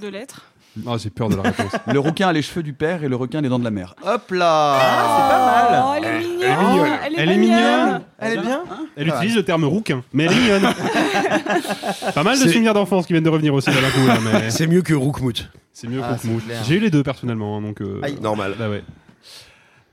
De 0.00 0.06
lettres. 0.06 0.46
Ah, 0.86 0.94
j'ai 0.98 1.10
peur 1.10 1.28
de 1.28 1.34
la 1.34 1.42
réponse. 1.42 1.72
Le 1.92 1.98
requin 1.98 2.28
a 2.28 2.32
les 2.32 2.42
cheveux 2.42 2.62
du 2.62 2.72
père 2.74 3.02
et 3.02 3.08
le 3.08 3.16
requin 3.16 3.40
les 3.40 3.48
dents 3.48 3.58
de 3.58 3.64
la 3.64 3.72
mère. 3.72 3.96
Hop 4.04 4.30
là 4.30 4.78
Ah, 4.80 5.16
c'est 5.18 5.34
pas 5.34 5.40
mal. 5.50 5.82
Oh, 5.84 5.94
elle 5.96 6.14
est 6.14 6.28
mignonne. 6.28 6.46
elle 6.46 6.52
est 6.52 6.56
mignonne. 6.56 6.92
Elle 7.00 7.12
est, 7.12 7.18
Elle 7.18 7.30
est 7.30 7.36
mignonne. 7.38 8.02
Elle 8.18 8.32
est 8.38 8.42
bien 8.42 8.62
Elle 8.96 9.08
utilise 9.08 9.34
le 9.34 9.44
terme 9.44 9.64
rouquin, 9.64 10.04
mais 10.12 10.26
elle 10.26 10.32
est 10.32 10.36
mignonne. 10.60 10.72
Pas 12.14 12.22
mal 12.22 12.38
de 12.40 12.48
souvenirs 12.48 12.72
d'enfance 12.74 13.04
qui 13.06 13.14
viennent 13.14 13.24
de 13.24 13.28
revenir 13.30 13.52
aussi 13.52 13.68
dans 13.68 13.80
la 13.80 13.90
coup, 13.90 14.06
là, 14.06 14.18
mais 14.22 14.50
C'est 14.50 14.68
mieux 14.68 14.82
que 14.82 14.94
Roukmout. 14.94 15.48
c'est 15.72 15.88
mieux 15.88 16.00
Ah, 16.04 16.16
clair. 16.16 16.62
J'ai 16.64 16.76
eu 16.76 16.80
les 16.80 16.90
deux 16.90 17.02
personnellement, 17.02 17.56
hein, 17.58 17.62
donc. 17.62 17.80
euh, 17.80 17.98
Aïe. 18.04 18.16
Normal. 18.22 18.54
Bah 18.56 18.70
ouais. 18.70 18.84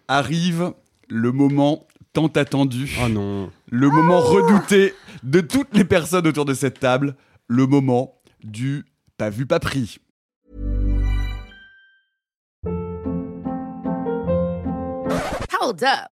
Arrive 0.08 0.74
le 1.10 1.32
moment 1.32 1.88
tant 2.14 2.28
attendu, 2.28 2.98
Oh 3.04 3.10
non. 3.10 3.52
le 3.70 3.90
moment 3.90 4.20
redouté 4.22 4.94
de 5.24 5.42
toutes 5.42 5.76
les 5.76 5.84
personnes 5.84 6.26
autour 6.28 6.46
de 6.46 6.54
cette 6.54 6.80
table, 6.80 7.16
le 7.48 7.68
moment 7.68 8.16
du 8.44 8.86
pas 9.18 9.30
vu 9.30 9.46
pas 9.46 9.60
pris. 9.60 10.00
Hold 15.60 15.84
up. 15.84 16.17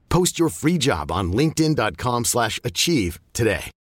Post 0.11 0.37
your 0.37 0.49
free 0.49 0.77
job 0.77 1.09
on 1.09 1.31
linkedin.com/achieve 1.31 2.25
slash 2.25 2.59
achieve 2.65 3.19
today. 3.31 3.71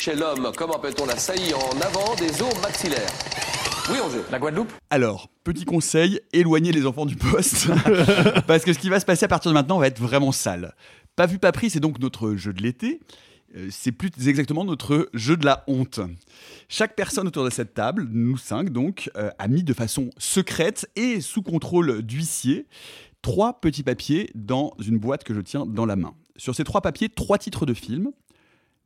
Chez 0.00 0.14
l'homme, 0.16 0.50
comment 0.56 0.78
peut-on 0.78 1.04
la 1.04 1.18
saillie 1.18 1.52
en 1.52 1.80
avant 1.82 2.14
des 2.14 2.40
os 2.40 2.62
maxillaires? 2.62 3.12
Oui, 3.90 3.98
on 4.02 4.08
jeu. 4.08 4.24
La 4.30 4.38
Guadeloupe? 4.38 4.72
Alors, 4.88 5.28
petit 5.44 5.66
conseil, 5.66 6.18
éloignez 6.32 6.72
les 6.72 6.86
enfants 6.86 7.04
du 7.04 7.16
poste. 7.16 7.68
Parce 8.46 8.64
que 8.64 8.72
ce 8.72 8.78
qui 8.78 8.88
va 8.88 8.98
se 9.00 9.04
passer 9.04 9.26
à 9.26 9.28
partir 9.28 9.50
de 9.50 9.54
maintenant 9.54 9.78
va 9.78 9.86
être 9.88 10.00
vraiment 10.00 10.32
sale. 10.32 10.74
Pas 11.14 11.26
vu, 11.26 11.38
pas 11.38 11.52
pris, 11.52 11.68
c'est 11.68 11.78
donc 11.78 11.98
notre 11.98 12.34
jeu 12.36 12.54
de 12.54 12.62
l'été. 12.62 13.00
Euh, 13.54 13.68
C'est 13.70 13.92
plus 13.92 14.10
exactement 14.26 14.64
notre 14.64 15.10
jeu 15.12 15.36
de 15.36 15.44
la 15.44 15.62
honte. 15.66 16.00
Chaque 16.70 16.96
personne 16.96 17.26
autour 17.26 17.44
de 17.44 17.50
cette 17.50 17.74
table, 17.74 18.08
nous 18.10 18.38
cinq 18.38 18.70
donc, 18.70 19.10
euh, 19.18 19.30
a 19.38 19.46
mis 19.46 19.62
de 19.62 19.74
façon 19.74 20.08
secrète 20.16 20.88
et 20.96 21.20
sous 21.20 21.42
contrôle 21.42 22.00
d'huissier 22.00 22.66
trois 23.22 23.60
petits 23.60 23.82
papiers 23.82 24.30
dans 24.34 24.74
une 24.84 24.98
boîte 24.98 25.24
que 25.24 25.34
je 25.34 25.40
tiens 25.40 25.64
dans 25.66 25.86
la 25.86 25.96
main. 25.96 26.14
Sur 26.36 26.54
ces 26.54 26.64
trois 26.64 26.80
papiers, 26.80 27.08
trois 27.08 27.38
titres 27.38 27.66
de 27.66 27.74
films, 27.74 28.10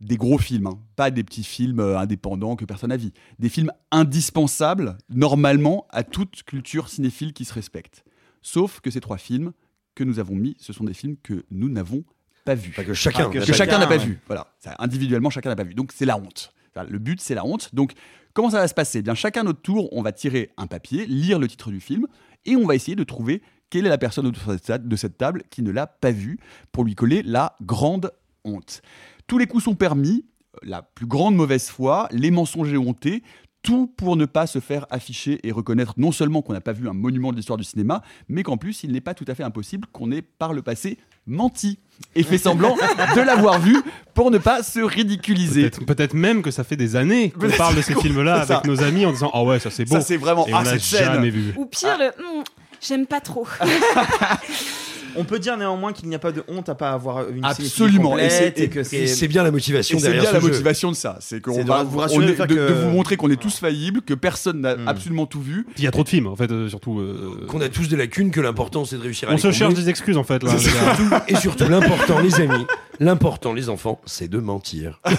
des 0.01 0.17
gros 0.17 0.39
films, 0.39 0.67
hein, 0.67 0.79
pas 0.95 1.11
des 1.11 1.25
petits 1.25 1.45
films 1.45 1.81
euh, 1.81 1.99
indépendants 1.99 2.55
que 2.55 2.65
personne 2.67 2.91
n'a 2.91 2.97
vu, 2.99 3.11
des 3.39 3.49
films 3.49 3.73
indispensables 3.91 4.99
normalement 5.09 5.87
à 5.91 6.03
toute 6.05 6.43
culture 6.43 6.89
cinéphile 6.89 7.33
qui 7.33 7.45
se 7.45 7.55
respecte. 7.55 8.05
Sauf 8.43 8.81
que 8.81 8.91
ces 8.91 9.01
trois 9.01 9.19
films 9.19 9.53
que 9.95 10.05
nous 10.05 10.19
avons 10.19 10.35
mis, 10.35 10.55
ce 10.61 10.73
sont 10.73 10.85
des 10.85 10.95
films 10.95 11.17
que 11.23 11.45
nous 11.51 11.69
n'avons 11.69 12.05
pas 12.45 12.55
vus. 12.55 12.71
Enfin, 12.71 12.85
que 12.85 12.95
chacun. 12.95 13.29
que 13.31 13.39
Que 13.39 13.45
chacun 13.45 13.55
chacun, 13.55 13.79
n'a 13.79 13.87
pas 13.87 13.97
ouais. 13.97 14.05
vu. 14.05 14.21
Voilà, 14.27 14.47
Ça, 14.61 14.77
individuellement, 14.79 15.31
chacun 15.31 15.49
n'a 15.49 15.57
pas 15.57 15.65
vu. 15.65 15.75
Donc 15.75 15.93
c'est 15.93 16.05
la 16.05 16.17
honte. 16.17 16.53
Enfin, 16.75 16.87
Le 16.89 16.99
but, 16.99 17.21
c'est 17.21 17.35
la 17.35 17.45
honte. 17.45 17.75
Donc, 17.75 17.95
comment 18.35 18.51
ça 18.51 18.59
va 18.59 18.69
se 18.69 18.75
passer? 18.75 18.99
Eh 18.99 19.03
bien, 19.03 19.15
chacun 19.15 19.41
à 19.41 19.45
notre 19.45 19.63
tour, 19.63 19.89
on 19.93 20.03
va 20.03 20.13
tirer 20.13 20.51
un 20.59 20.67
papier, 20.67 21.07
lire 21.07 21.39
le 21.39 21.49
titre 21.49 21.71
du 21.71 21.81
film, 21.81 22.07
et 22.45 22.55
on 22.55 22.67
va 22.67 22.75
essayer 22.75 22.95
de 22.95 23.03
trouver 23.03 23.43
quelle 23.71 23.87
est 23.87 23.91
la 23.91 23.99
personne 23.99 24.27
autour 24.27 24.55
de 24.55 24.97
cette 24.97 25.19
table- 25.19 25.43
qui 25.51 25.63
ne 25.63 25.71
l'a 25.71 25.87
pas 25.87 26.11
vu 26.13 26.39
pour 26.73 26.85
lui 26.85 26.95
coller 26.95 27.23
la 27.23 27.55
grande 27.63 28.13
honte? 28.45 28.83
Tous 29.27 29.39
les 29.39 29.47
coups 29.47 29.65
sont 29.65 29.75
permis, 29.75 30.25
la 30.63 30.83
plus 30.83 31.07
grande 31.07 31.35
mauvaise 31.35 31.69
foi, 31.69 32.09
les 32.13 32.31
mensonges 32.31 32.73
et 32.73 32.77
hontés, 32.79 33.23
tout 33.63 33.89
pour 33.97 34.15
ne 34.17 34.27
pas 34.27 34.47
se 34.47 34.61
faire 34.61 34.87
afficher 34.91 35.41
et 35.43 35.51
reconnaître 35.51 35.95
non 35.97 36.13
seulement 36.13 36.41
qu'on 36.41 36.53
n'a 36.53 36.61
pas 36.61 36.73
vu 36.73 36.89
un 36.89 36.93
monument 36.93 37.33
de 37.33 37.37
l'histoire 37.37 37.57
du 37.57 37.65
cinéma, 37.65 38.03
mais 38.29 38.45
qu'en 38.45 38.57
plus 38.57 38.85
il 38.85 38.93
n'est 38.93 39.01
pas 39.01 39.13
tout 39.15 39.25
à 39.27 39.35
fait 39.35 39.43
impossible 39.43 39.89
qu'on 39.91 40.13
ait 40.13 40.23
par 40.23 40.53
le 40.53 40.63
passé 40.63 40.99
menti 41.27 41.81
et 42.15 42.23
fait 42.23 42.39
semblant 42.39 42.77
de 43.17 43.21
l'avoir 43.21 43.59
vu 43.59 43.77
pour 44.15 44.31
ne 44.31 44.39
pas 44.39 44.63
se 44.63 44.79
ridiculiser. 44.79 45.63
Peut-être 45.63 45.85
peut-être 45.87 46.15
même 46.15 46.43
que 46.43 46.53
ça 46.53 46.63
fait 46.63 46.77
des 46.77 46.95
années 46.95 47.31
qu'on 47.41 47.51
parle 47.51 47.75
de 47.75 47.83
ces 47.83 47.97
films-là 47.97 48.47
ça. 48.47 48.59
avec 48.59 48.67
nos 48.69 48.85
amis 48.85 49.05
en 49.05 49.11
disant 49.11 49.33
Ah 49.35 49.43
ouais, 49.43 49.59
ça 49.59 49.71
c'est 49.73 49.85
beau. 49.85 49.97
Ça 49.97 50.01
c'est 50.01 50.17
vraiment 50.17 50.47
Et 50.47 50.55
on 50.55 50.59
ah 50.59 50.65
cette 50.65 50.81
scène. 50.83 51.15
jamais 51.15 51.31
vu. 51.31 51.53
Ou 51.57 51.67
pire, 51.67 51.99
le 51.99 52.07
Hmm, 52.11 52.45
j'aime 52.81 53.07
pas 53.07 53.21
trop. 53.21 53.47
On 55.19 55.25
peut 55.25 55.39
dire 55.39 55.57
néanmoins 55.57 55.93
qu'il 55.93 56.09
n'y 56.09 56.15
a 56.15 56.19
pas 56.19 56.33
de 56.33 56.43
honte 56.49 56.69
à 56.69 56.75
pas 56.75 56.91
avoir 56.93 57.29
une 57.31 57.45
Absolument, 57.45 58.19
et 58.19 58.31
c'est- 58.31 58.59
et 58.59 58.69
que 58.69 58.81
Et 58.81 58.85
c'est 58.85 59.07
c'est 59.07 59.29
bien 59.29 59.43
la 59.43 59.51
motivation 59.51 59.99
Et 59.99 60.01
c'est 60.01 60.13
bien 60.13 60.25
ce 60.25 60.33
la 60.35 60.41
jeu. 60.41 60.49
motivation 60.49 60.91
de 60.91 60.97
ça, 60.97 61.17
c'est 61.21 61.41
qu'on 61.41 61.65
va 61.65 61.83
vous 61.83 61.99
rassurer, 61.99 62.25
on 62.25 62.29
est- 62.29 62.33
faire 62.35 62.47
de, 62.47 62.55
que- 62.55 62.69
de 62.69 62.75
vous 62.75 62.91
montrer 62.91 63.17
qu'on 63.17 63.31
est 63.31 63.41
tous 63.41 63.59
faillibles, 63.59 64.03
que 64.03 64.15
personne 64.15 64.61
n'a 64.61 64.77
Hmm. 64.77 64.89
absolument 64.89 65.27
tout 65.27 65.41
vu. 65.41 65.67
Il 65.79 65.85
y 65.85 65.87
a 65.87 65.91
trop 65.91 66.05
de 66.05 66.09
films 66.09 66.27
en 66.27 66.37
fait, 66.37 66.51
euh, 66.51 66.69
surtout. 66.69 66.99
euh, 67.01 67.47
Qu'on 67.49 67.61
a 67.61 67.69
tous 67.69 67.89
des 67.89 67.97
lacunes, 67.97 68.31
que 68.31 68.41
l'important 68.41 68.85
c'est 68.85 68.97
de 68.97 69.03
réussir 69.03 69.29
à 69.31 69.33
On 69.33 69.39
se 69.39 69.51
cherche 69.53 69.75
des 69.75 69.89
excuses 69.89 70.17
en 70.17 70.25
fait 70.25 70.43
là. 70.43 70.53
Et 70.55 70.59
surtout, 70.59 71.15
et 71.29 71.37
surtout, 71.37 71.69
l'important, 71.69 72.19
les 72.21 72.41
amis, 72.41 72.67
l'important, 73.01 73.53
les 73.53 73.69
enfants, 73.69 74.01
c'est 74.07 74.29
de 74.29 74.39
mentir. 74.39 75.01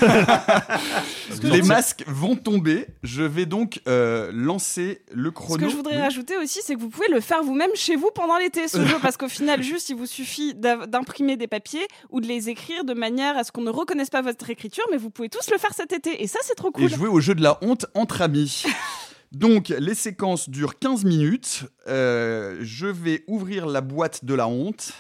Les 1.44 1.62
masques 1.62 2.04
vont 2.08 2.36
tomber. 2.36 2.88
Je 3.04 3.22
vais 3.24 3.46
donc 3.46 3.82
euh, 3.88 4.32
lancer 4.34 5.02
le 5.14 5.26
Ce 5.30 5.34
chrono. 5.34 5.66
que 5.66 5.70
je 5.70 5.76
voudrais 5.76 5.96
Oui. 5.96 6.02
rajouter 6.02 6.36
aussi, 6.38 6.60
c'est 6.64 6.76
que 6.76 6.80
vous 6.80 6.90
pouvez 6.90 7.08
le 7.12 7.20
faire 7.20 7.44
vous-même 7.44 7.70
chez 7.76 7.96
vous 7.96 8.10
pendant 8.14 8.38
l'été, 8.38 8.68
ce 8.68 8.78
jeu, 8.86 8.96
parce 9.02 9.18
qu'au 9.18 9.28
final, 9.28 9.62
juste, 9.62 9.87
il 9.90 9.96
vous 9.96 10.06
suffit 10.06 10.54
d'imprimer 10.56 11.38
des 11.38 11.48
papiers 11.48 11.88
ou 12.10 12.22
de 12.22 12.28
les 12.28 12.50
écrire 12.50 12.84
de 12.84 12.94
manière 12.94 13.38
à 13.38 13.44
ce 13.44 13.52
qu'on 13.52 13.62
ne 13.62 13.70
reconnaisse 13.70 14.10
pas 14.10 14.22
votre 14.22 14.50
écriture, 14.50 14.86
mais 14.92 14.98
vous 14.98 15.10
pouvez 15.10 15.30
tous 15.30 15.50
le 15.52 15.58
faire 15.58 15.74
cet 15.74 15.94
été, 15.94 16.22
et 16.22 16.28
ça, 16.28 16.40
c'est 16.44 16.56
trop 16.56 16.70
et 16.70 16.74
cool. 16.74 16.90
jouer 16.90 17.08
au 17.08 17.20
jeu 17.20 17.36
de 17.36 17.44
la 17.44 17.58
honte 17.62 17.86
entre 17.94 18.22
amis. 18.22 18.64
Donc, 19.32 19.70
les 19.70 19.96
séquences 19.96 20.50
durent 20.50 20.80
15 20.80 21.04
minutes. 21.04 21.64
Euh, 21.88 22.58
je 22.62 22.88
vais 22.88 23.24
ouvrir 23.28 23.66
la 23.66 23.82
boîte 23.82 24.24
de 24.24 24.34
la 24.34 24.48
honte. 24.48 24.94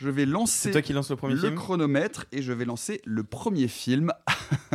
Je 0.00 0.08
vais 0.10 0.22
c'est 0.22 0.26
lancer 0.30 0.70
toi 0.70 0.80
qui 0.80 0.92
lance 0.92 1.10
le 1.10 1.16
premier 1.16 1.34
le 1.34 1.40
film. 1.40 1.54
chronomètre 1.56 2.26
et 2.30 2.40
je 2.40 2.52
vais 2.52 2.64
lancer 2.64 3.00
le 3.04 3.24
premier 3.24 3.66
film. 3.66 4.12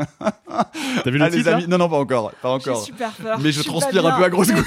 T'as 1.04 1.10
vu 1.12 1.18
le 1.18 1.24
Ah, 1.24 1.30
titre 1.30 1.50
amis, 1.50 1.66
non, 1.68 1.78
non, 1.78 1.88
pas 1.90 1.98
encore, 1.98 2.32
pas 2.42 2.50
J'ai 2.60 2.70
encore. 2.72 2.84
super 2.84 3.12
peur. 3.14 3.40
Mais 3.40 3.52
je 3.54 3.62
transpire 3.62 4.06
un 4.06 4.18
peu 4.18 4.24
à 4.26 4.30
grosses 4.30 4.52
gouttes. 4.54 4.66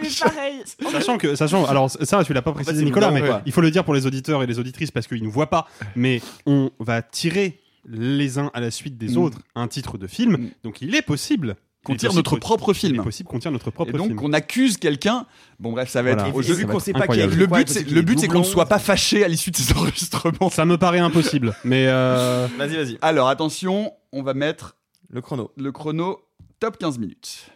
mais 0.00 0.08
pareil. 0.20 0.62
Sachant 0.92 1.18
que, 1.18 1.34
sachant, 1.34 1.64
alors 1.66 1.90
ça, 1.90 2.22
tu 2.24 2.32
l'as 2.32 2.42
pas 2.42 2.52
précisé, 2.52 2.78
c'est 2.78 2.84
Nicolas, 2.84 3.10
mais 3.10 3.22
il 3.46 3.52
faut 3.52 3.60
le 3.60 3.70
dire 3.70 3.84
pour 3.84 3.94
les 3.94 4.06
auditeurs 4.06 4.42
et 4.42 4.46
les 4.46 4.58
auditrices 4.58 4.90
parce 4.92 5.06
qu'ils 5.06 5.22
nous 5.24 5.30
voient 5.30 5.50
pas. 5.50 5.66
Mais 5.96 6.22
on 6.46 6.70
va 6.78 7.02
tirer 7.02 7.60
les 7.88 8.38
uns 8.38 8.50
à 8.54 8.60
la 8.60 8.70
suite 8.70 8.98
des 8.98 9.14
Mm. 9.14 9.18
autres 9.18 9.38
un 9.54 9.68
titre 9.68 9.98
de 9.98 10.06
film. 10.06 10.32
Mm. 10.36 10.50
Donc 10.64 10.82
il 10.82 10.94
est 10.94 11.02
possible 11.02 11.56
Qu'on 11.86 11.96
tire 11.96 12.12
notre 12.14 12.36
propre 12.36 12.68
Il 12.68 12.70
est 12.70 12.74
film. 12.92 13.02
possible 13.04 13.28
qu'on 13.28 13.38
tire 13.38 13.50
notre 13.52 13.70
propre 13.70 13.90
Et 13.94 13.96
donc, 13.98 14.08
film. 14.08 14.20
on 14.22 14.32
accuse 14.32 14.76
quelqu'un. 14.76 15.26
Bon, 15.60 15.72
bref, 15.72 15.88
ça 15.88 16.02
va 16.02 16.14
Voilà. 16.14 16.28
être 16.28 16.36
au 16.36 16.40
Et 16.42 16.44
jeu. 16.44 16.54
vu 16.54 16.66
qu'on 16.66 16.80
sait 16.80 16.92
pas 16.92 17.06
Le 17.06 17.46
but, 17.46 17.68
c'est 17.68 17.84
qu'il 17.84 17.94
le 17.94 18.00
est 18.00 18.04
but, 18.04 18.18
c'est 18.18 18.28
qu'on 18.28 18.40
ne 18.40 18.44
soit 18.44 18.66
pas 18.66 18.78
fâché 18.78 19.24
à 19.24 19.28
l'issue 19.28 19.50
de 19.50 19.56
ces 19.56 19.72
enregistrements. 19.76 20.50
Ça 20.50 20.64
me 20.64 20.76
paraît 20.78 20.98
impossible, 20.98 21.54
mais 21.64 21.86
euh, 21.88 22.48
Vas-y, 22.58 22.76
vas-y. 22.76 22.98
Alors, 23.02 23.28
attention, 23.28 23.92
on 24.12 24.22
va 24.22 24.34
mettre 24.34 24.76
Le 25.10 25.20
chrono. 25.20 25.52
le 25.56 25.70
chrono 25.72 26.20
top 26.60 26.76
15 26.78 26.98
minutes. 26.98 27.46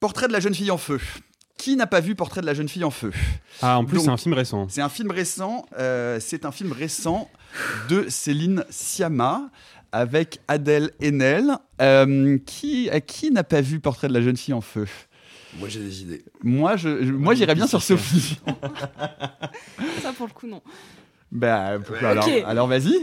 Portrait 0.00 0.28
de 0.28 0.32
la 0.32 0.40
jeune 0.40 0.54
fille 0.54 0.70
en 0.70 0.78
feu. 0.78 1.00
Qui 1.56 1.74
n'a 1.74 1.88
pas 1.88 1.98
vu 2.00 2.14
Portrait 2.14 2.40
de 2.40 2.46
la 2.46 2.54
jeune 2.54 2.68
fille 2.68 2.84
en 2.84 2.90
feu? 2.92 3.10
Ah, 3.62 3.78
en 3.78 3.84
plus 3.84 3.98
c'est 4.00 4.08
un 4.10 4.16
film 4.16 4.32
récent. 4.34 4.66
C'est 4.68 4.80
un 4.80 4.88
film 4.88 5.10
récent. 5.10 5.66
euh, 5.76 6.18
c'est 6.20 6.44
un 6.44 6.52
film 6.52 6.70
récent 6.72 7.28
de 7.88 8.06
Céline 8.08 8.64
Sciamma 8.70 9.50
avec 9.92 10.40
Adèle 10.48 10.90
Haenel. 11.02 11.56
Euh, 11.80 12.38
qui 12.44 12.90
euh, 12.90 12.98
qui 13.00 13.30
n'a 13.30 13.44
pas 13.44 13.60
vu 13.60 13.78
Portrait 13.80 14.08
de 14.08 14.12
la 14.14 14.20
jeune 14.22 14.36
fille 14.36 14.54
en 14.54 14.60
feu? 14.60 14.86
Moi, 15.58 15.68
j'ai 15.68 15.80
des 15.80 16.02
idées. 16.02 16.24
Moi, 16.42 16.76
je, 16.76 17.04
je- 17.04 17.12
moi, 17.12 17.34
j'irais 17.34 17.54
bien 17.54 17.66
sur 17.66 17.82
Sophie. 17.82 18.38
Ça, 20.02 20.12
pour 20.12 20.26
le 20.26 20.32
coup, 20.32 20.46
non. 20.46 20.60
Bah, 21.30 21.78
alors, 22.02 22.28
alors 22.46 22.66
vas-y. 22.66 22.94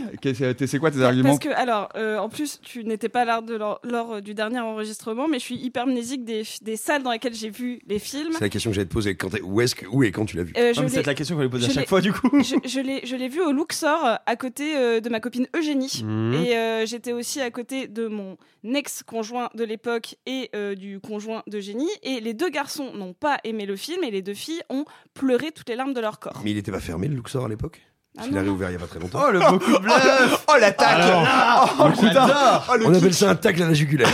C'est 0.67 0.79
quoi 0.79 0.89
tes 0.91 1.01
arguments 1.01 1.29
Parce 1.29 1.39
que, 1.39 1.49
alors, 1.49 1.89
euh, 1.95 2.17
en 2.17 2.27
plus, 2.29 2.59
tu 2.63 2.83
n'étais 2.83 3.09
pas 3.09 3.23
là 3.25 3.41
de 3.41 3.55
lors, 3.55 3.79
lors 3.83 4.21
du 4.21 4.33
dernier 4.33 4.59
enregistrement, 4.59 5.27
mais 5.27 5.37
je 5.39 5.43
suis 5.43 5.57
hypermnésique 5.57 6.25
des, 6.25 6.43
des 6.61 6.75
salles 6.75 7.03
dans 7.03 7.11
lesquelles 7.11 7.35
j'ai 7.35 7.49
vu 7.49 7.79
les 7.87 7.99
films. 7.99 8.31
C'est 8.33 8.41
la 8.41 8.49
question 8.49 8.71
que 8.71 8.75
j'allais 8.75 8.87
te 8.87 8.93
poser. 8.93 9.15
Quand 9.15 9.29
où, 9.43 9.61
est-ce 9.61 9.75
que, 9.75 9.85
où 9.87 10.03
et 10.03 10.11
quand 10.11 10.25
tu 10.25 10.37
l'as 10.37 10.43
vu 10.43 10.53
Euh, 10.57 10.73
l'ai- 10.73 10.89
c'est 10.89 11.05
la 11.05 11.13
question 11.13 11.35
qu'on 11.35 11.43
lui 11.43 11.49
pose 11.49 11.63
à 11.63 11.67
je 11.67 11.73
chaque 11.73 11.87
fois, 11.89 12.01
du 12.01 12.11
coup. 12.13 12.29
je, 12.41 12.55
je 12.67 12.79
l'ai, 12.79 13.05
je 13.05 13.15
l'ai 13.15 13.27
vu 13.27 13.41
au 13.41 13.51
Luxor 13.51 14.05
euh, 14.05 14.15
à 14.25 14.35
côté 14.35 14.75
euh, 14.75 14.99
de 15.01 15.09
ma 15.09 15.19
copine 15.19 15.47
Eugénie. 15.55 16.01
Mhm. 16.03 16.33
Et 16.33 16.55
euh, 16.57 16.85
j'étais 16.85 17.13
aussi 17.13 17.41
à 17.41 17.51
côté 17.51 17.87
de 17.87 18.07
mon 18.07 18.37
ex-conjoint 18.63 19.49
de 19.55 19.63
l'époque 19.63 20.15
et 20.25 20.49
euh, 20.55 20.75
du 20.75 20.99
conjoint 20.99 21.43
d'Eugénie. 21.47 21.89
Et 22.03 22.19
les 22.19 22.33
deux 22.33 22.49
garçons 22.49 22.91
n'ont 22.93 23.13
pas 23.13 23.37
aimé 23.43 23.65
le 23.65 23.75
film 23.75 24.03
et 24.03 24.11
les 24.11 24.21
deux 24.21 24.33
filles 24.33 24.61
ont 24.69 24.85
pleuré 25.13 25.51
toutes 25.51 25.69
les 25.69 25.75
larmes 25.75 25.93
de 25.93 26.01
leur 26.01 26.19
corps. 26.19 26.41
Mais 26.43 26.51
il 26.51 26.57
était 26.57 26.71
pas 26.71 26.79
fermé, 26.79 27.07
le 27.07 27.15
Luxor, 27.15 27.45
à 27.45 27.49
l'époque? 27.49 27.81
Ah 28.17 28.23
Il 28.29 28.37
a 28.37 28.39
non, 28.39 28.45
réouvert 28.45 28.69
il 28.69 28.73
y 28.73 28.75
a 28.77 28.79
pas 28.79 28.87
très 28.87 28.99
longtemps. 28.99 29.19
Oh, 29.27 29.31
le 29.31 29.39
beau 29.39 29.59
coup 29.59 29.71
de 29.73 29.77
bluff 29.79 30.45
Oh 30.47 30.53
l'attaque 30.59 30.87
Alors, 31.01 31.75
Oh 31.79 31.89
putain 31.99 32.27
Oh, 32.69 32.75
le 32.77 32.87
On 32.87 32.93
appelle 32.93 33.13
ça 33.13 33.29
un 33.29 33.35
tacle 33.35 33.61
à 33.63 33.67
la 33.67 33.73
jugulaire. 33.73 34.07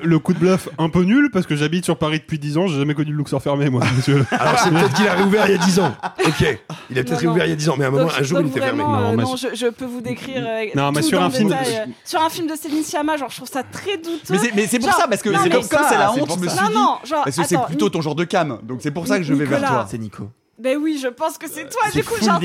le, 0.00 0.06
le 0.08 0.18
coup 0.18 0.34
de 0.34 0.38
bluff 0.40 0.68
un 0.76 0.88
peu 0.88 1.02
nul 1.02 1.30
parce 1.32 1.46
que 1.46 1.54
j'habite 1.54 1.84
sur 1.84 1.96
Paris 1.98 2.18
depuis 2.18 2.38
10 2.40 2.58
ans, 2.58 2.66
j'ai 2.66 2.78
jamais 2.78 2.94
connu 2.94 3.12
le 3.12 3.16
Luxor 3.18 3.40
fermé 3.40 3.70
moi, 3.70 3.82
monsieur. 3.96 4.26
Alors 4.32 4.58
c'est 4.58 4.70
peut-être 4.70 4.92
qu'il 4.92 5.06
a 5.06 5.12
réouvert 5.14 5.46
il 5.48 5.52
y 5.52 5.54
a 5.54 5.58
10 5.58 5.78
ans. 5.80 5.94
Ok. 6.26 6.58
Il 6.90 6.98
a 6.98 7.04
peut-être 7.04 7.10
Non, 7.12 7.16
réouvert 7.18 7.36
non. 7.38 7.44
il 7.44 7.50
y 7.50 7.52
a 7.52 7.56
10 7.56 7.68
ans, 7.68 7.74
mais 7.78 7.84
à 7.84 7.88
un 7.88 7.90
moment, 7.92 8.04
Donc- 8.06 8.12
un 8.18 8.22
jour, 8.24 8.40
il 8.40 8.46
était 8.48 8.60
fermé. 8.60 8.82
Non, 8.82 8.94
euh, 8.98 9.10
mais 9.16 9.22
non, 9.22 9.36
sur- 9.36 9.50
je, 9.50 9.54
je 9.56 9.66
peux 9.68 9.84
vous 9.86 10.00
décrire. 10.00 10.44
euh, 10.44 10.64
Non, 10.74 10.90
mais 10.90 11.00
tout 11.02 11.06
sur 11.08 11.18
dans 11.20 11.26
un 11.26 11.28
le 11.28 11.34
film 11.34 11.48
de- 11.50 11.54
détail, 11.54 11.76
euh, 11.86 11.90
sur 12.04 12.20
un 12.20 12.28
film 12.30 12.46
de 12.48 12.54
Céline 12.56 12.82
Sciamma, 12.82 13.16
genre, 13.16 13.30
je 13.30 13.36
trouve 13.36 13.48
ça 13.48 13.62
très 13.62 13.98
douteux. 13.98 14.34
Mais 14.56 14.66
c'est- 14.66 14.78
pour 14.80 14.92
ça, 14.92 15.06
parce 15.08 15.22
que 15.22 15.28
non, 15.30 15.38
c'est 15.44 15.50
comme 15.50 15.62
ça, 15.62 15.86
c'est 15.88 15.96
la 15.98 16.12
honte, 16.12 16.28
je 16.34 16.40
me 16.44 16.48
suis 16.48 16.58
non, 16.60 16.68
dit. 16.68 16.74
non, 16.74 16.96
genre, 17.04 17.22
Parce 17.24 17.36
que 17.36 17.44
c'est 17.44 17.58
plutôt 17.66 17.88
ton 17.88 18.00
genre 18.00 18.16
de 18.16 18.24
cam, 18.24 18.58
donc 18.64 18.80
c'est 18.82 18.90
pour 18.90 19.06
ça 19.06 19.18
que 19.18 19.22
je 19.22 19.32
vais 19.32 19.44
vers 19.44 19.60
toi. 19.60 19.86
C'est 19.88 19.98
Nico. 19.98 20.28
Ben 20.58 20.76
oui, 20.76 20.98
je 21.02 21.08
pense 21.08 21.38
que 21.38 21.48
c'est 21.48 21.68
toi, 21.68 21.82
c'est 21.92 22.00
du 22.00 22.04
coup, 22.04 22.16
genre, 22.24 22.40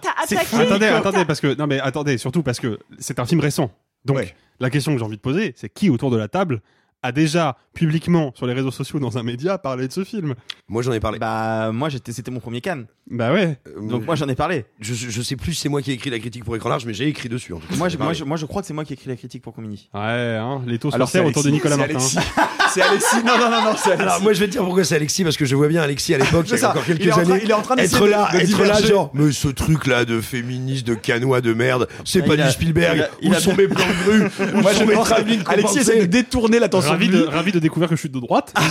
t'as- 0.00 0.10
attaqué. 0.22 0.44
fou, 0.46 0.56
attendez, 0.60 0.86
Nico. 0.86 0.96
attendez, 0.98 1.24
parce 1.24 1.40
que 1.40 1.54
non 1.58 1.66
mais 1.66 1.80
attendez, 1.80 2.16
surtout 2.18 2.42
parce 2.42 2.60
que 2.60 2.78
c'est 2.98 3.18
un 3.18 3.26
film 3.26 3.40
récent. 3.40 3.70
Donc 4.04 4.18
Ouais. 4.18 4.34
la 4.60 4.70
question 4.70 4.92
que 4.92 4.98
j'ai 4.98 5.04
envie 5.04 5.16
de 5.16 5.20
poser, 5.22 5.52
c'est 5.56 5.68
qui 5.68 5.90
autour 5.90 6.10
de 6.10 6.16
la 6.16 6.28
table 6.28 6.60
a 7.02 7.12
déjà 7.12 7.58
publiquement 7.74 8.32
sur 8.34 8.46
les 8.46 8.54
réseaux 8.54 8.70
sociaux 8.70 8.98
dans 8.98 9.18
un 9.18 9.22
média 9.22 9.58
parlé 9.58 9.86
de 9.88 9.92
ce 9.92 10.04
film? 10.04 10.34
Moi, 10.68 10.80
j'en 10.82 10.92
ai 10.92 11.00
parlé. 11.00 11.18
Bah, 11.18 11.70
moi, 11.70 11.90
j'étais, 11.90 12.12
c'était 12.12 12.30
mon 12.30 12.40
premier 12.40 12.62
can. 12.62 12.84
Bah 13.10 13.30
ouais. 13.30 13.58
Euh, 13.66 13.86
Donc, 13.88 14.06
moi, 14.06 14.14
j'en 14.14 14.26
ai 14.28 14.34
parlé. 14.34 14.64
je, 14.80 14.94
je 14.94 15.20
sais 15.22 15.36
plus 15.36 15.52
si 15.52 15.60
c'est 15.60 15.68
moi 15.68 15.82
qui 15.82 15.90
ai 15.90 15.94
écrit 15.94 16.08
la 16.08 16.18
critique 16.18 16.44
pour 16.44 16.56
écran 16.56 16.70
large, 16.70 16.86
mais 16.86 16.94
j'ai 16.94 17.06
écrit 17.06 17.28
dessus. 17.28 17.52
En 17.52 17.58
tout 17.58 17.66
cas. 17.68 17.76
Moi, 17.76 17.90
je, 17.90 17.98
moi, 17.98 18.12
je, 18.14 18.24
moi, 18.24 18.36
je 18.38 18.46
crois 18.46 18.62
que 18.62 18.68
c'est 18.68 18.72
moi 18.72 18.86
qui 18.86 18.94
ai 18.94 18.96
écrit 18.96 19.08
la 19.10 19.16
critique 19.16 19.42
pour 19.42 19.52
Comini. 19.52 19.90
Ouais, 19.92 20.00
hein, 20.00 20.62
les 20.66 20.78
taux 20.78 20.90
c'est 22.74 22.82
Alexis. 22.82 23.22
Non, 23.24 23.38
non, 23.38 23.50
non, 23.50 23.62
non 23.62 23.76
c'est 23.76 23.92
Alexis. 23.92 24.02
Alors, 24.02 24.22
moi, 24.22 24.32
je 24.32 24.40
vais 24.40 24.46
te 24.46 24.52
dire 24.52 24.64
pourquoi 24.64 24.84
c'est 24.84 24.96
Alexis, 24.96 25.24
parce 25.24 25.36
que 25.36 25.44
je 25.44 25.54
vois 25.54 25.68
bien 25.68 25.82
Alexis 25.82 26.14
à 26.14 26.18
l'époque, 26.18 26.46
il 26.50 26.58
y 26.58 26.64
a 26.64 26.70
encore 26.70 26.84
quelques 26.84 27.04
il 27.04 27.12
années. 27.12 27.24
Train, 27.24 27.38
il 27.42 27.50
est 27.50 27.54
en 27.54 27.62
train 27.62 27.76
d'être 27.76 28.06
là, 28.06 28.30
de, 28.32 28.38
être 28.38 28.64
là, 28.64 28.82
genre, 28.82 29.10
mais 29.14 29.32
ce 29.32 29.48
truc-là 29.48 30.04
de 30.04 30.20
féministe, 30.20 30.86
de 30.86 30.94
canois, 30.94 31.40
de 31.40 31.54
merde, 31.54 31.88
c'est 32.04 32.22
pas 32.22 32.36
du 32.36 32.50
Spielberg. 32.50 33.08
Il 33.22 33.30
où 33.30 33.34
sont 33.34 33.54
mes 33.54 33.68
plans 33.68 33.84
grues 34.04 34.24
Où 34.54 34.68
sont 34.68 34.86
mes 34.86 34.94
travelling 34.94 35.42
Alexis 35.46 35.78
essaie 35.78 36.00
de 36.00 36.06
détourner 36.06 36.58
l'attention. 36.58 36.90
Ravi 36.90 37.52
de, 37.52 37.58
découvrir 37.58 37.88
que 37.88 37.96
je 37.96 38.00
suis 38.00 38.10
de 38.10 38.20
droite. 38.20 38.52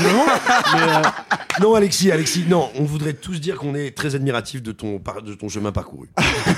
Euh, 0.74 1.02
non, 1.62 1.76
Alexis, 1.76 2.12
Alexis, 2.12 2.46
non, 2.48 2.70
on 2.80 2.84
voudrait 2.84 3.14
tous 3.14 3.40
dire 3.40 3.58
qu'on 3.58 3.76
est 3.76 3.96
très 3.96 4.16
admiratif 4.16 4.64
de 4.64 4.72
ton, 4.72 5.00
chemin 5.50 5.72
parcouru. 5.72 6.10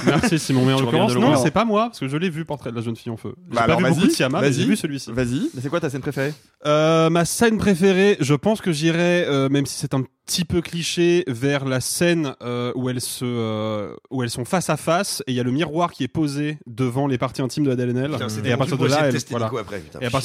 Merci, 0.05 0.39
Simon. 0.39 0.65
Mais 0.65 0.73
en 0.73 0.81
l'occurrence, 0.81 1.15
non, 1.15 1.35
c'est 1.35 1.51
pas 1.51 1.65
moi, 1.65 1.87
parce 1.87 1.99
que 1.99 2.07
je 2.07 2.17
l'ai 2.17 2.29
vu, 2.29 2.45
Portrait 2.45 2.71
la 2.73 2.81
jeune 2.81 2.95
fille 2.95 3.11
en 3.11 3.17
feu. 3.17 3.35
J'ai 3.51 3.57
pas 3.57 3.75
vu 3.75 3.83
beaucoup 3.83 4.07
de 4.07 4.09
Siama, 4.09 4.41
mais 4.41 4.53
j'ai 4.53 4.65
vu 4.65 4.75
celui-ci. 4.75 5.11
Vas-y, 5.11 5.49
c'est 5.61 5.69
quoi 5.69 5.79
ta 5.79 5.89
scène 5.89 6.01
préférée? 6.01 6.33
Euh, 6.65 7.09
ma 7.09 7.25
scène 7.35 7.57
préférée, 7.57 8.15
je 8.21 8.33
pense 8.33 8.61
que 8.61 8.71
j'irai, 8.71 9.25
euh, 9.25 9.49
même 9.49 9.65
si 9.65 9.77
c'est 9.77 9.93
un 9.93 10.03
petit 10.25 10.45
peu 10.45 10.61
cliché, 10.61 11.25
vers 11.27 11.65
la 11.65 11.81
scène 11.81 12.33
euh, 12.41 12.71
où, 12.75 12.89
elles 12.89 13.01
se, 13.01 13.25
euh, 13.25 13.93
où 14.09 14.23
elles 14.23 14.29
sont 14.29 14.45
face 14.45 14.69
à 14.69 14.77
face 14.77 15.21
et 15.27 15.33
il 15.33 15.35
y 15.35 15.39
a 15.41 15.43
le 15.43 15.51
miroir 15.51 15.91
qui 15.91 16.05
est 16.05 16.07
posé 16.07 16.57
devant 16.65 17.07
les 17.07 17.17
parties 17.17 17.41
intimes 17.41 17.65
de 17.65 17.71
Adèle 17.71 17.89
Haenel. 17.89 18.11
Et, 18.11 18.15
à 18.15 18.17
elle, 18.17 18.47
et 18.47 18.51
à 18.53 18.57
partir 18.57 18.77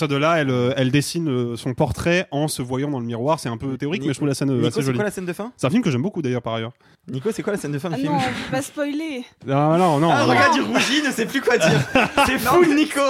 de 0.07 0.17
là, 0.17 0.39
elle, 0.39 0.91
dessine 0.93 1.57
son 1.57 1.75
portrait 1.75 2.29
en 2.31 2.47
se 2.47 2.63
voyant 2.63 2.89
dans 2.89 3.01
le 3.01 3.07
miroir. 3.07 3.41
C'est 3.41 3.49
un 3.49 3.59
peu 3.59 3.77
théorique, 3.77 4.03
mais 4.03 4.13
je 4.13 4.19
trouve 4.19 4.29
la 4.29 4.35
scène 4.35 4.55
Nico, 4.55 4.67
assez 4.67 4.81
jolie. 4.81 4.93
C'est 4.93 4.95
quoi 4.95 5.05
la 5.05 5.11
scène 5.11 5.27
de 5.27 5.33
fin 5.33 5.53
C'est 5.57 5.67
un 5.67 5.71
film 5.71 5.83
que 5.83 5.91
j'aime 5.91 6.03
beaucoup 6.03 6.23
d'ailleurs 6.23 6.43
par 6.43 6.55
ailleurs. 6.55 6.73
Nico, 7.09 7.31
c'est 7.33 7.43
quoi 7.43 7.55
la 7.55 7.59
scène 7.59 7.73
de 7.73 7.79
fin 7.81 7.89
du 7.89 7.97
ah 7.97 7.99
film 7.99 8.13
Non, 8.13 8.21
pas 8.53 8.63
spoiler. 8.63 9.25
Non, 9.45 9.77
non, 9.77 9.99
non. 9.99 10.11
Ah, 10.11 10.19
ah 10.21 10.27
non. 10.27 10.31
regarde, 10.31 10.53
il 10.57 10.63
rougit, 10.63 11.03
ne 11.03 11.11
sait 11.11 11.27
plus 11.27 11.41
quoi 11.41 11.59
dire. 11.59 11.81
c'est 12.27 12.39
fou, 12.39 12.65
Nico. 12.73 13.01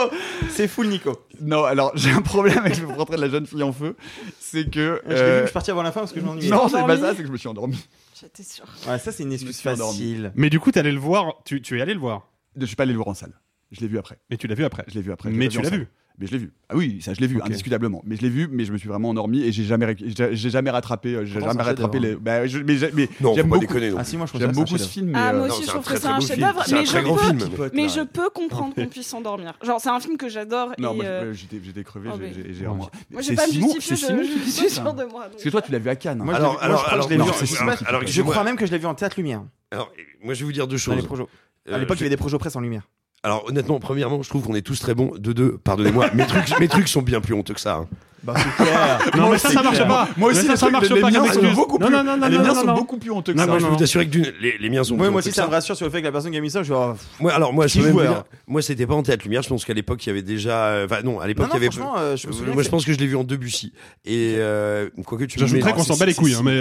C'est 0.48 0.68
fou, 0.68 0.84
Nico. 0.84 1.12
Non, 1.50 1.64
alors 1.64 1.92
j'ai 1.94 2.10
un 2.10 2.22
problème 2.22 2.58
avec 2.58 2.78
le 2.78 2.86
portrait 2.86 3.16
de 3.16 3.22
la 3.22 3.28
jeune 3.28 3.46
fille 3.46 3.62
en 3.62 3.72
feu. 3.72 3.96
C'est 4.38 4.70
que. 4.70 5.00
Je, 5.06 5.12
vu, 5.12 5.18
euh, 5.18 5.40
je 5.40 5.46
suis 5.46 5.52
parti 5.52 5.70
avant 5.70 5.82
la 5.82 5.92
fin 5.92 6.00
parce 6.00 6.12
que 6.12 6.20
je 6.20 6.24
m'ennuyais. 6.24 6.50
Non, 6.50 6.68
c'est 6.68 6.84
pas 6.84 6.96
ça, 6.96 7.10
c'est 7.14 7.22
que 7.22 7.26
je 7.26 7.32
me 7.32 7.36
suis 7.38 7.48
endormi. 7.48 7.82
J'étais 8.20 8.42
sûr. 8.42 8.64
Ouais, 8.86 8.98
ça, 8.98 9.12
c'est 9.12 9.22
une 9.22 9.32
excuse 9.32 9.60
facile. 9.60 10.32
Mais 10.34 10.50
du 10.50 10.60
coup, 10.60 10.70
allé 10.74 10.92
le 10.92 10.98
voir. 10.98 11.34
Tu, 11.44 11.62
tu 11.62 11.78
es 11.78 11.82
allé 11.82 11.94
le 11.94 12.00
voir. 12.00 12.28
Je 12.56 12.66
suis 12.66 12.76
pas 12.76 12.82
allé 12.82 12.92
le 12.92 12.98
voir 12.98 13.08
en 13.08 13.14
salle. 13.14 13.32
Je 13.70 13.80
l'ai 13.80 13.88
vu 13.88 13.98
après. 13.98 14.18
Mais 14.30 14.36
tu 14.36 14.46
l'as 14.46 14.54
vu 14.54 14.64
après. 14.64 14.84
Je 14.88 14.94
l'ai 14.94 15.02
vu 15.02 15.12
après. 15.12 15.30
Mais 15.30 15.48
tu 15.48 15.60
l'as 15.62 15.70
vu. 15.70 15.88
Mais 16.20 16.26
je 16.26 16.32
l'ai 16.32 16.38
vu. 16.38 16.52
Ah 16.68 16.76
oui, 16.76 17.00
ça 17.00 17.14
je 17.14 17.20
l'ai 17.20 17.26
vu, 17.26 17.40
indiscutablement. 17.42 18.02
Mais 18.04 18.14
je 18.16 18.20
l'ai 18.20 18.28
vu, 18.28 18.46
mais 18.52 18.66
je 18.66 18.72
me 18.72 18.78
suis 18.78 18.88
vraiment 18.88 19.08
endormi 19.08 19.42
et 19.42 19.52
j'ai 19.52 19.64
jamais, 19.64 19.96
j'ai 19.98 20.50
jamais 20.50 20.70
rattrapé, 20.70 21.14
euh, 21.14 21.24
j'ai 21.24 21.40
jamais 21.40 21.62
rattrapé 21.62 21.98
les. 21.98 22.14
Bah, 22.14 22.42
mais, 22.42 22.74
mais 22.92 23.08
j'aime 23.34 23.48
beaucoup. 23.48 23.74
Ah, 23.96 24.02
j'aime 24.34 24.52
beaucoup 24.52 24.76
ce 24.76 24.86
film. 24.86 25.12
Ah, 25.14 25.32
moi 25.32 25.46
euh, 25.46 25.48
aussi, 25.48 25.62
je 25.62 25.68
trouve 25.68 25.84
que 25.84 25.98
c'est 25.98 26.06
un 26.06 26.20
chef-d'œuvre. 26.20 26.62
Mais, 26.70 27.70
mais 27.72 27.88
je 27.88 28.02
peux 28.02 28.28
comprendre 28.28 28.74
qu'on 28.74 28.86
puisse 28.86 29.06
s'endormir. 29.06 29.54
Genre, 29.62 29.80
c'est 29.80 29.88
un 29.88 29.98
film 29.98 30.18
que 30.18 30.28
j'adore. 30.28 30.72
Non, 30.78 30.94
moi, 30.94 31.04
euh, 31.06 31.32
j'étais 31.32 31.84
crevé, 31.84 32.10
oh, 32.12 32.18
j'ai 32.50 32.66
moi. 32.66 32.90
Moi, 33.10 33.22
j'ai 33.22 33.34
pas 33.34 33.46
me 33.46 33.52
justifier 33.52 34.08
de 34.08 35.10
moi. 35.10 35.26
Parce 35.30 35.42
que 35.42 35.48
toi, 35.48 35.62
tu 35.62 35.72
l'as 35.72 35.78
vu 35.78 35.88
à 35.88 35.96
Cannes. 35.96 36.22
Alors, 36.30 36.60
je 38.06 38.22
crois 38.22 38.44
même 38.44 38.56
que 38.56 38.66
je 38.66 38.72
l'ai 38.72 38.78
vu 38.78 38.86
en 38.86 38.94
théâtre 38.94 39.16
lumière. 39.16 39.42
Alors, 39.70 39.90
moi, 40.22 40.34
je 40.34 40.40
vais 40.40 40.44
vous 40.44 40.52
dire 40.52 40.66
deux 40.66 40.76
choses. 40.76 41.02
À 41.70 41.78
l'époque, 41.78 41.96
il 41.98 42.00
y 42.00 42.02
avait 42.04 42.10
des 42.10 42.16
projets 42.18 42.36
presse 42.36 42.56
en 42.56 42.60
lumière. 42.60 42.88
Alors 43.22 43.44
honnêtement, 43.46 43.78
premièrement, 43.80 44.22
je 44.22 44.28
trouve 44.30 44.44
qu'on 44.44 44.54
est 44.54 44.62
tous 44.62 44.80
très 44.80 44.94
bons. 44.94 45.12
De 45.18 45.32
deux, 45.32 45.58
pardonnez-moi, 45.62 46.10
mes 46.14 46.26
trucs, 46.26 46.58
mes 46.58 46.68
trucs 46.68 46.88
sont 46.88 47.02
bien 47.02 47.20
plus 47.20 47.34
honteux 47.34 47.52
que 47.52 47.60
ça. 47.60 47.74
Hein. 47.74 47.88
Bah, 48.22 48.34
c'est 48.36 48.64
clair. 48.64 48.98
non, 49.16 49.30
mais 49.30 49.38
ça, 49.38 49.50
ça 49.50 49.62
marche 49.62 49.78
pas. 49.78 50.08
Moi 50.16 50.30
aussi, 50.30 50.46
ça, 50.56 50.70
marche 50.70 50.88
de- 50.88 50.94
les 50.94 51.02
miens 51.02 51.32
sont 51.32 51.52
beaucoup 51.54 51.78
plus. 51.78 51.90
non, 51.90 52.04
non, 52.04 52.16
non, 52.16 52.28
Les 52.28 52.38
miens 52.38 52.54
sont 52.54 52.74
beaucoup 52.74 52.98
plus 52.98 53.10
honteux 53.10 53.32
que 53.32 53.38
Non, 53.38 53.44
ça. 53.44 53.50
moi, 53.50 53.58
je 53.58 53.64
non. 53.66 53.76
vous 53.76 53.82
assure 53.82 54.08
que 54.08 54.18
les, 54.40 54.58
les 54.58 54.70
miens 54.70 54.84
sont. 54.84 54.94
plus 54.94 55.02
Moi, 55.02 55.10
moi 55.10 55.18
aussi, 55.20 55.32
ça 55.32 55.46
me 55.46 55.50
rassure 55.50 55.76
sur 55.76 55.86
le 55.86 55.92
fait 55.92 56.00
que 56.00 56.06
la 56.06 56.12
personne 56.12 56.32
qui 56.32 56.38
a 56.38 56.40
mis 56.40 56.50
ça, 56.50 56.60
je 56.60 56.64
suis 56.64 56.72
genre, 56.72 56.96
alors 57.30 57.52
moi, 57.52 57.66
je 57.66 57.80
moi, 58.46 58.62
c'était 58.62 58.86
pas 58.86 58.94
en 58.94 59.02
tête 59.02 59.24
lumière. 59.24 59.42
Je 59.42 59.48
pense 59.48 59.64
qu'à 59.64 59.74
l'époque, 59.74 60.04
il 60.04 60.08
y 60.08 60.12
avait 60.12 60.22
déjà. 60.22 60.82
Enfin, 60.84 61.02
non, 61.02 61.20
à 61.20 61.26
l'époque, 61.26 61.48
il 61.50 61.54
y 61.54 61.56
avait. 61.56 61.70
franchement, 61.70 61.94
euh, 61.98 62.16
je 62.16 62.28
euh, 62.28 62.52
moi, 62.54 62.62
je 62.62 62.68
pense 62.68 62.84
que 62.84 62.92
je 62.92 62.98
l'ai 62.98 63.06
vu 63.06 63.16
en 63.16 63.24
Debussy. 63.24 63.72
Et 64.04 64.34
euh, 64.38 64.88
quoi 65.06 65.18
que 65.18 65.24
tu. 65.24 65.38
me 65.38 65.46
J'ajouterais 65.46 65.72
qu'on 65.72 65.82
s'en 65.82 65.96
bat 65.96 66.06
les 66.06 66.14
couilles, 66.14 66.34
hein, 66.34 66.42
mais, 66.44 66.60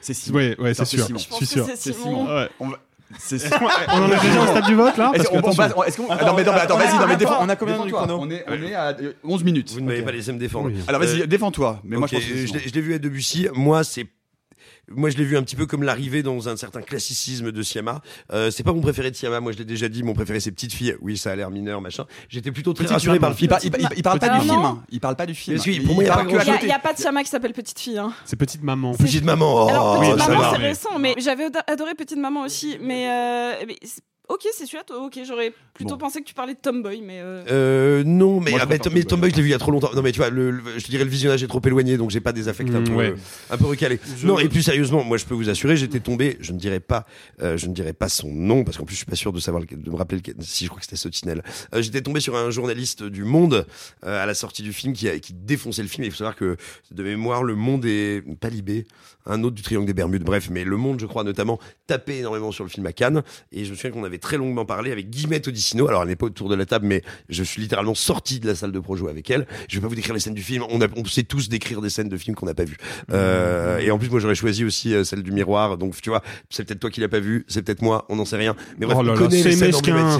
c'est 0.00 0.14
Simon. 0.14 0.38
Ouais, 0.38 0.56
ouais, 0.58 0.74
c'est 0.74 0.84
sûr. 0.84 1.06
C'est 1.28 1.92
Simon. 1.92 2.26
On 3.88 4.02
en 4.02 4.10
est 4.10 4.20
déjà 4.20 4.42
au 4.42 4.46
stade 4.46 4.64
du 4.66 4.74
vote 4.74 4.96
là 4.96 5.12
Est-ce 5.14 5.28
qu'on 5.28 5.38
on 5.38 5.54
passe 5.54 5.72
Attends, 5.72 6.26
Non, 6.26 6.34
mais 6.34 6.44
non, 6.44 6.52
mais 6.52 6.60
attends, 6.60 6.76
vas-y, 6.76 6.98
non, 6.98 7.06
mais 7.06 7.16
défends. 7.16 7.38
On 7.40 7.48
a 7.48 7.56
combien 7.56 7.74
de 7.74 7.78
temps 7.90 8.06
toi 8.06 8.06
On 8.20 8.30
est 8.30 8.44
on 8.48 8.62
est 8.62 8.74
à 8.74 8.96
11 9.22 9.44
minutes. 9.44 9.72
Vous 9.72 9.80
ne 9.80 9.86
m'avez 9.86 10.02
pas 10.02 10.12
laissé 10.12 10.32
me 10.32 10.38
défendre. 10.38 10.70
Alors 10.88 11.00
vas-y, 11.00 11.22
euh, 11.22 11.26
défends-toi. 11.26 11.80
Mais 11.84 11.96
moi, 11.96 12.08
je 12.10 12.16
l'ai- 12.16 12.46
je 12.68 12.72
l'ai 12.74 12.80
vu 12.80 12.94
à 12.94 12.98
Debussy. 12.98 13.48
Moi, 13.54 13.84
c'est 13.84 14.06
moi 14.90 15.10
je 15.10 15.16
l'ai 15.16 15.24
vu 15.24 15.36
un 15.36 15.42
petit 15.42 15.56
peu 15.56 15.66
comme 15.66 15.82
l'arrivée 15.82 16.22
dans 16.22 16.48
un 16.48 16.56
certain 16.56 16.82
classicisme 16.82 17.52
de 17.52 17.62
Siama. 17.62 18.02
Euh, 18.32 18.50
c'est 18.50 18.62
pas 18.62 18.72
mon 18.72 18.80
préféré 18.80 19.10
de 19.10 19.16
Siama, 19.16 19.40
moi 19.40 19.52
je 19.52 19.58
l'ai 19.58 19.64
déjà 19.64 19.88
dit, 19.88 20.02
mon 20.02 20.14
préféré 20.14 20.40
c'est 20.40 20.52
Petite 20.52 20.72
Fille. 20.72 20.96
Oui, 21.00 21.16
ça 21.16 21.32
a 21.32 21.36
l'air 21.36 21.50
mineur, 21.50 21.80
machin. 21.80 22.06
J'étais 22.28 22.52
plutôt 22.52 22.72
très 22.72 22.86
rassuré 22.86 23.18
par 23.18 23.30
le 23.30 23.36
film. 23.36 23.52
Hein. 23.52 23.58
Il, 23.96 24.02
parle 24.02 24.18
pas 24.18 24.38
du 24.38 24.40
film, 24.40 24.82
il 24.90 25.00
parle 25.00 25.16
pas 25.16 25.26
du 25.26 25.34
film. 25.34 25.58
Il 25.58 26.66
n'y 26.66 26.72
a, 26.72 26.78
pas 26.78 26.92
de 26.92 26.98
Siama 26.98 27.22
qui 27.22 27.30
s'appelle 27.30 27.52
Petite 27.52 27.78
Fille. 27.78 27.98
Hein. 27.98 28.12
C'est 28.24 28.36
Petite 28.36 28.62
Maman. 28.62 28.94
Petite 28.94 29.24
Maman, 29.24 29.64
oh, 29.64 29.68
Alors, 29.68 30.00
Petite 30.00 30.28
Maman, 30.28 30.52
c'est 30.52 30.62
récent, 30.62 30.98
mais 30.98 31.14
j'avais 31.18 31.46
adoré 31.66 31.94
Petite 31.94 32.18
Maman 32.18 32.42
aussi, 32.42 32.78
mais, 32.80 33.08
euh, 33.08 33.64
mais 33.66 33.78
Ok, 34.28 34.40
c'est 34.56 34.64
celui-là. 34.64 34.84
toi, 34.84 35.04
Ok, 35.04 35.18
j'aurais 35.26 35.52
plutôt 35.74 35.96
pensé 35.98 36.20
que 36.20 36.24
tu 36.24 36.32
parlais 36.34 36.54
de 36.54 36.58
Tomboy, 36.58 37.02
mais. 37.02 37.20
Euh, 37.20 37.44
euh, 37.50 38.04
non, 38.04 38.40
mais, 38.40 38.52
ah, 38.58 38.66
Tomboy. 39.04 39.30
Je 39.30 39.36
l'ai 39.36 39.42
vu 39.42 39.48
il 39.48 39.52
y 39.52 39.54
a 39.54 39.58
trop 39.58 39.70
longtemps. 39.70 39.90
Non, 39.94 40.00
mais 40.00 40.12
tu 40.12 40.18
vois, 40.18 40.30
le, 40.30 40.60
je 40.78 40.84
te 40.84 40.90
dirais 40.90 41.04
le 41.04 41.10
visionnage 41.10 41.42
est 41.42 41.46
trop 41.46 41.60
éloigné, 41.64 41.98
donc 41.98 42.10
j'ai 42.10 42.20
pas 42.20 42.32
des 42.32 42.48
affects 42.48 42.70
un, 42.74 42.82
peu, 42.82 43.14
un 43.50 43.56
peu 43.58 43.66
recalés. 43.66 44.00
Non, 44.22 44.38
et 44.38 44.48
plus 44.48 44.62
sérieusement, 44.62 45.04
moi 45.04 45.18
je 45.18 45.26
peux 45.26 45.34
vous 45.34 45.50
assurer, 45.50 45.76
j'étais 45.76 46.00
tombé, 46.00 46.38
je 46.40 46.52
ne 46.52 46.58
dirais 46.58 46.80
pas, 46.80 47.04
euh, 47.42 47.58
je 47.58 47.66
ne 47.66 47.74
dirais 47.74 47.92
pas 47.92 48.08
son 48.08 48.28
nom, 48.32 48.64
parce 48.64 48.78
qu'en 48.78 48.84
plus 48.84 48.94
je 48.94 48.98
suis 48.98 49.06
pas 49.06 49.16
sûr 49.16 49.32
de 49.32 49.40
savoir, 49.40 49.62
de 49.70 49.90
me 49.90 49.96
rappeler 49.96 50.18
lequel- 50.18 50.36
si 50.40 50.64
je 50.64 50.70
crois 50.70 50.78
que 50.80 50.86
c'était 50.86 50.96
Sotinel. 50.96 51.42
J'étais 51.78 52.00
tombé 52.00 52.20
sur 52.20 52.34
un 52.36 52.50
journaliste 52.50 53.02
du 53.02 53.24
Monde 53.24 53.66
à 54.02 54.24
la 54.24 54.34
sortie 54.34 54.62
du 54.62 54.72
film 54.72 54.94
qui, 54.94 55.08
a- 55.08 55.18
qui 55.18 55.34
défonçait 55.34 55.82
le 55.82 55.88
film. 55.88 56.04
Et 56.04 56.06
il 56.06 56.10
faut 56.10 56.18
savoir 56.18 56.36
que 56.36 56.56
de 56.90 57.02
mémoire, 57.02 57.42
le 57.42 57.54
Monde 57.56 57.84
est 57.84 58.22
pas 58.40 58.48
Libé, 58.48 58.86
un 59.26 59.42
autre 59.42 59.54
du 59.56 59.62
Triangle 59.62 59.86
des 59.86 59.94
Bermudes, 59.94 60.22
bref, 60.24 60.48
mais 60.50 60.64
le 60.64 60.76
Monde, 60.76 60.98
je 61.00 61.06
crois 61.06 61.24
notamment, 61.24 61.58
tapait 61.86 62.18
énormément 62.18 62.52
sur 62.52 62.64
le 62.64 62.70
film 62.70 62.86
à 62.86 62.92
Cannes. 62.92 63.22
Et 63.52 63.64
je 63.64 63.70
me 63.70 63.76
souviens 63.76 63.90
qu'on 63.90 64.04
avait 64.04 64.13
très 64.18 64.36
longuement 64.36 64.64
parlé 64.64 64.92
avec 64.92 65.10
Guillemette 65.10 65.48
Odissino. 65.48 65.88
Alors, 65.88 66.02
elle 66.02 66.08
n'est 66.08 66.16
pas 66.16 66.26
autour 66.26 66.48
de 66.48 66.54
la 66.54 66.66
table, 66.66 66.86
mais 66.86 67.02
je 67.28 67.42
suis 67.42 67.60
littéralement 67.60 67.94
sorti 67.94 68.40
de 68.40 68.46
la 68.46 68.54
salle 68.54 68.72
de 68.72 68.80
projo 68.80 69.08
avec 69.08 69.30
elle. 69.30 69.46
Je 69.68 69.76
ne 69.76 69.80
vais 69.80 69.84
pas 69.84 69.88
vous 69.88 69.94
décrire 69.94 70.14
les 70.14 70.20
scènes 70.20 70.34
du 70.34 70.42
film. 70.42 70.64
On, 70.70 70.80
a, 70.80 70.86
sait 71.06 71.22
tous 71.22 71.48
décrire 71.48 71.80
des 71.80 71.90
scènes 71.90 72.08
de 72.08 72.16
films 72.16 72.34
qu'on 72.36 72.46
n'a 72.46 72.54
pas 72.54 72.64
vues. 72.64 72.76
Euh, 73.10 73.78
mmh. 73.78 73.82
Et 73.82 73.90
en 73.90 73.98
plus, 73.98 74.10
moi, 74.10 74.20
j'aurais 74.20 74.34
choisi 74.34 74.64
aussi 74.64 74.94
euh, 74.94 75.04
celle 75.04 75.22
du 75.22 75.32
miroir. 75.32 75.76
Donc, 75.78 76.00
tu 76.00 76.10
vois, 76.10 76.22
c'est 76.50 76.64
peut-être 76.64 76.80
toi 76.80 76.90
qui 76.90 77.00
l'as 77.00 77.08
pas 77.08 77.20
vu, 77.20 77.44
c'est 77.48 77.62
peut-être 77.62 77.82
moi, 77.82 78.06
on 78.08 78.16
n'en 78.16 78.24
sait 78.24 78.36
rien. 78.36 78.56
Mais 78.78 78.86
bref, 78.86 78.98
oh 79.00 79.02
là 79.02 79.14
là, 79.14 79.30
c'est 79.30 79.56
mesquin. 79.56 80.18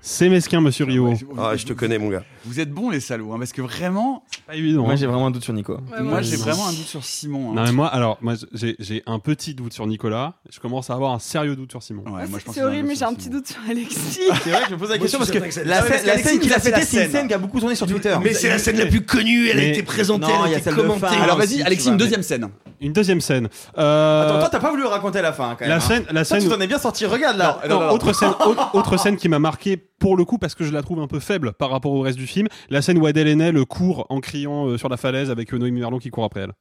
C'est 0.00 0.28
mesquin, 0.28 0.60
monsieur 0.60 0.84
Rio. 0.84 1.14
Ah, 1.38 1.56
je 1.56 1.64
te 1.64 1.72
connais, 1.72 1.98
mon 1.98 2.08
gars. 2.08 2.24
Vous 2.44 2.60
êtes 2.60 2.70
bons, 2.70 2.90
les 2.90 3.00
salauds, 3.00 3.32
hein, 3.32 3.38
parce 3.38 3.52
que 3.52 3.62
vraiment. 3.62 4.24
Moi, 4.48 4.92
hein. 4.92 4.96
j'ai 4.96 5.06
vraiment 5.06 5.26
un 5.26 5.30
doute 5.30 5.44
sur 5.44 5.52
Nico. 5.52 5.78
Moi, 6.00 6.22
j'ai 6.22 6.36
vraiment 6.36 6.68
un 6.68 6.72
doute 6.72 6.86
sur 6.86 7.04
Simon. 7.04 7.52
Hein. 7.52 7.54
Non, 7.54 7.64
mais 7.64 7.72
moi, 7.72 7.88
alors, 7.88 8.18
moi, 8.20 8.34
j'ai 8.52 9.02
un 9.06 9.18
petit 9.18 9.54
doute 9.54 9.72
sur 9.72 9.86
Nicolas. 9.86 10.34
Je 10.50 10.60
commence 10.60 10.90
à 10.90 10.94
avoir 10.94 11.12
un 11.12 11.18
sérieux 11.18 11.56
doute 11.56 11.70
sur 11.70 11.82
Simon. 11.82 12.04
C'est 12.52 12.62
horrible, 12.62 12.88
mais 12.88 12.94
petit 13.30 13.52
sur 13.52 13.62
Alexis. 13.68 14.20
Ah, 14.30 14.34
c'est 14.42 14.50
vrai, 14.50 14.60
je 14.68 14.74
me 14.74 14.78
pose 14.78 14.90
la 14.90 14.98
question 14.98 15.18
parce 15.18 15.30
que, 15.30 15.38
la 15.38 16.18
scène, 16.18 16.38
qu'il 16.38 16.52
a 16.52 16.58
fêtée, 16.58 16.82
c'est 16.82 17.04
une 17.04 17.10
scène 17.10 17.28
qui 17.28 17.34
a 17.34 17.38
beaucoup 17.38 17.60
tourné 17.60 17.74
sur 17.74 17.86
Twitter. 17.86 18.16
Mais 18.22 18.34
c'est 18.34 18.48
la 18.48 18.58
scène 18.58 18.78
la 18.78 18.86
plus 18.86 19.04
connue, 19.04 19.48
elle 19.48 19.58
a 19.58 19.64
été 19.64 19.82
présentée, 19.82 20.32
elle 20.46 20.54
a 20.54 20.58
été 20.58 20.70
commentée. 20.70 21.06
Alors 21.20 21.36
vas-y, 21.36 21.62
Alexis, 21.62 21.88
une 21.88 21.96
deuxième 21.96 22.22
scène. 22.22 22.48
Une 22.80 22.92
deuxième 22.92 23.22
scène. 23.22 23.48
Euh, 23.78 24.22
Attends, 24.22 24.38
toi, 24.38 24.48
t'as 24.50 24.60
pas 24.60 24.70
voulu 24.70 24.84
raconter 24.84 25.22
la 25.22 25.32
fin 25.32 25.56
quand 25.58 25.60
même. 25.60 25.70
La 25.70 25.76
hein. 25.76 25.80
scène, 25.80 26.04
la 26.10 26.24
scène. 26.24 26.42
Tu 26.42 26.48
t'en 26.48 26.60
es 26.60 26.66
bien 26.66 26.78
sorti, 26.78 27.06
regarde 27.06 27.38
là. 27.38 27.60
Autre 27.90 28.12
scène, 28.12 28.32
autre 28.74 28.96
scène 28.98 29.16
qui 29.16 29.28
m'a 29.28 29.38
marqué 29.38 29.76
pour 29.76 30.16
le 30.16 30.24
coup 30.24 30.38
parce 30.38 30.54
que 30.54 30.64
je 30.64 30.72
la 30.72 30.82
trouve 30.82 31.00
un 31.00 31.06
peu 31.06 31.20
faible 31.20 31.52
par 31.52 31.70
rapport 31.70 31.92
au 31.92 32.00
reste 32.00 32.18
du 32.18 32.26
film. 32.26 32.48
La 32.68 32.82
scène 32.82 32.98
où 32.98 33.06
Adèle 33.06 33.28
Haenel 33.28 33.64
court 33.64 34.06
en 34.10 34.20
criant 34.20 34.66
euh, 34.66 34.78
sur 34.78 34.88
la 34.88 34.96
falaise 34.96 35.30
avec 35.30 35.52
euh, 35.52 35.58
Noémie 35.58 35.80
Merlon 35.80 35.98
qui 35.98 36.10
court 36.10 36.24
après 36.24 36.40
elle. 36.40 36.52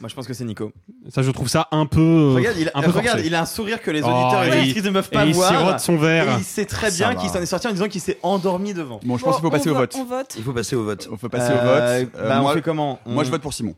Moi, 0.00 0.08
je 0.08 0.14
pense 0.14 0.26
que 0.26 0.34
c'est 0.34 0.44
Nico. 0.44 0.72
Ça, 1.08 1.22
je 1.22 1.30
trouve 1.30 1.48
ça 1.48 1.68
un 1.70 1.86
peu. 1.86 2.32
Regarde, 2.34 2.56
il 2.58 3.34
a, 3.34 3.40
un 3.40 3.46
sourire 3.46 3.82
que 3.82 3.90
les 3.90 4.00
auditeurs 4.00 4.42
oh, 4.42 4.52
et 4.52 4.72
les 4.72 4.82
ne 4.82 4.90
peuvent 4.90 5.10
pas 5.10 5.26
et 5.26 5.32
voir. 5.32 5.52
Il 5.52 5.58
sirote 5.58 5.80
son 5.80 5.96
verre. 5.96 6.36
Et 6.36 6.38
il 6.40 6.44
sait 6.44 6.66
très 6.66 6.90
bien 6.90 7.14
qu'il 7.14 7.28
s'en 7.30 7.40
est 7.40 7.46
sorti 7.46 7.68
en 7.68 7.72
disant 7.72 7.88
qu'il 7.88 8.00
s'est 8.00 8.18
endormi 8.22 8.74
devant. 8.74 9.00
Bon, 9.04 9.16
je 9.16 9.24
pense 9.24 9.36
qu'il 9.36 9.44
faut 9.44 9.50
passer 9.50 9.70
au 9.70 9.74
vote. 9.74 9.96
Il 10.36 10.42
faut 10.42 10.52
passer 10.52 10.76
au 10.76 10.84
vote. 10.84 11.08
On 11.10 11.16
peut 11.16 11.28
passer 11.28 11.52
au 11.52 11.64
vote. 11.64 12.12
Moi, 12.24 12.50
on 12.50 12.54
fait 12.54 12.62
comment. 12.62 12.98
Moi, 13.06 13.24
je 13.24 13.30
vote 13.30 13.42
pour 13.42 13.54
Simon. 13.54 13.74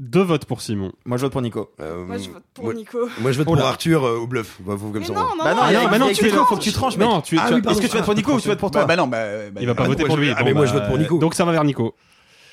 Deux 0.00 0.22
votes 0.22 0.44
pour 0.44 0.60
Simon. 0.60 0.90
Moi 1.04 1.18
je 1.18 1.22
vote 1.22 1.32
pour 1.32 1.40
Nico. 1.40 1.70
Moi 1.78 2.18
je 2.18 2.28
vote 2.30 2.42
pour 2.52 2.74
Nico. 2.74 2.98
Moi 3.20 3.30
je 3.30 3.38
vote 3.38 3.46
pour 3.46 3.60
Arthur 3.60 4.04
euh, 4.04 4.18
au 4.18 4.26
bluff. 4.26 4.58
Bah, 4.60 4.74
vous, 4.74 4.90
comme 4.90 5.02
mais 5.02 5.06
ça, 5.06 5.12
non, 5.12 5.20
non, 5.20 5.44
bah 5.44 5.98
non, 5.98 6.08
faut 6.46 6.56
que 6.56 6.62
tu 6.62 6.72
tranches. 6.72 6.98
Non, 6.98 7.20
est-ce 7.20 7.80
que 7.80 7.86
tu 7.86 7.96
votes 7.96 8.04
pour 8.04 8.14
Nico 8.14 8.32
ou 8.32 8.40
tu 8.40 8.48
votes 8.48 8.58
pour 8.58 8.72
toi 8.72 8.86
Bah, 8.86 8.96
non, 8.96 9.06
bah, 9.06 9.24
il 9.60 9.66
va 9.66 9.74
pas 9.74 9.84
voter 9.84 10.04
pour 10.04 10.16
lui. 10.16 10.32
Ah, 10.36 10.42
mais 10.44 10.52
moi 10.52 10.66
je 10.66 10.72
vote 10.72 10.88
pour 10.88 10.98
Nico. 10.98 11.18
Donc 11.18 11.34
ça 11.34 11.44
va 11.44 11.52
vers 11.52 11.64
Nico. 11.64 11.94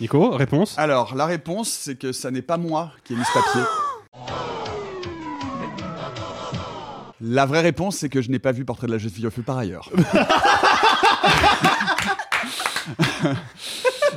Nico, 0.02 0.32
réponse 0.32 0.74
Alors, 0.80 1.16
la 1.16 1.28
réponse, 1.28 1.70
c'est 1.70 1.94
que 1.96 2.12
ça 2.12 2.32
n'est 2.32 2.42
pas 2.42 2.58
moi 2.58 2.92
qui 3.04 3.14
ai 3.14 3.16
mis 3.16 3.24
ce 3.24 3.34
papier. 3.34 3.62
La 7.24 7.46
vraie 7.46 7.62
réponse, 7.62 7.98
c'est 7.98 8.10
que 8.10 8.20
je 8.20 8.32
n'ai 8.32 8.40
pas 8.40 8.52
vu 8.52 8.66
Portrait 8.66 8.88
de 8.88 8.94
la 8.94 8.98
jeune 8.98 9.12
fille 9.12 9.28
au 9.28 9.30
feu 9.30 9.44
par 9.44 9.60
ailleurs. 9.60 9.92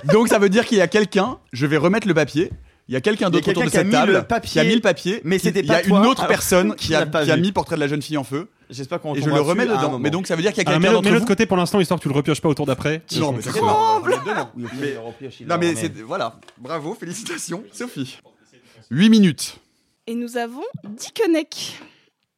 Donc 0.04 0.28
ça 0.28 0.38
veut 0.38 0.48
dire 0.48 0.64
qu'il 0.64 0.78
y 0.78 0.80
a 0.80 0.88
quelqu'un, 0.88 1.36
je 1.52 1.66
vais 1.66 1.76
remettre 1.76 2.08
le 2.08 2.14
papier, 2.14 2.50
il 2.88 2.94
y 2.94 2.96
a 2.96 3.02
quelqu'un 3.02 3.28
d'autre 3.28 3.50
autour 3.50 3.64
de 3.64 3.68
cette 3.68 3.90
table 3.90 4.26
qui 4.42 4.58
a 4.58 4.64
mis 4.64 4.76
le 4.76 4.80
papier, 4.80 5.20
mais 5.22 5.38
c'était 5.38 5.62
pas 5.62 5.82
Il 5.82 5.90
y 5.90 5.94
a 5.94 5.98
une 5.98 6.06
autre 6.06 6.26
personne 6.26 6.74
qui, 6.78 6.94
a, 6.94 7.04
qui 7.04 7.30
a, 7.30 7.36
mis 7.36 7.52
Portrait 7.52 7.76
de 7.76 7.80
la 7.80 7.88
jeune 7.88 8.00
fille 8.00 8.16
en 8.16 8.24
feu. 8.24 8.48
J'espère 8.70 9.00
qu'on 9.00 9.14
Et 9.14 9.20
je 9.22 9.28
le 9.28 9.40
remets 9.40 9.66
dedans. 9.66 9.98
Mais 9.98 10.10
donc 10.10 10.26
ça 10.26 10.36
veut 10.36 10.42
dire 10.42 10.52
qu'il 10.52 10.62
y 10.62 10.66
a 10.66 10.70
Ah, 10.70 10.72
quelqu'un 10.80 11.00
de 11.00 11.18
vous. 11.18 11.24
côté 11.26 11.46
pour 11.46 11.56
l'instant, 11.56 11.80
histoire 11.80 11.98
que 11.98 12.02
tu 12.02 12.08
le 12.08 12.14
repioches 12.14 12.40
pas 12.40 12.48
autour 12.48 12.66
d'après. 12.66 13.02
Non, 13.16 13.32
mais 13.32 13.42
ça 13.42 13.52
C'est 13.52 13.60
Mais- 14.80 14.96
Non 15.46 15.58
mais 15.58 15.74
c'est 15.74 15.92
voilà, 16.00 16.36
bravo, 16.58 16.94
félicitations, 16.98 17.62
Sophie. 17.72 18.18
8 18.90 19.08
minutes. 19.08 19.58
Et 20.06 20.14
nous 20.14 20.36
avons 20.36 20.62
Dickeneck. 20.84 21.80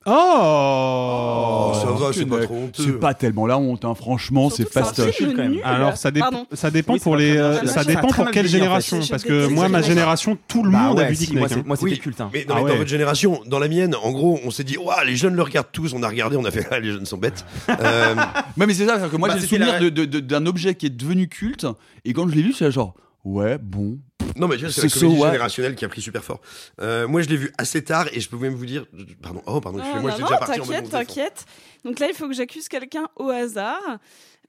Oh, 0.08 1.72
ça 1.74 1.86
va, 1.90 2.12
c'est 2.12 2.26
pas 2.26 2.40
trop 2.42 2.54
honteux. 2.54 2.82
C'est 2.84 3.00
pas 3.00 3.14
tellement 3.14 3.46
la 3.46 3.58
honte, 3.58 3.84
hein. 3.84 3.94
franchement, 3.94 4.50
c'est 4.50 4.70
fastoche. 4.70 5.16
quand 5.20 5.36
même. 5.36 5.58
Alors 5.64 5.96
ça, 5.96 6.10
dépend. 6.10 6.30
Pardon. 6.30 6.46
ça 6.52 6.70
dépend 6.70 6.92
Oui, 6.94 7.00
pour 7.00 7.16
les, 7.16 7.36
euh, 7.36 7.64
ça 7.66 7.84
dépend 7.84 8.08
pour 8.08 8.30
quelle 8.30 8.46
vieilli, 8.46 8.66
en 8.66 8.76
fait. 8.78 8.86
génération. 8.86 9.00
Parce 9.10 9.24
que 9.24 9.46
moi, 9.48 9.68
ma 9.68 9.82
génération, 9.82 10.38
tout 10.48 10.62
le 10.62 10.70
Bah 10.70 10.78
monde 10.78 11.00
a 11.00 11.08
vu 11.08 11.14
si, 11.16 11.26
Dick 11.26 11.32
moi, 11.34 11.48
Neck. 11.48 11.58
c'est-. 11.58 11.66
Moi, 11.66 11.76
c'était 11.76 11.90
Oui, 11.90 11.98
culte. 11.98 12.20
hein. 12.20 12.30
Mais, 12.32 12.44
non, 12.48 12.54
Ah 12.54 12.54
mais 12.58 12.62
ouais. 12.64 12.70
dans 12.72 12.76
votre 12.78 12.90
génération, 12.90 13.40
dans 13.46 13.58
la 13.58 13.68
mienne, 13.68 13.94
en 14.00 14.12
gros, 14.12 14.38
on 14.44 14.50
s'est 14.50 14.64
dit, 14.64 14.78
Ouah, 14.78 15.04
les 15.04 15.16
jeunes 15.16 15.34
le 15.34 15.42
regardent 15.42 15.72
tous, 15.72 15.92
on 15.94 16.02
a 16.02 16.08
regardé, 16.08 16.36
on 16.36 16.44
a 16.44 16.50
fait, 16.50 16.66
ah, 16.70 16.78
les 16.80 16.92
jeunes 16.92 17.06
sont 17.06 17.18
bêtes. 17.18 17.44
Euh, 17.68 18.14
Ouais, 18.56 18.66
mais 18.66 18.74
c'est 18.74 18.86
ça, 18.86 18.92
c'est-à-dire 18.94 19.10
que 19.10 19.16
moi 19.16 19.28
Bah, 19.28 19.34
j'ai 19.36 19.42
le 19.42 19.46
souvenir 19.68 20.22
d'un 20.22 20.46
objet 20.46 20.74
qui 20.74 20.86
est 20.86 20.90
devenu 20.96 21.28
culte, 21.28 21.66
et 22.04 22.12
quand 22.12 22.28
je 22.28 22.34
l'ai 22.34 22.42
vu, 22.42 22.52
c'est 22.52 22.70
genre, 22.70 22.94
ouais, 23.24 23.58
bon. 23.58 23.98
Non, 24.36 24.48
mais 24.48 24.56
tu 24.56 24.62
vois, 24.64 24.72
c'est 24.72 24.82
Ce 24.82 24.86
la 24.86 25.00
comédie 25.00 25.16
so 25.16 25.20
what 25.22 25.26
générationnelle 25.32 25.74
qui 25.74 25.84
a 25.84 25.88
pris 25.88 26.00
super 26.00 26.22
fort. 26.24 26.40
Euh, 26.80 27.08
moi, 27.08 27.22
je 27.22 27.28
l'ai 27.28 27.36
vu 27.36 27.52
assez 27.58 27.82
tard 27.82 28.06
et 28.12 28.20
je 28.20 28.28
peux 28.28 28.36
même 28.36 28.54
vous 28.54 28.66
dire, 28.66 28.84
pardon, 29.22 29.42
oh, 29.46 29.60
pardon, 29.60 29.78
Non, 29.78 29.84
excusez-moi, 29.84 30.10
non, 30.10 30.16
j'étais 30.16 30.22
non, 30.22 30.28
déjà 30.28 30.38
parti 30.38 30.60
en 30.60 30.64
t'inquiète, 30.64 30.90
t'inquiète. 30.90 31.46
Donc 31.84 31.98
là, 31.98 32.06
il 32.08 32.14
faut 32.14 32.28
que 32.28 32.34
j'accuse 32.34 32.68
quelqu'un 32.68 33.08
au 33.16 33.30
hasard. 33.30 33.98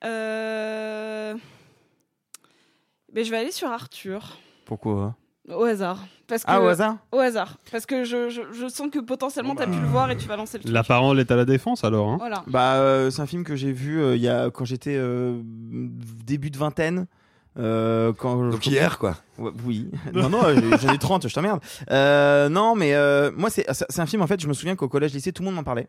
Euh... 0.03 1.35
Mais 3.13 3.23
je 3.23 3.31
vais 3.31 3.37
aller 3.37 3.51
sur 3.51 3.69
Arthur. 3.69 4.37
Pourquoi? 4.65 5.15
Au 5.49 5.63
hasard. 5.63 6.05
Parce 6.27 6.43
que... 6.43 6.51
Ah, 6.51 6.61
au 6.61 6.67
hasard? 6.67 6.97
Au 7.13 7.19
hasard. 7.19 7.57
Parce 7.71 7.85
que 7.85 8.03
je, 8.03 8.29
je, 8.29 8.41
je 8.51 8.67
sens 8.67 8.89
que 8.91 8.99
potentiellement 8.99 9.55
t'as 9.55 9.65
pu 9.65 9.79
le 9.79 9.87
voir 9.87 10.11
et 10.11 10.17
tu 10.17 10.27
vas 10.27 10.35
lancer 10.35 10.57
le 10.57 10.63
truc. 10.63 10.73
La 10.73 10.83
parole 10.83 11.19
est 11.21 11.31
à 11.31 11.37
la 11.37 11.45
défense 11.45 11.85
alors. 11.85 12.09
hein. 12.09 12.17
Voilà. 12.19 12.43
Bah, 12.47 12.75
euh, 12.75 13.09
c'est 13.09 13.21
un 13.21 13.25
film 13.27 13.45
que 13.45 13.55
j'ai 13.55 13.71
vu 13.71 14.01
euh, 14.01 14.17
il 14.17 14.21
y 14.21 14.27
a 14.27 14.51
quand 14.51 14.65
j'étais 14.65 14.97
euh, 14.97 15.39
début 15.43 16.49
de 16.51 16.57
vingtaine. 16.57 17.07
Euh, 17.57 18.13
quand 18.13 18.49
Donc 18.51 18.65
hier, 18.67 18.99
quoi. 18.99 19.15
Oui. 19.65 19.89
non, 20.13 20.29
non, 20.29 20.41
j'ai- 20.53 20.77
j'en 20.77 20.93
ai 20.93 20.97
30, 20.97 21.27
je 21.27 21.33
t'emmerde. 21.33 21.59
Euh, 21.91 22.49
non, 22.49 22.75
mais 22.75 22.93
euh, 22.93 23.31
moi, 23.35 23.49
c'est 23.49 23.65
un 23.99 24.05
film, 24.05 24.21
en 24.21 24.27
fait, 24.27 24.39
je 24.41 24.47
me 24.47 24.53
souviens 24.53 24.75
qu'au 24.75 24.87
collège, 24.87 25.13
lycée, 25.13 25.31
tout 25.31 25.41
le 25.41 25.47
monde 25.47 25.55
m'en 25.55 25.63
parlait. 25.63 25.87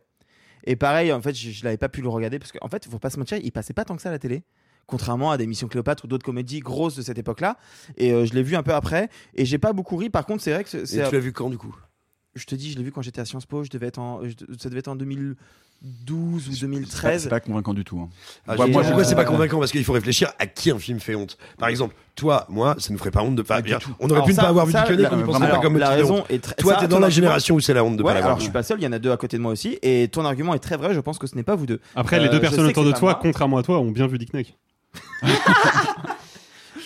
Et 0.65 0.77
pareil, 0.77 1.13
en 1.13 1.21
fait, 1.21 1.35
je, 1.35 1.51
je 1.51 1.65
l'avais 1.65 1.77
pas 1.77 1.89
pu 1.89 2.01
le 2.03 2.09
regarder 2.09 2.39
parce 2.39 2.53
qu'en 2.53 2.65
en 2.65 2.69
fait, 2.69 2.87
faut 2.91 2.99
pas 2.99 3.11
se 3.11 3.19
mentir, 3.19 3.39
il 3.43 3.53
passait 3.53 3.75
pas 3.75 3.85
tant 3.85 3.97
que 3.97 4.03
ça 4.03 4.09
à 4.09 4.13
la 4.13 4.19
télé. 4.19 4.43
Contrairement 4.87 5.31
à 5.31 5.37
des 5.37 5.47
missions 5.47 5.69
Cléopâtre 5.69 6.07
ou 6.07 6.09
d'autres 6.09 6.25
comédies 6.25 6.61
grosses 6.61 6.97
de 6.97 7.03
cette 7.03 7.19
époque-là. 7.19 7.59
Et 7.99 8.13
euh, 8.13 8.25
je 8.25 8.33
l'ai 8.33 8.43
vu 8.43 8.57
un 8.57 8.63
peu 8.63 8.73
après. 8.73 9.11
Et 9.35 9.45
j'ai 9.45 9.59
pas 9.59 9.75
beaucoup 9.75 9.97
ri. 9.97 10.09
Par 10.09 10.25
contre, 10.25 10.43
c'est 10.43 10.53
vrai 10.53 10.65
que 10.65 10.71
c'est- 10.71 10.79
Et 10.83 10.87
c'est. 10.87 11.09
tu 11.09 11.15
l'as 11.15 11.21
vu 11.21 11.33
quand, 11.35 11.51
du 11.51 11.59
coup? 11.59 11.75
Je 12.35 12.45
te 12.45 12.55
dis, 12.55 12.71
je 12.73 12.79
l'ai 12.79 12.85
vu 12.85 12.93
quand 12.93 13.03
j'étais 13.03 13.21
à 13.21 13.25
Sciences 13.25 13.47
Po. 13.47 13.65
Je 13.65 13.71
devais 13.71 13.87
être 13.89 13.99
en, 13.99 14.21
je- 14.25 14.35
ça 14.59 14.69
devait 14.69 14.79
être 14.81 14.89
en 14.89 14.95
2012 14.97 15.37
ou 15.83 16.41
C'est 16.41 16.51
pas- 16.51 16.67
2013. 16.67 17.23
C'est 17.25 17.29
pas 17.29 17.41
convaincant 17.41 17.75
du 17.75 17.83
tout. 17.85 17.99
hein. 18.01 18.09
Ah, 18.47 18.55
moi, 18.55 18.67
pourquoi 18.71 19.01
euh, 19.01 19.05
c'est 19.05 19.15
pas 19.17 19.25
convaincant? 19.25 19.59
Parce 19.59 19.73
qu'il 19.73 19.83
faut 19.85 19.93
réfléchir 19.93 20.31
à 20.39 20.47
qui 20.47 20.71
un 20.71 20.79
film 20.79 21.01
fait 21.01 21.15
honte. 21.17 21.37
Par 21.59 21.69
exemple, 21.69 21.95
toi, 22.15 22.47
moi, 22.49 22.77
ça 22.79 22.93
nous 22.93 22.99
ferait 22.99 23.11
pas 23.11 23.23
honte 23.23 23.35
de 23.35 23.43
pas. 23.43 23.61
Du. 23.63 23.73
On 23.99 24.07
aurait 24.07 24.15
Alors 24.17 24.27
pu 24.27 24.33
ne 24.33 24.37
pas 24.37 24.43
avoir 24.49 24.67
vu 24.67 24.73
ça, 24.73 24.83
Dickeneck, 24.83 25.11
la- 25.11 25.17
on 25.19 25.23
pensait 25.25 25.49
pas 25.49 25.59
comme 25.59 25.79
la 25.79 25.87
de 25.97 26.03
honte. 26.03 26.11
raison 26.13 26.25
est 26.29 26.43
très. 26.43 26.55
Toi, 26.55 26.75
t'es 26.77 26.87
dans 26.87 26.99
la 27.01 27.07
argument- 27.07 27.11
génération 27.11 27.55
où 27.57 27.61
c'est 27.61 27.75
la 27.75 27.83
honte 27.85 27.97
de 27.97 28.03
Ouais, 28.03 28.11
pas 28.11 28.15
l'avoir 28.15 28.27
alors 28.33 28.39
je 28.39 28.45
suis 28.45 28.53
pas 28.53 28.63
seul, 28.63 28.79
il 28.81 28.85
y 28.85 28.87
en 28.87 28.93
a 28.93 28.99
deux 29.01 29.11
à 29.11 29.17
côté 29.17 29.37
de 29.37 29.43
moi 29.43 29.51
aussi. 29.53 29.79
Et 29.83 30.09
ton 30.09 30.25
argument 30.25 30.55
est 30.55 30.59
très 30.61 30.77
vrai, 30.77 30.95
je 30.95 31.01
pense 31.01 31.19
que 31.19 31.27
ce 31.27 31.35
n'est 31.35 31.43
pas 31.43 31.57
vous 31.57 31.67
deux. 31.67 31.81
Après, 31.97 32.19
les 32.21 32.27
Euh, 32.27 32.29
deux 32.29 32.37
je 32.37 32.41
personnes 32.43 32.67
autour 32.67 32.85
de 32.85 32.93
toi, 32.93 33.19
contrairement 33.21 33.57
à 33.59 33.63
toi, 33.63 33.79
ont 33.81 33.91
bien 33.91 34.07
vu 34.07 34.19
Dick 34.19 34.33
Neck. 34.35 34.57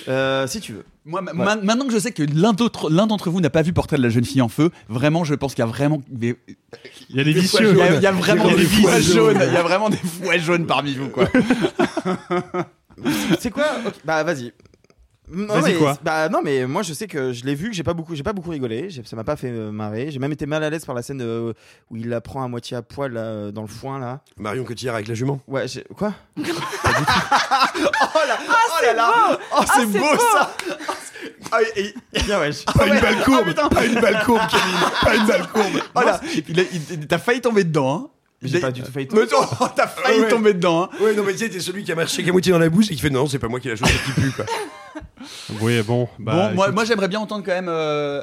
Euh, 0.09 0.47
si 0.47 0.61
tu 0.61 0.73
veux. 0.73 0.85
Moi, 1.05 1.21
ma- 1.21 1.33
ma- 1.33 1.57
maintenant 1.57 1.87
que 1.87 1.93
je 1.93 1.99
sais 1.99 2.13
que 2.13 2.23
l'un 2.23 2.53
d'entre 2.53 2.89
l'un 2.91 3.07
d'entre 3.07 3.29
vous 3.31 3.41
n'a 3.41 3.51
pas 3.51 3.63
vu 3.63 3.73
Portrait 3.73 3.97
de 3.97 4.03
la 4.03 4.09
jeune 4.09 4.25
fille 4.25 4.41
en 4.43 4.49
feu, 4.49 4.71
vraiment, 4.89 5.25
je 5.25 5.35
pense 5.35 5.55
qu'il 5.55 5.63
y 5.65 5.67
a 5.69 5.71
vraiment 5.71 6.01
des- 6.09 6.37
Il 7.11 7.17
y 7.17 7.21
a 7.21 7.25
des 7.25 7.35
Des 7.35 7.41
vicieux. 7.41 7.71
il 7.73 7.77
y 7.79 7.83
a, 7.83 7.87
jaunes. 7.89 7.97
il 7.99 8.03
y 8.03 8.07
a 8.07 8.13
vraiment 8.13 8.49
des 8.49 8.65
fouets 8.65 9.03
jaunes. 9.03 9.15
jaunes. 9.35 9.43
Il 9.49 9.53
y 9.53 9.57
a 9.57 9.63
vraiment 9.63 9.91
des 9.91 9.97
fouets 9.97 10.39
jaunes 10.39 10.67
parmi 10.67 10.95
vous, 10.95 11.09
quoi. 11.09 11.29
C'est 13.41 13.51
quoi? 13.51 13.65
Ok, 13.87 13.95
Bah 14.05 14.23
vas-y. 14.23 14.53
Non, 15.33 15.63
mais- 15.63 15.75
quoi 15.75 15.97
Bah 16.03 16.29
non 16.29 16.41
mais 16.43 16.67
moi 16.67 16.83
je 16.83 16.93
sais 16.93 17.07
que 17.07 17.33
je 17.33 17.45
l'ai 17.45 17.55
vu, 17.55 17.71
que 17.71 17.75
j'ai 17.75 17.83
pas 17.83 17.95
beaucoup, 17.95 18.15
j'ai 18.15 18.23
pas 18.23 18.33
beaucoup 18.33 18.51
rigolé, 18.51 18.89
ça 19.05 19.17
m'a 19.17 19.25
pas 19.25 19.37
fait 19.37 19.49
euh, 19.51 19.71
marrer. 19.73 20.11
J'ai 20.11 20.19
même 20.19 20.33
été 20.33 20.47
mal 20.47 20.63
à 20.63 20.71
l'aise 20.71 20.85
par 20.85 20.95
la 20.95 21.03
scène 21.03 21.21
euh, 21.23 21.53
où 21.91 21.97
il 21.97 22.09
la 22.09 22.21
prend 22.21 22.43
à 22.45 22.49
moitié 22.49 22.77
à 22.77 22.83
poil 22.83 23.13
là, 23.13 23.21
euh, 23.21 23.51
dans 23.53 23.63
le 23.63 23.69
foin 23.69 23.99
là. 23.99 24.21
Marion 24.37 24.65
Cotillard 24.65 24.95
avec 24.97 25.09
la 25.09 25.15
jument. 25.15 25.41
Ouais, 25.49 25.67
j'ai- 25.69 25.85
quoi? 25.97 26.15
Oh 28.15 28.19
là, 28.29 28.39
oh 28.49 28.85
là 28.85 28.93
là, 28.95 29.39
oh 29.57 29.61
c'est 29.75 29.81
c'est 29.81 29.87
beau, 29.87 29.99
beau. 29.99 30.19
ça. 30.33 30.55
Ah, 31.51 31.59
et- 31.77 31.95
et- 32.15 32.23
Bien 32.25 32.39
wesh. 32.41 32.65
Pas 32.65 32.87
une 32.87 33.01
balle 33.01 33.17
Ah, 33.21 33.25
courbe, 33.25 33.45
putain. 33.47 33.69
pas 33.69 33.85
une 33.85 34.01
balle 34.01 34.23
courbe, 34.25 34.41
Kevin, 34.51 34.81
pas 35.03 35.15
une 35.17 35.27
balle 35.27 35.47
courbe. 35.49 35.81
oh 35.95 36.01
là, 36.01 36.21
il 36.49 36.61
a- 36.61 36.65
il- 36.73 37.07
t'as 37.07 37.19
failli 37.19 37.41
tomber 37.41 37.65
dedans. 37.65 37.95
Hein. 37.95 38.09
J'ai 38.43 38.59
pas 38.61 38.73
du 38.73 38.83
tout 38.83 38.91
failli 38.91 39.09
Mais 39.13 39.21
non, 39.21 39.69
t'as 39.77 39.87
failli 39.87 40.19
Ah 40.19 40.23
ouais. 40.25 40.29
tomber 40.29 40.53
dedans. 40.55 40.85
Hein. 40.85 40.89
Ouais, 41.01 41.15
non, 41.15 41.23
mais 41.25 41.33
tu 41.33 41.39
sais, 41.39 41.49
t'es 41.49 41.61
celui 41.61 41.85
qui 41.85 41.93
a 41.93 41.95
marché 41.95 42.23
qu'à 42.25 42.33
moitié 42.33 42.53
dans 42.53 42.59
la 42.59 42.69
bouche 42.69 42.91
et 42.91 42.95
qui 42.95 43.01
fait 43.01 43.11
non, 43.11 43.27
c'est 43.27 43.39
pas 43.39 43.49
moi 43.49 43.61
qui 43.61 43.69
l'a 43.69 43.77
chose 43.77 43.89
qui 44.05 44.13
pue, 44.21 44.31
quoi. 44.33 44.45
Oui, 45.61 45.83
bon. 45.83 46.09
Bah, 46.19 46.49
bon, 46.49 46.55
moi, 46.55 46.71
moi 46.73 46.85
j'aimerais 46.85 47.09
bien 47.09 47.21
entendre 47.21 47.45
quand 47.45 47.53
même. 47.53 47.69
euh, 47.69 48.23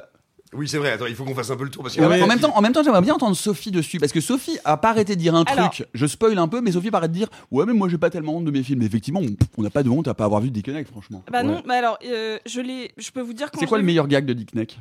Oui, 0.54 0.68
c'est 0.68 0.78
vrai, 0.80 0.92
attends, 0.92 1.06
il 1.06 1.16
faut 1.16 1.26
qu'on 1.26 1.36
fasse 1.36 1.52
un 1.52 1.56
peu 1.58 1.64
le 1.64 1.70
tour 1.70 1.84
parce 1.84 1.96
que. 1.96 2.02
En, 2.02 2.10
Ouais. 2.10 2.22
en 2.22 2.28
même 2.28 2.40
temps, 2.40 2.52
en 2.58 2.62
même 2.62 2.74
temps, 2.74 2.82
j'aimerais 2.84 3.02
bien 3.02 3.14
entendre 3.14 3.36
Sophie 3.36 3.70
dessus 3.72 4.00
parce 4.00 4.12
que 4.12 4.20
Sophie 4.22 4.58
a 4.66 4.78
pas 4.78 4.90
arrêté 4.90 5.16
de 5.16 5.22
dire 5.22 5.36
un 5.36 5.44
Alors. 5.44 5.70
truc. 5.70 5.88
Je 5.94 6.06
spoil 6.08 6.38
un 6.40 6.48
peu, 6.48 6.60
mais 6.62 6.72
Sophie 6.72 6.90
paraît 6.92 7.08
de 7.08 7.14
dire 7.14 7.28
ouais, 7.52 7.66
mais 7.68 7.74
moi 7.74 7.88
j'ai 7.90 7.98
pas 8.00 8.10
tellement 8.10 8.38
honte 8.38 8.46
de 8.46 8.52
mes 8.52 8.64
films. 8.64 8.80
Mais 8.80 8.86
effectivement, 8.86 9.22
on- 9.58 9.62
n'a 9.62 9.70
pas 9.70 9.84
de 9.84 9.90
honte 9.90 10.08
à 10.08 10.14
pas 10.16 10.26
avoir 10.26 10.42
vu 10.42 10.50
Dick 10.50 10.68
Neck, 10.70 10.88
franchement. 10.88 11.24
Bah 11.32 11.40
Ouais. 11.42 11.44
non, 11.48 11.62
mais 11.68 11.76
alors, 11.76 12.00
euh, 12.06 12.40
je 12.48 12.62
l'ai, 12.62 12.92
je 12.98 13.12
peux 13.12 13.22
vous 13.22 13.34
dire 13.34 13.52
quand 13.52 13.60
C'est 13.60 13.68
quoi 13.68 13.78
le 13.78 13.84
meilleur 13.84 14.08
gag 14.08 14.26
de 14.26 14.34
Dick 14.34 14.56
Neck? 14.56 14.80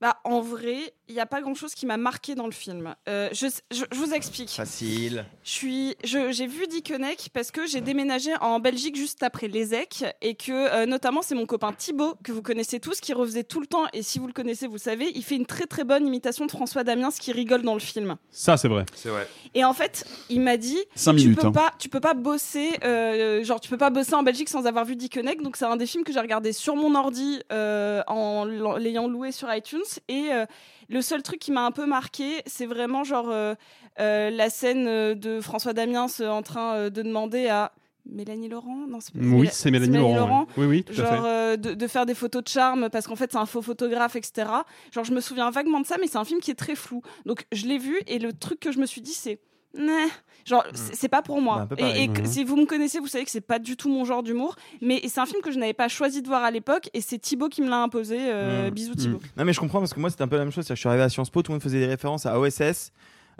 Bah 0.00 0.16
en 0.24 0.40
vrai, 0.40 0.94
il 1.10 1.14
n'y 1.14 1.20
a 1.20 1.26
pas 1.26 1.40
grand 1.42 1.54
chose 1.54 1.74
qui 1.74 1.84
m'a 1.86 1.96
marqué 1.96 2.34
dans 2.34 2.46
le 2.46 2.52
film. 2.52 2.94
Euh, 3.08 3.28
je, 3.32 3.46
je, 3.72 3.84
je 3.90 3.96
vous 3.98 4.12
explique. 4.14 4.48
Facile. 4.50 5.26
Je 5.44 5.50
suis, 5.50 5.96
je- 6.04 6.30
j'ai 6.32 6.46
vu 6.46 6.66
Dickeneck 6.68 7.28
parce 7.34 7.50
que 7.50 7.66
j'ai 7.66 7.80
déménagé 7.80 8.30
en 8.40 8.60
Belgique 8.60 8.96
juste 8.96 9.22
après 9.22 9.48
les 9.48 9.74
EC 9.74 10.04
et 10.22 10.34
que 10.36 10.52
euh, 10.52 10.86
notamment 10.86 11.20
c'est 11.22 11.34
mon 11.34 11.46
copain 11.46 11.72
Thibaut 11.72 12.14
que 12.24 12.32
vous 12.32 12.42
connaissez 12.42 12.80
tous 12.80 13.00
qui 13.00 13.12
refaisait 13.12 13.44
tout 13.44 13.60
le 13.60 13.66
temps 13.66 13.84
et 13.92 14.02
si 14.02 14.18
vous 14.18 14.26
le 14.26 14.32
connaissez 14.32 14.66
vous 14.66 14.74
le 14.74 14.78
savez, 14.78 15.10
il 15.14 15.22
fait 15.24 15.36
une 15.36 15.46
très 15.46 15.66
très 15.66 15.84
bonne 15.84 16.06
imitation 16.06 16.46
de 16.46 16.50
François 16.50 16.84
Damiens 16.84 17.10
qui 17.10 17.32
rigole 17.32 17.62
dans 17.62 17.74
le 17.74 17.80
film. 17.80 18.16
Ça, 18.30 18.56
c'est 18.56 18.68
vrai. 18.68 18.86
C'est 18.94 19.08
vrai. 19.08 19.26
Et 19.54 19.64
en 19.64 19.72
fait, 19.74 20.04
il 20.28 20.40
m'a 20.40 20.56
dit 20.56 20.78
Cinq 20.94 21.16
tu 21.16 21.24
minutes. 21.24 21.40
peux 21.40 21.48
hein. 21.48 21.52
pas, 21.52 21.72
tu 21.78 21.88
peux 21.88 22.00
pas 22.00 22.14
bosser, 22.14 22.70
euh, 22.84 23.42
genre 23.44 23.60
tu 23.60 23.68
peux 23.68 23.76
pas 23.78 23.90
bosser 23.90 24.14
en 24.14 24.22
Belgique 24.22 24.48
sans 24.48 24.66
avoir 24.66 24.84
vu 24.84 24.94
Dickeneck. 24.96 25.42
Donc 25.42 25.56
c'est 25.56 25.64
un 25.64 25.76
des 25.76 25.86
films 25.86 26.04
que 26.04 26.12
j'ai 26.12 26.20
regardé 26.20 26.52
sur 26.52 26.76
mon 26.76 26.94
ordi 26.94 27.40
euh, 27.52 28.02
en 28.06 28.44
l'ayant 28.44 29.08
loué 29.08 29.32
sur 29.32 29.52
iTunes. 29.52 29.80
Et 30.08 30.28
euh, 30.32 30.46
le 30.90 31.00
seul 31.02 31.22
truc 31.22 31.38
qui 31.40 31.52
m'a 31.52 31.64
un 31.64 31.70
peu 31.70 31.86
marqué, 31.86 32.42
c'est 32.46 32.66
vraiment 32.66 33.04
genre 33.04 33.30
euh, 33.30 33.54
euh, 34.00 34.28
la 34.30 34.50
scène 34.50 34.86
euh, 34.86 35.14
de 35.14 35.40
François 35.40 35.72
Damiens 35.72 36.06
en 36.20 36.42
train 36.42 36.90
de 36.90 37.02
demander 37.02 37.48
à 37.48 37.72
Mélanie 38.06 38.48
Laurent, 38.48 38.86
non 38.88 38.98
c'est 39.00 39.12
Oui, 39.14 39.48
c'est 39.52 39.70
Mélanie 39.70 39.96
Laurent. 39.98 40.42
ouais. 40.42 40.46
Oui, 40.56 40.66
oui, 40.66 40.84
tout 40.84 41.00
à 41.00 41.04
fait. 41.04 41.18
euh, 41.24 41.56
de, 41.56 41.74
de 41.74 41.86
faire 41.86 42.06
des 42.06 42.14
photos 42.14 42.42
de 42.42 42.48
charme 42.48 42.88
parce 42.90 43.06
qu'en 43.06 43.14
fait 43.14 43.30
c'est 43.30 43.38
un 43.38 43.46
faux 43.46 43.62
photographe 43.62 44.16
etc 44.16 44.48
genre 44.90 45.04
je 45.04 45.12
me 45.12 45.20
souviens 45.20 45.50
vaguement 45.50 45.80
de 45.80 45.86
ça 45.86 45.96
mais 46.00 46.06
c'est 46.08 46.16
un 46.18 46.24
film 46.24 46.40
qui 46.40 46.50
est 46.50 46.54
très 46.54 46.74
flou 46.74 47.02
donc 47.26 47.44
je 47.52 47.66
l'ai 47.66 47.78
vu 47.78 48.00
et 48.06 48.18
le 48.18 48.32
truc 48.32 48.58
que 48.58 48.72
je 48.72 48.78
me 48.78 48.86
suis 48.86 49.00
dit 49.02 49.12
c'est 49.12 49.38
Nah. 49.78 50.08
genre 50.46 50.64
c'est 50.74 50.96
c'est 50.96 51.08
pas 51.08 51.22
pour 51.22 51.36
Bah, 51.36 51.42
moi 51.42 51.66
peu 51.68 51.76
et, 51.76 51.78
pareil. 51.78 52.02
et 52.04 52.08
que- 52.08 52.20
Mhm. 52.22 52.26
si 52.26 52.44
vous 52.44 52.56
me 52.56 52.66
connaissez 52.66 52.98
vous 52.98 53.06
savez 53.06 53.24
que 53.24 53.30
c'est 53.30 53.40
pas 53.40 53.58
du 53.60 53.76
tout 53.76 53.88
mon 53.88 54.04
genre 54.04 54.22
d'humour 54.22 54.56
mais 54.80 55.00
c'est 55.06 55.20
un 55.20 55.26
film 55.26 55.42
que 55.42 55.52
je 55.52 55.58
n'avais 55.58 55.74
pas 55.74 55.86
choisi 55.88 56.22
de 56.22 56.26
voir 56.28 56.42
à 56.42 56.50
l'époque 56.50 56.88
et 56.94 57.00
c'est 57.00 57.18
Thibaut 57.18 57.48
qui 57.48 57.62
me 57.62 57.68
l'a 57.68 57.80
imposé 57.82 58.16
euh, 58.20 58.64
Mhm. 58.66 58.70
bisous 58.74 58.94
Thibaut 58.96 59.20
Non 59.36 59.44
mais 59.44 59.52
je 59.52 59.60
comprends 59.60 59.78
parce 59.78 59.94
que 59.94 60.00
moi 60.00 60.10
c'était 60.10 60.22
un 60.22 60.28
peu 60.28 60.36
la 60.36 60.44
même 60.44 60.52
chose. 60.52 60.64
c'est-à-dire 60.64 60.74
que 60.74 60.76
Je 60.76 60.80
suis 60.80 60.88
arrivé 60.88 61.02
à 61.04 61.08
Sciences 61.08 61.30
Po, 61.30 61.42
tout 61.42 61.52
le 61.52 61.54
monde 61.56 61.62
faisait 61.62 61.78
des 61.78 61.86
références 61.86 62.26
à 62.26 62.38
OSS 62.40 62.90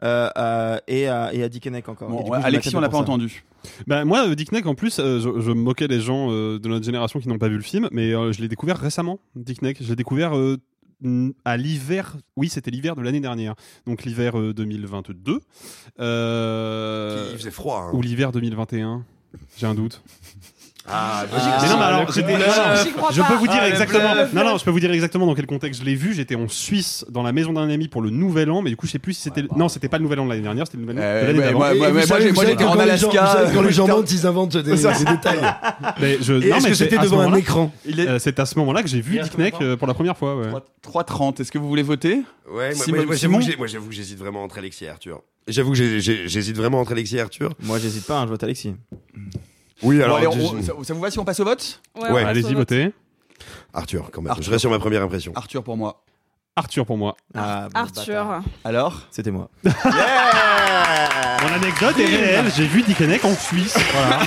euh, 0.02 0.30
euh, 0.38 0.78
et 0.88 1.08
à 1.08 1.34
et 1.34 1.42
à 1.42 1.48
Dickeneck 1.48 1.88
encore. 1.88 2.08
Bon, 2.08 2.20
Et 2.20 2.24
du 2.24 2.30
ouais, 2.30 2.36
coup, 2.38 2.42
je 2.42 2.46
Alexis, 2.46 2.74
on 2.76 2.80
l'a 2.80 2.88
pas 2.88 2.96
ça. 2.98 3.02
entendu. 3.02 3.44
Bah, 3.86 4.04
moi, 4.06 4.34
Dick 4.34 4.52
Neck, 4.52 4.64
en 4.66 4.74
plus, 4.74 4.98
euh, 4.98 5.20
je, 5.20 5.40
je 5.40 5.50
me 5.50 5.60
moquais 5.60 5.88
des 5.88 6.00
gens 6.00 6.30
euh, 6.30 6.58
de 6.58 6.68
notre 6.68 6.84
génération 6.86 7.20
qui 7.20 7.28
n'ont 7.28 7.36
pas 7.38 7.48
vu 7.48 7.56
le 7.56 7.62
film, 7.62 7.88
mais 7.92 8.14
euh, 8.14 8.32
je 8.32 8.40
l'ai 8.40 8.48
découvert 8.48 8.78
récemment, 8.78 9.18
Dick 9.36 9.60
Neck. 9.60 9.76
Je 9.82 9.88
l'ai 9.90 9.96
découvert 9.96 10.34
euh, 10.34 10.56
à 11.44 11.56
l'hiver. 11.56 12.16
Oui, 12.36 12.48
c'était 12.48 12.70
l'hiver 12.70 12.94
de 12.96 13.02
l'année 13.02 13.20
dernière. 13.20 13.54
Donc 13.86 14.04
l'hiver 14.04 14.38
euh, 14.38 14.52
2022. 14.54 15.40
Euh, 16.00 17.28
Il 17.32 17.38
faisait 17.38 17.50
froid. 17.50 17.88
hein. 17.90 17.96
Ou 17.96 18.02
l'hiver 18.02 18.32
2021. 18.32 19.04
J'ai 19.56 19.66
un 19.66 19.74
doute. 19.74 20.02
Ah, 20.88 21.24
mais 21.30 21.38
non, 21.38 21.76
mais 21.78 21.84
alors, 21.84 22.00
non, 22.00 22.06
crois 22.06 23.10
je 23.12 23.20
pas. 23.20 23.28
peux 23.28 23.34
vous 23.34 23.46
dire 23.46 23.58
Ah, 23.60 23.68
exactement. 23.68 24.14
Non, 24.32 24.44
non, 24.44 24.58
je 24.58 24.64
peux 24.64 24.70
vous 24.70 24.80
dire 24.80 24.90
exactement 24.90 25.26
dans 25.26 25.34
quel 25.34 25.46
contexte 25.46 25.80
je 25.80 25.84
l'ai 25.86 25.94
vu. 25.94 26.14
J'étais 26.14 26.34
en 26.34 26.48
Suisse, 26.48 27.04
dans 27.10 27.22
la 27.22 27.32
maison 27.32 27.52
d'un 27.52 27.68
ami 27.68 27.86
pour 27.88 28.00
le 28.02 28.10
Nouvel 28.10 28.50
An, 28.50 28.62
mais 28.62 28.70
du 28.70 28.76
coup, 28.76 28.86
je 28.86 28.92
sais 28.92 28.98
plus 28.98 29.12
si 29.14 29.22
c'était. 29.22 29.44
Non, 29.56 29.68
c'était 29.68 29.88
pas 29.88 29.98
le 29.98 30.04
Nouvel 30.04 30.20
An 30.20 30.24
de 30.24 30.30
l'année 30.30 30.42
dernière, 30.42 30.66
c'était 30.66 30.78
le 30.78 30.82
Nouvel 30.84 30.98
An 30.98 31.02
Euh, 31.02 31.20
de 31.22 31.26
l'année 31.26 31.38
ouais, 31.38 31.44
d'avant. 31.44 31.60
ouais, 31.60 31.66
Et 31.66 31.70
ouais, 31.70 31.76
vous 31.78 31.84
ouais, 31.84 31.92
moi, 31.92 32.02
savez- 32.06 32.22
j'ai- 32.22 32.28
vous 32.30 32.34
moi, 32.34 32.44
savez 32.44 32.52
j'étais 32.52 32.64
que 32.64 32.68
en 32.68 32.72
quand 32.72 32.78
les 32.84 32.96
gens- 32.96 33.10
Alaska. 33.10 33.20
vous 33.20 33.32
savez 33.32 33.50
que 33.50 33.54
Quand 33.56 33.62
euh, 33.62 33.66
les 33.66 33.72
gens 33.72 33.86
mentent, 33.96 34.10
ils 34.12 34.26
inventent 34.26 34.56
des, 34.56 34.76
Ça, 34.76 34.92
des 34.92 35.04
détails. 35.04 35.54
Mais 36.00 36.16
je- 36.20 36.32
Et 36.32 36.48
non, 36.50 36.56
Est-ce 36.56 36.64
mais 36.64 36.70
que 36.70 36.76
c'est 36.76 36.84
c'était 36.84 36.96
à 36.96 37.00
ce 37.00 37.04
devant 37.04 37.20
un 37.20 37.22
moment-là- 37.24 37.38
écran 37.40 37.72
Il 37.86 38.00
est 38.00 38.08
Euh, 38.08 38.18
C'est 38.18 38.40
à 38.40 38.46
ce 38.46 38.58
moment-là 38.58 38.82
que 38.82 38.88
j'ai 38.88 39.00
vu 39.00 39.18
Dick 39.20 39.36
Neck 39.38 39.54
euh, 39.60 39.76
pour 39.76 39.86
la 39.86 39.94
première 39.94 40.16
fois. 40.16 40.36
ouais. 40.36 40.46
3 40.82 41.04
3,30. 41.04 41.40
Est-ce 41.40 41.52
que 41.52 41.58
vous 41.58 41.68
voulez 41.68 41.82
voter? 41.82 42.22
Ouais, 42.50 42.74
moi, 42.74 42.84
Simon- 42.84 42.96
moi, 42.96 43.06
moi, 43.06 43.14
j'avoue 43.14 43.16
Simon 43.16 43.38
que 43.38 43.44
j'ai- 43.44 43.56
moi, 43.56 43.66
j'avoue 43.66 43.88
que 43.88 43.94
j'hésite 43.94 44.18
vraiment 44.18 44.42
entre 44.42 44.58
Alexis 44.58 44.86
et 44.86 44.88
Arthur. 44.88 45.20
J'avoue 45.46 45.70
que 45.70 45.76
j'ai- 45.76 46.00
j'ai- 46.00 46.26
j'hésite 46.28 46.56
vraiment 46.56 46.80
entre 46.80 46.92
Alexis 46.92 47.16
et 47.16 47.20
Arthur. 47.20 47.50
Moi 47.62 47.78
j'hésite 47.78 48.06
pas, 48.06 48.18
hein, 48.18 48.24
je 48.24 48.30
vote 48.30 48.42
Alexis. 48.42 48.74
Oui, 49.82 49.98
Bon, 49.98 50.04
alors. 50.04 50.16
allez, 50.18 50.26
je- 50.32 50.40
on- 50.56 50.62
ça, 50.62 50.72
ça 50.84 50.94
vous 50.94 51.00
va 51.00 51.10
si 51.10 51.18
on 51.18 51.24
passe 51.24 51.40
au 51.40 51.44
vote? 51.44 51.80
Ouais, 51.96 52.10
Ouais. 52.10 52.22
on 52.24 52.26
Allez-y, 52.26 52.42
vote. 52.54 52.56
votez. 52.56 52.92
Arthur, 53.72 54.10
quand 54.12 54.20
même. 54.22 54.30
Arthur. 54.30 54.44
Je 54.44 54.50
reste 54.50 54.60
sur 54.60 54.70
ma 54.70 54.78
première 54.78 55.02
impression. 55.02 55.32
Arthur 55.34 55.62
pour 55.62 55.76
moi. 55.76 56.02
Arthur 56.60 56.84
pour 56.86 56.96
moi. 56.98 57.16
Ah, 57.34 57.68
bon 57.72 57.80
Arthur. 57.80 58.24
bâtard. 58.24 58.42
Alors 58.64 59.02
C'était 59.10 59.30
moi. 59.30 59.48
Mon 61.42 61.48
anecdote 61.54 61.98
est 61.98 62.04
réelle. 62.06 62.52
J'ai 62.54 62.66
vu 62.66 62.82
Dickeneck 62.82 63.24
en 63.24 63.34
Suisse. 63.34 63.76
Voilà. 63.94 64.20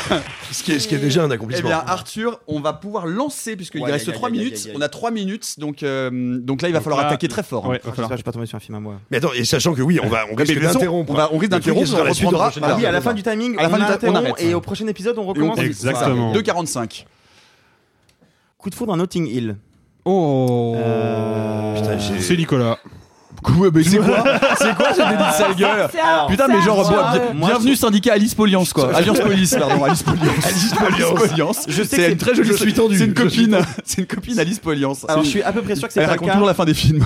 Ce 0.52 0.62
qui 0.64 0.72
est, 0.74 0.80
ce 0.80 0.88
qui 0.88 0.96
est 0.96 1.00
déjà 1.00 1.24
un 1.24 1.30
Eh 1.30 1.34
accomplissement. 1.34 1.70
bien, 1.70 1.84
Arthur, 1.86 2.40
on 2.48 2.60
va 2.60 2.74
pouvoir 2.74 3.06
lancer, 3.08 3.56
puisqu'il 3.56 3.82
Ouais, 3.82 3.92
reste 3.92 4.08
aïe, 4.08 4.14
aïe, 4.14 4.18
3 4.18 4.30
aïe, 4.30 4.34
minutes. 4.38 4.54
aïe, 4.54 4.62
aïe, 4.66 4.70
aïe. 4.72 4.76
On 4.78 4.82
a 4.82 4.90
3 4.90 5.12
minutes, 5.12 5.60
donc, 5.60 5.82
euh, 5.84 6.10
donc 6.40 6.62
là, 6.62 6.70
il 6.70 6.72
va 6.74 6.78
Donc 6.80 6.84
falloir 6.86 7.02
là- 7.02 7.08
attaquer 7.08 7.28
très 7.28 7.42
fort. 7.44 7.66
hein. 7.66 7.70
Ouais, 7.70 7.76
va 7.78 7.82
J'espère 7.86 7.96
falloir. 7.96 8.10
que 8.12 8.16
je 8.16 8.20
vais 8.20 8.24
pas 8.24 8.32
tomber 8.32 8.46
sur 8.46 8.56
un 8.58 8.60
film 8.60 8.76
à 8.76 8.80
moi. 8.80 8.96
Mais 9.12 9.18
attends, 9.18 9.34
et 9.34 9.46
sachant 9.46 9.74
que 9.74 9.82
oui, 9.82 10.00
on 10.04 10.08
va, 10.10 10.26
on 10.32 10.36
risque 10.36 10.54
façon, 10.60 10.74
d'interrompre. 10.74 11.12
on 11.12 11.16
va- 11.16 11.30
on 11.34 11.38
risque 11.38 11.54
Le 11.54 11.60
truc, 11.60 11.76
d'interrompre, 11.76 11.86
ce 11.88 11.92
sera 11.94 12.02
on 12.04 12.06
la 12.06 12.14
suite 12.14 12.28
de 12.28 12.32
la 12.34 12.38
reprendra. 12.38 12.50
prochaine 12.52 12.64
Ah 12.66 12.72
Ah 12.74 12.78
oui, 12.78 12.86
à 12.86 12.92
la 12.92 13.02
fin 13.02 13.14
du 13.14 13.24
timing, 13.24 13.58
À 13.58 13.64
la 13.64 13.70
fin 13.70 13.76
on 13.76 13.80
du 13.80 13.86
ta- 13.86 13.92
on 13.92 13.96
interrompt 13.96 14.28
arrête. 14.30 14.42
et 14.44 14.54
au 14.54 14.62
prochain 14.62 14.88
épisode, 14.88 15.18
on 15.18 15.24
recommence. 15.24 15.58
Exactement. 15.60 16.34
C'est 16.34 16.46
ça. 16.46 16.54
2,45. 16.54 17.06
Coup 18.58 18.70
de 18.70 18.76
foudre 18.76 18.94
à 18.94 18.98
Notting 18.98 19.28
Hill. 19.28 19.58
Oh. 20.06 20.74
Euh, 20.76 22.00
C'est 22.20 22.36
Nicolas. 22.38 22.80
Ouais, 23.58 23.70
mais 23.74 23.84
c'est 23.84 23.98
quoi 23.98 24.24
C'est 24.58 24.76
quoi 24.76 24.94
cette 24.94 25.08
délit 25.08 25.18
de 25.30 25.34
sale 25.34 25.56
gueule 25.56 25.90
Putain, 26.30 26.48
mais 26.48 26.62
genre, 26.62 26.86
choix, 26.90 27.12
bon, 27.14 27.20
euh, 27.20 27.34
moi, 27.34 27.50
bienvenue 27.50 27.76
syndicat 27.76 28.14
Alice 28.14 28.36
Poliance, 28.36 28.74
quoi. 28.74 28.92
Alliance 28.96 29.20
Police, 29.20 29.56
pardon, 29.56 29.84
Alice 29.84 30.04
Poliance. 30.04 30.46
Alice 30.46 30.74
Poliance. 31.30 31.66
Je 31.68 31.84
sais 31.84 31.98
que 31.98 32.04
C'est 32.04 32.12
une 32.12 32.18
très 32.18 32.36
jolie. 32.36 32.50
je 32.50 32.54
suis 32.56 32.74
tendu, 32.74 32.98
C'est 32.98 33.06
une 33.06 33.14
copine. 33.14 33.58
C'est 33.84 34.02
une 34.02 34.08
copine 34.08 34.40
Alice 34.40 34.60
Poliance. 34.60 35.06
Alors, 35.08 35.24
je 35.24 35.30
suis 35.30 35.42
à 35.44 35.52
peu 35.52 35.62
près 35.62 35.76
sûr 35.76 35.88
que 35.88 35.94
c'est 35.94 36.00
Elle 36.02 36.06
pas 36.08 36.14
le 36.14 36.16
raconte 36.16 36.28
cas, 36.28 36.34
toujours 36.34 36.48
la 36.48 36.54
fin 36.54 36.66
des 36.66 36.74
films. 36.74 37.06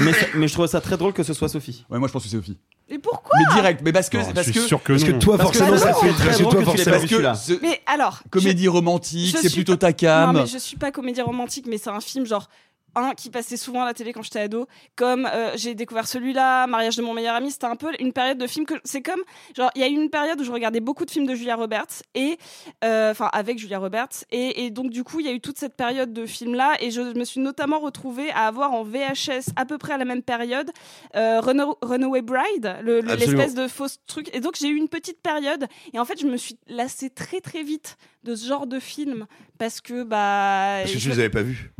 mais, 0.00 0.12
mais 0.34 0.48
je 0.48 0.52
trouve 0.52 0.66
ça 0.66 0.80
très 0.80 0.96
drôle 0.96 1.12
que 1.12 1.22
ce 1.22 1.32
soit 1.34 1.48
Sophie. 1.48 1.84
Ouais, 1.90 1.98
moi 1.98 2.08
je 2.08 2.12
pense 2.12 2.22
que 2.24 2.28
c'est 2.28 2.36
Sophie. 2.36 2.58
Et 2.92 2.98
pourquoi 2.98 3.36
Mais 3.38 3.54
direct, 3.54 3.82
mais 3.84 3.92
parce 3.92 4.08
que. 4.08 4.16
Non, 4.16 4.24
parce 4.34 4.50
que 4.50 4.58
sûr 4.60 4.82
que 4.82 4.92
Parce 4.94 5.04
que 5.04 5.12
toi, 5.12 5.38
Parce 5.38 5.52
que 5.52 5.58
forcément, 5.58 5.78
ça, 5.78 5.94
fait. 5.94 6.12
très 6.12 6.24
Parce 6.26 6.36
que 6.38 6.42
drôle 6.42 6.64
toi, 6.64 6.64
que 6.64 6.70
tu 6.72 6.76
l'aies 6.78 6.84
pas 6.84 6.98
forcément. 6.98 7.00
vu, 7.02 7.08
celui-là. 7.08 7.34
ce- 7.36 7.52
Mais 7.62 7.80
alors. 7.86 8.20
je- 8.24 8.30
comédie 8.30 8.66
romantique, 8.68 9.26
je 9.36 9.40
c'est 9.42 9.48
suis 9.48 9.58
plutôt 9.62 9.76
ta 9.76 9.92
cam. 9.92 10.32
Non, 10.32 10.40
mais 10.40 10.46
je 10.48 10.58
suis 10.58 10.76
pas 10.76 10.90
comédie 10.90 11.20
romantique, 11.22 11.66
mais 11.68 11.78
c'est 11.78 11.90
un 11.90 12.00
film 12.00 12.26
genre. 12.26 12.48
Un 12.96 13.12
qui 13.14 13.30
passait 13.30 13.56
souvent 13.56 13.82
à 13.82 13.84
la 13.84 13.94
télé 13.94 14.12
quand 14.12 14.22
j'étais 14.22 14.40
ado, 14.40 14.66
comme 14.96 15.28
euh, 15.32 15.52
j'ai 15.54 15.74
découvert 15.74 16.08
celui-là, 16.08 16.66
Mariage 16.66 16.96
de 16.96 17.02
mon 17.02 17.14
meilleur 17.14 17.36
ami, 17.36 17.50
c'était 17.52 17.66
un 17.66 17.76
peu 17.76 17.92
une 18.00 18.12
période 18.12 18.36
de 18.38 18.46
films 18.48 18.66
que 18.66 18.74
c'est 18.84 19.00
comme 19.02 19.20
genre 19.56 19.70
il 19.76 19.80
y 19.80 19.84
a 19.84 19.88
eu 19.88 19.92
une 19.92 20.10
période 20.10 20.40
où 20.40 20.44
je 20.44 20.50
regardais 20.50 20.80
beaucoup 20.80 21.04
de 21.04 21.10
films 21.10 21.26
de 21.26 21.34
Julia 21.36 21.54
Roberts 21.54 22.02
et 22.14 22.36
euh, 22.84 23.12
enfin 23.12 23.28
avec 23.32 23.58
Julia 23.58 23.78
Roberts 23.78 24.24
et, 24.32 24.64
et 24.64 24.70
donc 24.70 24.90
du 24.90 25.04
coup 25.04 25.20
il 25.20 25.26
y 25.26 25.28
a 25.28 25.32
eu 25.32 25.40
toute 25.40 25.56
cette 25.58 25.76
période 25.76 26.12
de 26.12 26.26
films 26.26 26.54
là 26.54 26.76
et 26.80 26.90
je 26.90 27.00
me 27.00 27.24
suis 27.24 27.40
notamment 27.40 27.78
retrouvée 27.78 28.30
à 28.32 28.46
avoir 28.48 28.72
en 28.72 28.82
VHS 28.82 29.50
à 29.56 29.64
peu 29.66 29.78
près 29.78 29.92
à 29.92 29.98
la 29.98 30.04
même 30.04 30.22
période 30.22 30.70
euh, 31.14 31.40
Run- 31.40 31.76
Runaway 31.82 32.22
Bride, 32.22 32.76
le- 32.82 33.00
l'espèce 33.36 33.54
de 33.54 33.68
fausse 33.68 33.98
truc 34.08 34.30
et 34.34 34.40
donc 34.40 34.56
j'ai 34.60 34.68
eu 34.68 34.74
une 34.76 34.88
petite 34.88 35.20
période 35.22 35.66
et 35.92 35.98
en 36.00 36.04
fait 36.04 36.20
je 36.20 36.26
me 36.26 36.36
suis 36.36 36.58
lassée 36.66 37.10
très 37.10 37.40
très 37.40 37.62
vite 37.62 37.96
de 38.24 38.34
ce 38.34 38.48
genre 38.48 38.66
de 38.66 38.80
film 38.80 39.26
parce 39.58 39.80
que 39.80 40.02
bah 40.02 40.78
Parce 40.80 40.92
que 40.92 40.98
je- 40.98 41.04
tu 41.04 41.08
les 41.10 41.20
avais 41.20 41.30
pas 41.30 41.42
vus. 41.42 41.72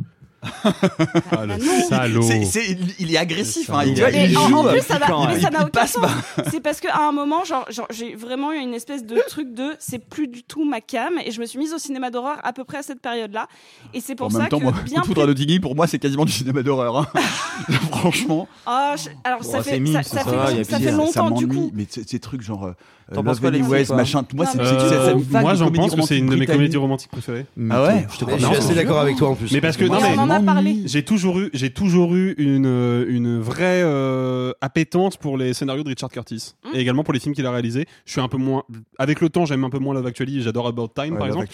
Ah, 1.91 2.07
le. 2.07 2.21
C'est- 2.21 2.45
c'est- 2.45 2.77
il 2.99 3.13
est 3.13 3.17
agressif, 3.17 3.69
hein, 3.69 3.81
il, 3.85 3.97
il 3.97 4.37
en, 4.37 4.47
joue. 4.47 4.55
en 4.57 4.63
plus, 4.71 4.81
ça 4.81 4.95
n'a 4.99 5.05
piquant, 5.05 5.27
mais 5.27 5.33
ouais. 5.35 5.39
ça 5.39 5.49
n'a 5.49 5.59
Il 5.59 5.61
aucun 5.63 5.69
passe 5.69 5.91
sens. 5.93 6.05
C'est 6.51 6.59
parce 6.61 6.79
qu'à 6.79 6.97
un 6.99 7.11
moment, 7.11 7.43
genre, 7.45 7.65
genre, 7.71 7.87
j'ai 7.91 8.15
vraiment 8.15 8.51
eu 8.53 8.57
une 8.57 8.73
espèce 8.73 9.05
de 9.05 9.17
truc 9.27 9.53
de 9.53 9.75
c'est 9.79 9.99
plus 9.99 10.27
du 10.27 10.43
tout 10.43 10.63
ma 10.65 10.81
cam 10.81 11.13
et 11.25 11.31
je 11.31 11.39
me 11.41 11.45
suis 11.45 11.59
mise 11.59 11.73
au 11.73 11.77
cinéma 11.77 12.09
d'horreur 12.09 12.37
à 12.43 12.53
peu 12.53 12.63
près 12.63 12.77
à 12.79 12.83
cette 12.83 13.01
période-là. 13.01 13.47
Et 13.93 14.01
c'est 14.01 14.15
pour 14.15 14.27
En 14.27 14.29
ça 14.31 14.39
même 14.39 14.49
temps, 14.49 14.57
que 14.59 14.63
moi, 14.63 14.73
bien 14.85 14.95
Coup 14.95 15.01
de 15.01 15.05
foudre 15.07 15.21
à 15.21 15.25
plus- 15.25 15.33
Notting 15.33 15.49
Hill, 15.51 15.61
pour 15.61 15.75
moi, 15.75 15.87
c'est 15.87 15.99
quasiment 15.99 16.25
du 16.25 16.31
cinéma 16.31 16.63
d'horreur. 16.63 16.97
hein. 16.97 17.07
Franchement, 17.91 18.47
Ah, 18.65 18.95
je- 18.97 19.09
alors 19.23 19.43
ça 19.43 19.57
Bon, 19.57 19.63
fait 19.63 19.79
mime, 19.79 19.93
ça, 19.93 20.03
ça 20.03 20.23
ça 20.23 20.23
fait, 20.47 20.63
ça 20.63 20.79
fait 20.79 20.85
ça 20.85 20.91
longtemps 20.91 21.31
du 21.31 21.45
m'ennuie. 21.45 21.59
coup. 21.69 21.71
Mais 21.73 21.85
ces 21.89 22.19
trucs 22.19 22.41
genre 22.41 22.65
euh, 22.65 22.71
T'en 23.13 23.23
Love 23.23 23.25
penses 23.25 23.39
quoi, 23.41 23.49
West, 23.69 23.87
toi 23.87 23.95
machin. 23.97 24.23
Moi, 24.33 24.45
c'est 24.45 24.57
moi, 24.57 25.51
de 25.53 25.57
j'en 25.57 25.69
pense 25.71 25.95
que 25.95 26.01
c'est 26.03 26.17
une 26.17 26.27
de 26.27 26.35
mes 26.37 26.45
comédies 26.45 26.77
romantiques 26.77 27.11
préférées. 27.11 27.45
Ah 27.69 27.83
ouais 27.83 28.07
Je 28.09 28.25
suis 28.45 28.55
assez 28.55 28.73
d'accord 28.73 28.99
avec 29.01 29.17
toi 29.17 29.29
en 29.29 29.35
plus. 29.35 29.51
Mais 29.51 29.59
parce 29.61 29.75
que 29.77 29.83
non, 29.85 29.99
mais 30.01 30.15
a 30.31 30.39
parlé. 30.41 30.77
j'ai 30.85 31.03
toujours 31.03 31.39
eu, 31.39 31.49
j'ai 31.53 31.69
toujours 31.71 32.15
eu 32.15 32.33
une 32.37 32.65
euh, 32.65 33.05
une 33.07 33.39
vraie 33.39 33.81
euh, 33.83 34.51
appétence 34.61 35.17
pour 35.17 35.37
les 35.37 35.53
scénarios 35.53 35.83
de 35.83 35.89
Richard 35.89 36.09
Curtis 36.09 36.53
Hmm. 36.63 36.75
et 36.75 36.79
également 36.79 37.03
pour 37.03 37.13
les 37.13 37.19
films 37.19 37.33
qu'il 37.35 37.45
a 37.45 37.51
réalisés. 37.51 37.85
Je 38.05 38.11
suis 38.11 38.21
un 38.21 38.27
peu 38.27 38.37
moins, 38.37 38.63
avec 38.99 39.19
le 39.21 39.29
temps, 39.29 39.45
j'aime 39.45 39.63
un 39.63 39.69
peu 39.69 39.79
moins 39.79 39.93
Love 39.93 40.05
Actually. 40.07 40.39
et 40.39 40.41
J'adore 40.41 40.67
About 40.67 40.89
Time, 40.95 41.17
par 41.17 41.27
exemple. 41.27 41.47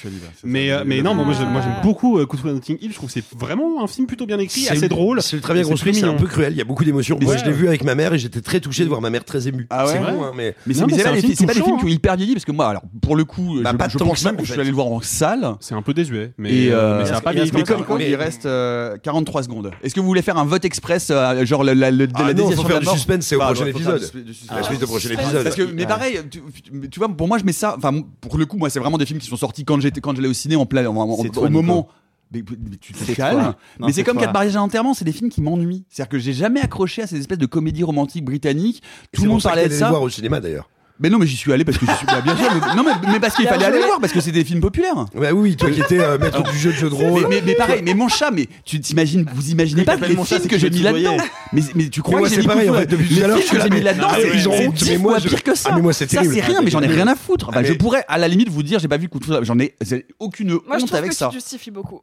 Mais, 0.43 0.71
euh, 0.71 0.83
mais 0.85 1.01
non, 1.01 1.13
moi 1.15 1.25
j'aime, 1.37 1.49
moi, 1.49 1.61
j'aime 1.61 1.73
Ah. 1.77 1.81
beaucoup 1.83 2.17
euh, 2.19 2.25
Coup 2.25 2.35
de 2.35 2.41
foudre 2.41 2.51
à 2.51 2.55
Notting 2.55 2.77
Hill. 2.81 2.91
Je 2.91 2.95
trouve 2.95 3.07
que 3.11 3.13
c'est 3.13 3.37
vraiment 3.37 3.83
un 3.83 3.87
film 3.87 4.05
plutôt 4.07 4.25
bien 4.25 4.39
écrit, 4.39 4.61
C'est 4.61 4.71
assez 4.73 4.89
drôle. 4.89 5.21
C'est 5.21 5.39
très 5.41 5.53
bien 5.53 5.63
construit, 5.63 5.93
c'est 5.95 6.05
un 6.05 6.13
peu 6.13 6.27
cruel, 6.27 6.53
il 6.53 6.57
y 6.57 6.61
a 6.61 6.65
beaucoup 6.65 6.83
d'émotions. 6.83 7.17
Moi, 7.21 7.37
je 7.37 7.45
l'ai 7.45 7.51
vu 7.51 7.67
avec 7.67 7.83
ma 7.83 7.95
mère 7.95 8.13
et 8.13 8.19
j'étais 8.19 8.41
très 8.41 8.59
touché 8.59 8.83
de 8.83 8.89
voir 8.89 9.01
ma 9.01 9.09
mère 9.09 9.23
très 9.25 9.47
émue. 9.47 9.67
Ah 9.69 9.85
ouais? 9.85 9.91
C'est 9.93 9.99
con, 9.99 10.23
hein, 10.23 10.31
mais 10.35 10.55
Mais 10.65 10.73
c'est 10.73 10.79
pas, 10.81 11.09
un 11.09 11.13
des 11.15 11.21
films 11.21 11.77
qui 11.77 11.85
ont 11.85 11.87
hyper 11.87 12.15
vieilli 12.17 12.33
parce 12.33 12.45
que 12.45 12.51
moi, 12.51 12.67
alors 12.69 12.83
pour 13.01 13.15
le 13.15 13.23
coup, 13.25 13.59
Bah, 13.63 13.69
je, 13.73 13.77
pas 13.77 13.87
je 13.89 13.97
tant 13.97 14.05
pense 14.05 14.19
ça, 14.19 14.31
même 14.31 14.41
que 14.41 14.45
je 14.45 14.51
suis 14.51 14.59
allé 14.59 14.69
le 14.69 14.75
voir 14.75 14.87
en 14.87 15.01
salle. 15.01 15.47
C'est 15.59 15.75
un 15.75 15.81
peu 15.81 15.93
désuet, 15.93 16.33
mais, 16.37 16.69
euh, 16.69 17.01
euh, 17.01 17.05
ça 17.05 17.17
a 17.17 17.21
pas 17.21 17.31
vieilli 17.31 17.51
Mais 17.53 17.65
ça. 17.65 17.75
comme 17.75 18.01
il 18.01 18.15
reste 18.15 18.45
euh, 18.67 18.97
43 18.97 19.43
secondes. 19.43 19.71
Est-ce 19.81 19.95
que 19.95 19.99
vous 19.99 20.05
voulez 20.07 20.21
faire 20.21 20.37
un 20.37 20.45
vote 20.45 20.65
express, 20.65 21.09
euh, 21.09 21.45
genre 21.45 21.63
la, 21.63 21.73
la, 21.73 21.89
la, 21.91 22.05
Ah 22.13 22.27
la 22.27 22.33
non, 22.33 22.51
faut 22.51 22.63
de 22.63 22.67
faire 22.67 22.79
la 22.79 22.79
du 22.81 22.87
suspense, 22.87 23.25
c'est 23.25 23.35
au 23.35 23.39
Bah, 23.39 23.45
prochain 23.47 23.65
ouais, 23.65 23.71
faut 23.71 23.79
faire 23.79 23.95
épisode. 23.95 24.11
du- 24.13 24.23
du 24.23 24.33
suspense. 24.33 24.57
La 24.57 24.63
suite 24.63 24.83
au 24.83 24.87
prochain 24.87 25.09
épisode. 25.09 25.43
Parce 25.43 25.55
que, 25.55 25.63
mais 25.63 25.85
pareil, 25.85 26.19
tu, 26.29 26.41
tu 26.89 26.99
vois, 26.99 27.09
pour 27.09 27.27
moi, 27.27 27.37
je 27.37 27.43
mets 27.43 27.51
ça. 27.53 27.75
Enfin, 27.77 28.01
pour 28.21 28.37
le 28.37 28.45
coup, 28.45 28.57
moi, 28.57 28.69
c'est 28.69 28.79
vraiment 28.79 28.97
des 28.97 29.05
films 29.05 29.19
qui 29.19 29.27
sont 29.27 29.37
sortis 29.37 29.65
quand 29.65 29.79
j'étais, 29.79 30.01
quand 30.01 30.15
j'allais 30.15 30.27
au 30.27 30.33
ciné 30.33 30.55
en 30.55 30.65
plein, 30.65 30.85
en- 30.87 30.95
en- 30.95 31.15
C'est 31.21 31.29
au 31.29 31.31
toi, 31.31 31.49
Nico. 31.49 31.61
moment. 31.61 31.87
Mais, 32.33 32.43
mais 32.49 32.75
tu 32.75 32.91
te 32.91 32.97
C'est 33.05 33.15
calmes. 33.15 33.39
toi. 33.39 33.55
Non, 33.79 33.87
mais 33.87 33.93
c'est 33.93 34.01
c'est 34.01 34.03
comme 34.03 34.17
toi. 34.17 34.25
quatre 34.25 34.33
mariages 34.33 34.55
à 34.55 34.59
l'enterrement, 34.59 34.93
c'est 34.93 35.05
des 35.05 35.13
films 35.13 35.29
qui 35.29 35.41
m'ennuient. 35.41 35.85
C'est-à-dire 35.87 36.09
que 36.09 36.19
j'ai 36.19 36.33
jamais 36.33 36.59
accroché 36.59 37.01
à 37.03 37.07
ces 37.07 37.17
espèces 37.17 37.37
de 37.37 37.45
comédies 37.45 37.83
romantiques 37.85 38.25
britanniques. 38.25 38.83
Tout 39.13 39.23
le 39.23 39.29
monde 39.29 39.41
parlait 39.41 39.69
de 39.69 39.73
ça. 39.73 39.87
voir 39.89 40.01
au 40.01 40.09
cinéma 40.09 40.41
d'ailleurs. 40.41 40.69
Mais 40.99 41.09
non, 41.09 41.19
mais 41.19 41.27
j'y 41.27 41.37
suis 41.37 41.53
allé 41.53 41.63
parce 41.63 41.77
que 41.77 41.85
j'y 41.85 41.91
suis. 41.95 42.05
bah, 42.07 42.21
bien 42.21 42.35
sûr. 42.35 42.47
mais- 42.53 42.75
non, 42.75 42.83
mais, 42.83 43.11
mais 43.11 43.19
parce 43.19 43.35
qu'il 43.35 43.47
fallait 43.47 43.65
aller 43.65 43.79
le 43.79 43.85
voir 43.85 43.99
parce 43.99 44.11
que 44.13 44.19
c'est 44.19 44.31
des 44.31 44.43
films 44.43 44.61
populaires. 44.61 45.05
Bah 45.15 45.31
oui, 45.31 45.55
toi 45.55 45.69
qui 45.69 45.81
étais 45.81 45.99
euh, 45.99 46.17
maître 46.17 46.41
du 46.43 46.57
jeu 46.57 46.71
de 46.71 46.75
jeu 46.75 46.89
de 46.89 46.95
rôle. 46.95 47.23
Mais, 47.23 47.35
mais, 47.37 47.41
mais 47.45 47.55
pareil, 47.55 47.81
mais 47.83 47.93
mon 47.93 48.07
chat, 48.07 48.31
mais 48.31 48.47
tu 48.65 48.79
t'imagines, 48.81 49.25
vous 49.33 49.51
imaginez 49.51 49.83
pas 49.83 49.95
les 49.95 50.15
mon 50.15 50.23
chat, 50.25 50.35
films 50.37 50.41
c'est 50.43 50.49
que 50.49 50.57
j'ai 50.57 50.69
mis 50.69 50.79
là-dedans. 50.79 51.17
Mais, 51.53 51.61
mais 51.75 51.89
tu 51.89 52.01
crois 52.01 52.19
moi, 52.19 52.27
que 52.27 52.35
j'ai 52.35 52.41
c'est 52.41 52.47
mis 52.47 52.47
pareil, 52.47 52.69
en 52.69 52.73
fait, 52.73 52.85
depuis 52.87 53.15
tout 53.15 53.23
à 53.23 53.27
l'heure, 53.27 53.37
je 53.41 53.51
que 53.51 53.61
j'ai 53.61 53.69
mis 53.69 53.81
là-dedans, 53.81 54.07
Ah, 54.09 54.17
ils 54.33 54.49
ont 54.49 54.53
honte, 54.53 54.83
mais 54.87 54.97
moi, 54.97 55.19
je- 55.19 55.27
pire 55.29 55.43
que 55.43 55.55
ça. 55.55 55.69
Ah, 55.71 55.75
mais 55.75 55.81
moi, 55.81 55.93
c'est 55.93 56.09
Ça, 56.09 56.17
terrible. 56.17 56.33
c'est 56.33 56.41
rien, 56.41 56.61
mais 56.61 56.71
j'en 56.71 56.81
ai 56.81 56.87
rien 56.87 57.07
à 57.07 57.15
foutre. 57.15 57.51
Je 57.63 57.73
pourrais, 57.73 58.03
à 58.07 58.17
la 58.17 58.27
limite, 58.27 58.49
vous 58.49 58.63
dire, 58.63 58.79
j'ai 58.79 58.87
pas 58.87 58.97
vu 58.97 59.07
coup 59.09 59.19
de 59.19 59.25
foudre. 59.25 59.43
J'en 59.43 59.59
ai 59.59 59.75
aucune 60.19 60.49
Moi, 60.49 60.61
je 60.71 60.73
honte 60.83 60.87
trouve 60.87 60.95
avec 60.97 61.11
que 61.11 61.15
ça. 61.15 61.27
tu 61.27 61.35
justifies 61.35 61.71
beaucoup. 61.71 62.01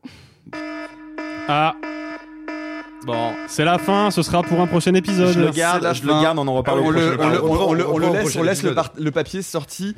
Ah. 1.48 1.74
Bon, 3.06 3.32
c'est 3.48 3.64
la 3.64 3.78
fin. 3.78 4.10
Ce 4.10 4.22
sera 4.22 4.42
pour 4.42 4.60
un 4.60 4.66
prochain 4.66 4.94
épisode. 4.94 5.32
Je 5.34 5.40
le 5.40 5.50
garde, 5.50 5.86
je 5.94 6.02
le 6.06 6.22
garde, 6.22 6.38
on 6.38 6.48
en 6.48 6.54
reparle 6.54 6.80
on 6.80 6.86
au 6.86 6.90
le, 6.90 7.16
prochain 7.16 7.16
on 7.20 7.28
le- 7.28 7.34
épisode. 7.34 7.50
on 7.50 7.72
le- 7.74 7.88
on 7.88 7.98
le 7.98 8.06
reprend 8.06 8.40
au 8.40 8.44
laisse, 8.44 8.62
le 8.62 9.10
papier 9.10 9.42
sorti 9.42 9.94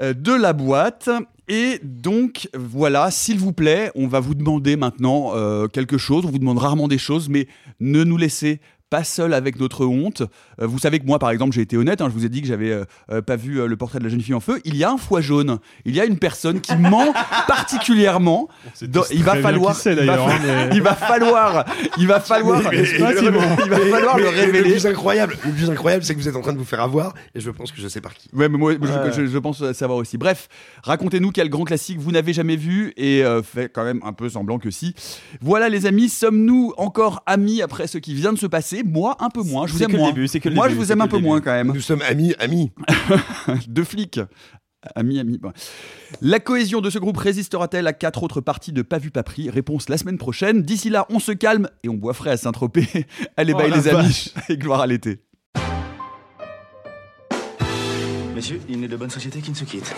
euh, 0.00 0.14
de 0.14 0.32
la 0.32 0.52
boîte. 0.52 1.10
Et 1.48 1.80
donc, 1.82 2.48
voilà, 2.54 3.10
s'il 3.10 3.38
vous 3.38 3.52
plaît, 3.52 3.90
on 3.94 4.06
va 4.06 4.20
vous 4.20 4.34
demander 4.34 4.76
maintenant 4.76 5.32
euh, 5.34 5.66
quelque 5.66 5.98
chose. 5.98 6.24
On 6.26 6.30
vous 6.30 6.38
demande 6.38 6.58
rarement 6.58 6.88
des 6.88 6.98
choses, 6.98 7.28
mais 7.28 7.48
ne 7.80 8.04
nous 8.04 8.16
laissez 8.18 8.60
pas 8.90 9.04
seul 9.04 9.34
avec 9.34 9.58
notre 9.60 9.84
honte. 9.84 10.22
Euh, 10.60 10.66
vous 10.66 10.78
savez 10.78 10.98
que 10.98 11.06
moi, 11.06 11.18
par 11.18 11.30
exemple, 11.30 11.52
j'ai 11.54 11.60
été 11.62 11.76
honnête. 11.76 12.00
hein, 12.00 12.08
je 12.08 12.14
vous 12.14 12.24
ai 12.24 12.28
dit 12.28 12.40
que 12.42 12.48
j'avais 12.48 12.70
euh, 12.72 12.84
euh, 13.10 13.20
pas 13.22 13.36
vu 13.36 13.60
euh, 13.60 13.66
le 13.66 13.76
portrait 13.76 13.98
de 13.98 14.04
la 14.04 14.10
jeune 14.10 14.20
fille 14.20 14.34
en 14.34 14.40
feu. 14.40 14.60
Il 14.64 14.76
y 14.76 14.84
a 14.84 14.90
un 14.90 14.96
foie 14.98 15.20
jaune. 15.20 15.58
Il 15.84 15.94
y 15.94 16.00
a 16.00 16.04
une 16.04 16.18
personne 16.18 16.60
qui 16.60 16.74
ment 16.76 17.12
particulièrement. 17.46 18.48
Donc, 18.82 19.04
il 19.10 19.22
va 19.22 19.36
falloir, 19.36 19.76
il 19.84 19.90
va 19.90 19.94
d'ailleurs, 19.96 20.28
fa- 20.28 20.34
hein, 20.34 20.38
mais- 20.70 20.76
il 20.76 20.82
va 20.82 20.94
falloir, 20.94 21.64
il 21.98 22.06
va 22.06 22.20
falloir, 22.20 22.62
Mais- 22.62 22.70
mais- 22.70 22.84
il 23.64 23.70
va 23.70 23.78
falloir 23.78 24.16
mais- 24.16 24.22
le 24.22 24.28
révéler. 24.28 24.58
Le 24.68 24.70
plus 24.74 24.86
incroyable, 24.86 25.36
le 25.44 25.52
plus 25.52 25.70
incroyable, 25.70 26.04
c'est 26.04 26.14
que 26.14 26.20
vous 26.20 26.28
êtes 26.28 26.36
en 26.36 26.40
train 26.40 26.52
de 26.52 26.58
vous 26.58 26.64
faire 26.64 26.80
avoir, 26.80 27.14
et 27.34 27.40
je 27.40 27.50
pense 27.50 27.72
que 27.72 27.80
je 27.80 27.88
sais 27.88 28.00
par 28.00 28.14
qui. 28.14 28.28
Ouais, 28.32 28.48
mais 28.48 28.58
moi, 28.58 28.72
je- 28.80 29.12
je, 29.12 29.26
je 29.26 29.38
pense 29.38 29.72
savoir 29.72 29.98
aussi. 29.98 30.16
Bref, 30.18 30.48
racontez-nous 30.82 31.30
quel 31.32 31.48
grand 31.50 31.64
classique 31.64 31.98
vous 31.98 32.12
n'avez 32.12 32.32
jamais 32.32 32.56
vu 32.56 32.92
et 32.96 33.24
euh, 33.24 33.42
fait 33.42 33.68
quand 33.72 33.84
même 33.84 34.00
un 34.04 34.12
peu 34.12 34.28
semblant 34.28 34.58
que 34.58 34.70
si. 34.70 34.94
Voilà, 35.40 35.68
les 35.68 35.86
amis, 35.86 36.08
sommes-nous 36.08 36.72
encore 36.76 37.22
amis 37.26 37.62
après 37.62 37.86
ce 37.86 37.98
qui 37.98 38.14
vient 38.14 38.32
de 38.32 38.38
se 38.38 38.46
passer? 38.46 38.77
Moi, 38.82 39.16
un 39.20 39.30
peu 39.30 39.42
moins. 39.42 39.66
Je 39.66 39.72
vous 39.74 39.82
aime 39.82 39.88
que 39.88 39.92
le 39.92 39.98
moins. 39.98 40.08
début, 40.12 40.28
c'est 40.28 40.40
que 40.40 40.48
le 40.48 40.54
Moi, 40.54 40.68
début, 40.68 40.80
je 40.80 40.84
vous 40.86 40.92
aime 40.92 41.00
un 41.00 41.08
peu 41.08 41.16
début. 41.16 41.26
moins 41.28 41.40
quand 41.40 41.52
même. 41.52 41.72
Nous 41.72 41.80
sommes 41.80 42.02
amis, 42.02 42.34
amis. 42.38 42.70
Deux 43.68 43.84
flics. 43.84 44.20
Amis, 44.94 45.18
amis. 45.18 45.38
Bon. 45.38 45.52
La 46.22 46.38
cohésion 46.40 46.80
de 46.80 46.88
ce 46.88 46.98
groupe 46.98 47.16
résistera-t-elle 47.16 47.86
à 47.88 47.92
quatre 47.92 48.22
autres 48.22 48.40
parties 48.40 48.72
de 48.72 48.82
Pas 48.82 48.98
vu, 48.98 49.10
pas 49.10 49.22
pris? 49.24 49.50
Réponse 49.50 49.88
la 49.88 49.98
semaine 49.98 50.18
prochaine. 50.18 50.62
D'ici 50.62 50.88
là, 50.88 51.06
on 51.10 51.18
se 51.18 51.32
calme 51.32 51.68
et 51.82 51.88
on 51.88 51.94
boit 51.94 52.14
frais 52.14 52.30
à 52.30 52.36
Saint-Tropez. 52.36 52.86
Allez, 53.36 53.52
Oh 53.54 53.58
bye 53.58 53.70
les 53.70 53.88
amis 53.88 54.32
et 54.48 54.56
gloire 54.56 54.80
à 54.80 54.86
l'été. 54.86 55.20
Messieurs, 58.34 58.60
il 58.68 58.78
n'est 58.80 58.88
de 58.88 58.96
bonne 58.96 59.10
société 59.10 59.40
qui 59.40 59.50
ne 59.50 59.56
se 59.56 59.64
quitte. 59.64 59.92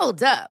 Hold 0.00 0.22
up. 0.22 0.50